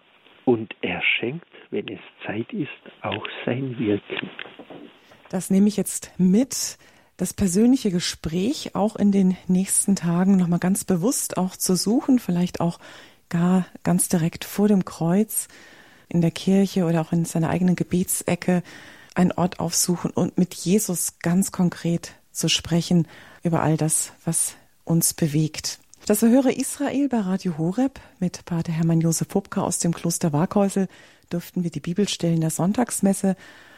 und 0.46 0.76
er 0.82 1.02
schenkt, 1.02 1.48
wenn 1.72 1.88
es 1.88 2.00
Zeit 2.26 2.52
ist, 2.54 2.70
auch 3.02 3.26
sein 3.46 3.78
Wirken. 3.80 4.30
Das 5.30 5.50
nehme 5.50 5.68
ich 5.68 5.78
jetzt 5.78 6.14
mit. 6.18 6.78
Das 7.18 7.34
persönliche 7.34 7.90
Gespräch 7.90 8.76
auch 8.76 8.96
in 8.96 9.12
den 9.12 9.36
nächsten 9.48 9.96
Tagen 9.96 10.38
nochmal 10.38 10.60
ganz 10.60 10.86
bewusst 10.86 11.38
auch 11.38 11.56
zu 11.56 11.76
suchen, 11.76 12.20
vielleicht 12.20 12.62
auch 12.62 12.80
gar 13.30 13.66
ganz 13.84 14.08
direkt 14.08 14.46
vor 14.46 14.68
dem 14.68 14.86
Kreuz 14.86 15.48
in 16.10 16.22
der 16.22 16.32
Kirche 16.32 16.86
oder 16.86 17.02
auch 17.02 17.12
in 17.12 17.26
seiner 17.26 17.50
eigenen 17.50 17.76
Gebetsecke 17.76 18.64
einen 19.16 19.32
Ort 19.32 19.60
aufsuchen 19.60 20.12
und 20.12 20.38
mit 20.38 20.54
Jesus 20.54 21.20
ganz 21.20 21.52
konkret 21.52 22.14
zu 22.32 22.50
sprechen 22.50 23.08
über 23.44 23.62
all 23.62 23.78
das, 23.78 24.12
was 24.26 24.54
uns 24.84 25.14
bewegt. 25.14 25.80
Das 26.06 26.24
Erhöre 26.24 26.54
Israel 26.54 27.10
bei 27.10 27.20
Radio 27.20 27.58
Horeb 27.58 28.00
mit 28.20 28.46
Pater 28.46 28.72
Hermann 28.72 29.02
Josef 29.02 29.28
Pupka 29.28 29.62
aus 29.62 29.80
dem 29.80 29.94
Kloster 29.94 30.32
Warkhäusel 30.32 30.88
dürften 31.32 31.64
wir 31.64 31.72
die 31.72 31.82
Bibelstellen 31.82 32.40
der 32.40 32.50
Sonntagsmesse 32.50 33.36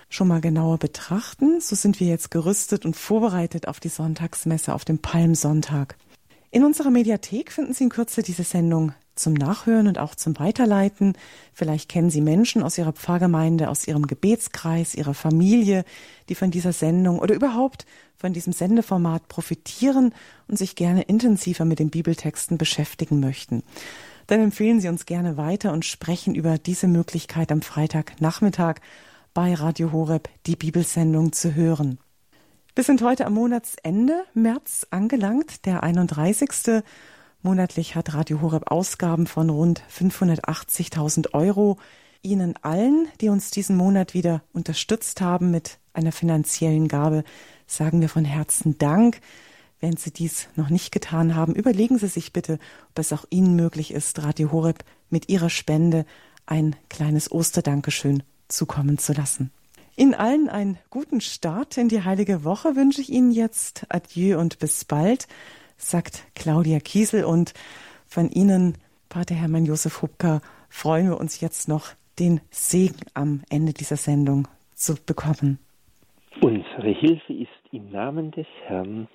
schon 0.10 0.28
mal 0.28 0.42
genauer 0.42 0.78
betrachten. 0.78 1.62
So 1.62 1.76
sind 1.76 2.00
wir 2.00 2.08
jetzt 2.08 2.32
gerüstet 2.32 2.86
und 2.86 2.96
vorbereitet 2.96 3.68
auf 3.68 3.80
die 3.80 3.90
Sonntagsmesse 3.90 4.74
auf 4.74 4.86
dem 4.86 5.00
Palmsonntag. 5.00 5.96
In 6.52 6.64
unserer 6.64 6.90
Mediathek 6.90 7.52
finden 7.52 7.74
Sie 7.74 7.86
in 7.86 7.90
Kürze 7.90 8.24
diese 8.24 8.44
Sendung 8.44 8.94
zum 9.20 9.34
Nachhören 9.34 9.88
und 9.88 10.00
auch 10.00 10.16
zum 10.16 10.38
Weiterleiten. 10.40 11.14
Vielleicht 11.54 11.90
kennen 11.90 12.10
Sie 12.10 12.22
Menschen 12.22 12.64
aus 12.64 12.78
Ihrer 12.78 12.94
Pfarrgemeinde, 12.94 13.70
aus 13.70 13.88
Ihrem 13.88 14.08
Gebetskreis, 14.08 14.96
Ihrer 14.96 15.14
Familie, 15.14 15.86
die 16.30 16.36
von 16.36 16.52
dieser 16.52 16.74
Sendung 16.74 17.20
oder 17.20 17.36
überhaupt 17.36 17.86
von 18.16 18.34
diesem 18.34 18.54
Sendeformat 18.54 19.28
profitieren 19.28 20.14
und 20.48 20.58
sich 20.58 20.76
gerne 20.76 21.04
intensiver 21.04 21.66
mit 21.66 21.80
den 21.80 21.90
Bibeltexten 21.90 22.58
beschäftigen 22.58 23.20
möchten. 23.20 23.64
Dann 24.28 24.42
empfehlen 24.42 24.80
Sie 24.80 24.90
uns 24.90 25.06
gerne 25.06 25.38
weiter 25.38 25.72
und 25.72 25.86
sprechen 25.86 26.36
über 26.36 26.58
diese 26.58 26.88
Möglichkeit 26.88 27.52
am 27.52 27.62
Freitagnachmittag 27.62 28.76
bei 29.34 29.54
Radio 29.54 29.92
Horeb 29.92 30.30
die 30.46 30.56
Bibelsendung 30.56 31.32
zu 31.32 31.56
hören. 31.56 32.00
Wir 32.76 32.84
sind 32.84 33.02
heute 33.02 33.26
am 33.26 33.34
Monatsende 33.34 34.24
März 34.34 34.86
angelangt, 34.90 35.66
der 35.66 35.84
31. 35.84 36.84
Monatlich 37.42 37.96
hat 37.96 38.14
Radio 38.14 38.42
Horeb 38.42 38.70
Ausgaben 38.70 39.26
von 39.26 39.50
rund 39.50 39.82
580.000 39.90 41.34
Euro. 41.34 41.78
Ihnen 42.22 42.56
allen, 42.64 43.08
die 43.22 43.30
uns 43.30 43.50
diesen 43.50 43.78
Monat 43.78 44.14
wieder 44.14 44.44
unterstützt 44.52 45.22
haben 45.22 45.50
mit 45.50 45.80
einer 45.94 46.12
finanziellen 46.12 46.90
Gabe, 46.90 47.24
sagen 47.66 48.02
wir 48.02 48.10
von 48.10 48.26
Herzen 48.26 48.78
Dank. 48.78 49.22
Wenn 49.80 49.96
Sie 49.96 50.12
dies 50.12 50.50
noch 50.58 50.70
nicht 50.70 50.92
getan 50.92 51.34
haben, 51.34 51.56
überlegen 51.56 51.98
Sie 51.98 52.08
sich 52.08 52.34
bitte, 52.34 52.60
ob 52.90 53.00
es 53.00 53.14
auch 53.14 53.24
Ihnen 53.30 53.56
möglich 53.56 53.94
ist, 53.94 54.22
Radio 54.22 54.52
Horeb 54.52 54.84
mit 55.10 55.30
Ihrer 55.30 55.50
Spende 55.50 56.06
ein 56.46 56.76
kleines 56.90 57.32
Osterdankeschön 57.32 58.24
zukommen 58.50 58.98
zu 58.98 59.14
lassen. 59.14 59.50
Ihnen 59.96 60.14
allen 60.14 60.50
einen 60.50 60.78
guten 60.90 61.22
Start 61.22 61.78
in 61.78 61.88
die 61.88 62.04
heilige 62.04 62.44
Woche 62.44 62.76
wünsche 62.76 63.00
ich 63.00 63.10
Ihnen 63.10 63.32
jetzt. 63.32 63.86
Adieu 63.88 64.38
und 64.40 64.60
bis 64.60 64.84
bald, 64.84 65.28
sagt 65.80 66.28
Claudia 66.36 66.80
Kiesel 66.80 67.24
und 67.24 67.54
von 68.06 68.30
Ihnen, 68.30 68.78
Pater 69.08 69.36
Hermann 69.36 69.66
Josef 69.66 70.02
Hubka, 70.02 70.42
freuen 70.70 71.10
wir 71.10 71.20
uns 71.20 71.42
jetzt 71.42 71.68
noch, 71.68 71.88
den 72.20 72.42
Segen 72.52 73.00
am 73.14 73.42
Ende 73.50 73.74
dieser 73.74 73.96
Sendung 73.96 74.48
zu 74.74 74.96
bekommen. 75.04 75.58
Unsere 76.42 76.90
Hilfe 76.90 77.34
ist 77.34 77.50
im 77.72 77.90
Namen 77.92 78.32
des 78.32 78.48
Herrn, 78.66 79.08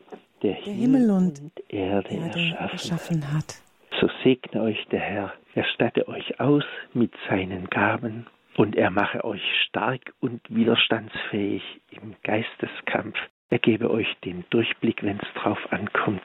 der, 0.42 0.54
Der 0.54 0.74
Himmel 0.74 1.10
und 1.10 1.40
Erde, 1.68 2.08
Erde 2.08 2.38
erschaffen, 2.38 2.70
geschaffen 2.70 3.32
hat. 3.32 3.54
So 4.00 4.08
segne 4.22 4.62
euch 4.62 4.84
der 4.90 5.00
Herr, 5.00 5.32
er 5.54 5.64
statte 5.74 6.08
euch 6.08 6.40
aus 6.40 6.64
mit 6.92 7.12
seinen 7.28 7.66
Gaben 7.66 8.26
und 8.56 8.76
er 8.76 8.90
mache 8.90 9.24
euch 9.24 9.42
stark 9.68 10.12
und 10.20 10.40
widerstandsfähig 10.48 11.62
im 11.90 12.14
Geisteskampf. 12.22 13.16
Er 13.54 13.60
gebe 13.60 13.88
euch 13.88 14.12
den 14.24 14.44
Durchblick, 14.50 15.04
wenn 15.04 15.20
es 15.20 15.32
drauf 15.40 15.60
ankommt, 15.70 16.22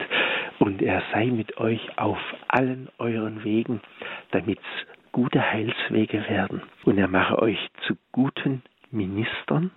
und 0.57 0.81
er 0.81 1.03
sei 1.13 1.27
mit 1.27 1.57
euch 1.59 1.79
auf 1.95 2.17
allen 2.47 2.89
euren 2.97 3.43
Wegen, 3.43 3.81
damit's 4.31 4.65
gute 5.11 5.39
Heilswege 5.39 6.27
werden. 6.27 6.63
Und 6.85 6.97
er 6.97 7.07
mache 7.07 7.39
euch 7.39 7.59
zu 7.85 7.95
guten 8.11 8.63
Ministern 8.89 9.69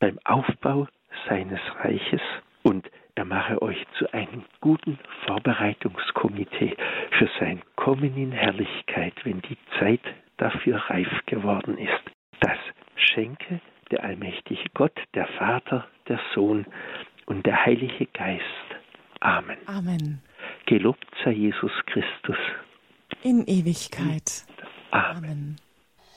beim 0.00 0.18
Aufbau 0.24 0.88
seines 1.28 1.60
Reiches 1.78 2.22
und 2.64 2.90
er 3.14 3.24
mache 3.24 3.62
euch 3.62 3.86
zu 3.98 4.12
einem 4.12 4.42
guten 4.60 4.98
Vorbereitungskomitee 5.26 6.76
für 7.10 7.28
sein 7.38 7.62
Kommen 7.76 8.16
in 8.16 8.32
Herrlichkeit, 8.32 9.14
wenn 9.22 9.42
die 9.42 9.58
Zeit 9.78 10.02
dafür 10.38 10.78
reif 10.88 11.20
geworden 11.26 11.78
ist. 11.78 12.02
Das 12.40 12.58
schenke 12.96 13.60
der 13.92 14.02
allmächtige 14.02 14.64
Gott, 14.74 14.98
der 15.14 15.28
Vater, 15.38 15.86
der 16.08 16.20
Sohn 16.34 16.66
und 17.26 17.44
der 17.46 17.64
Heilige 17.64 18.06
Geist. 18.06 18.42
Amen. 19.20 19.58
Amen. 19.66 20.22
Gelobt 20.66 21.06
sei 21.24 21.32
Jesus 21.32 21.72
Christus. 21.86 22.36
In 23.22 23.44
Ewigkeit. 23.46 24.44
Amen. 24.90 25.16
Amen. 25.16 25.56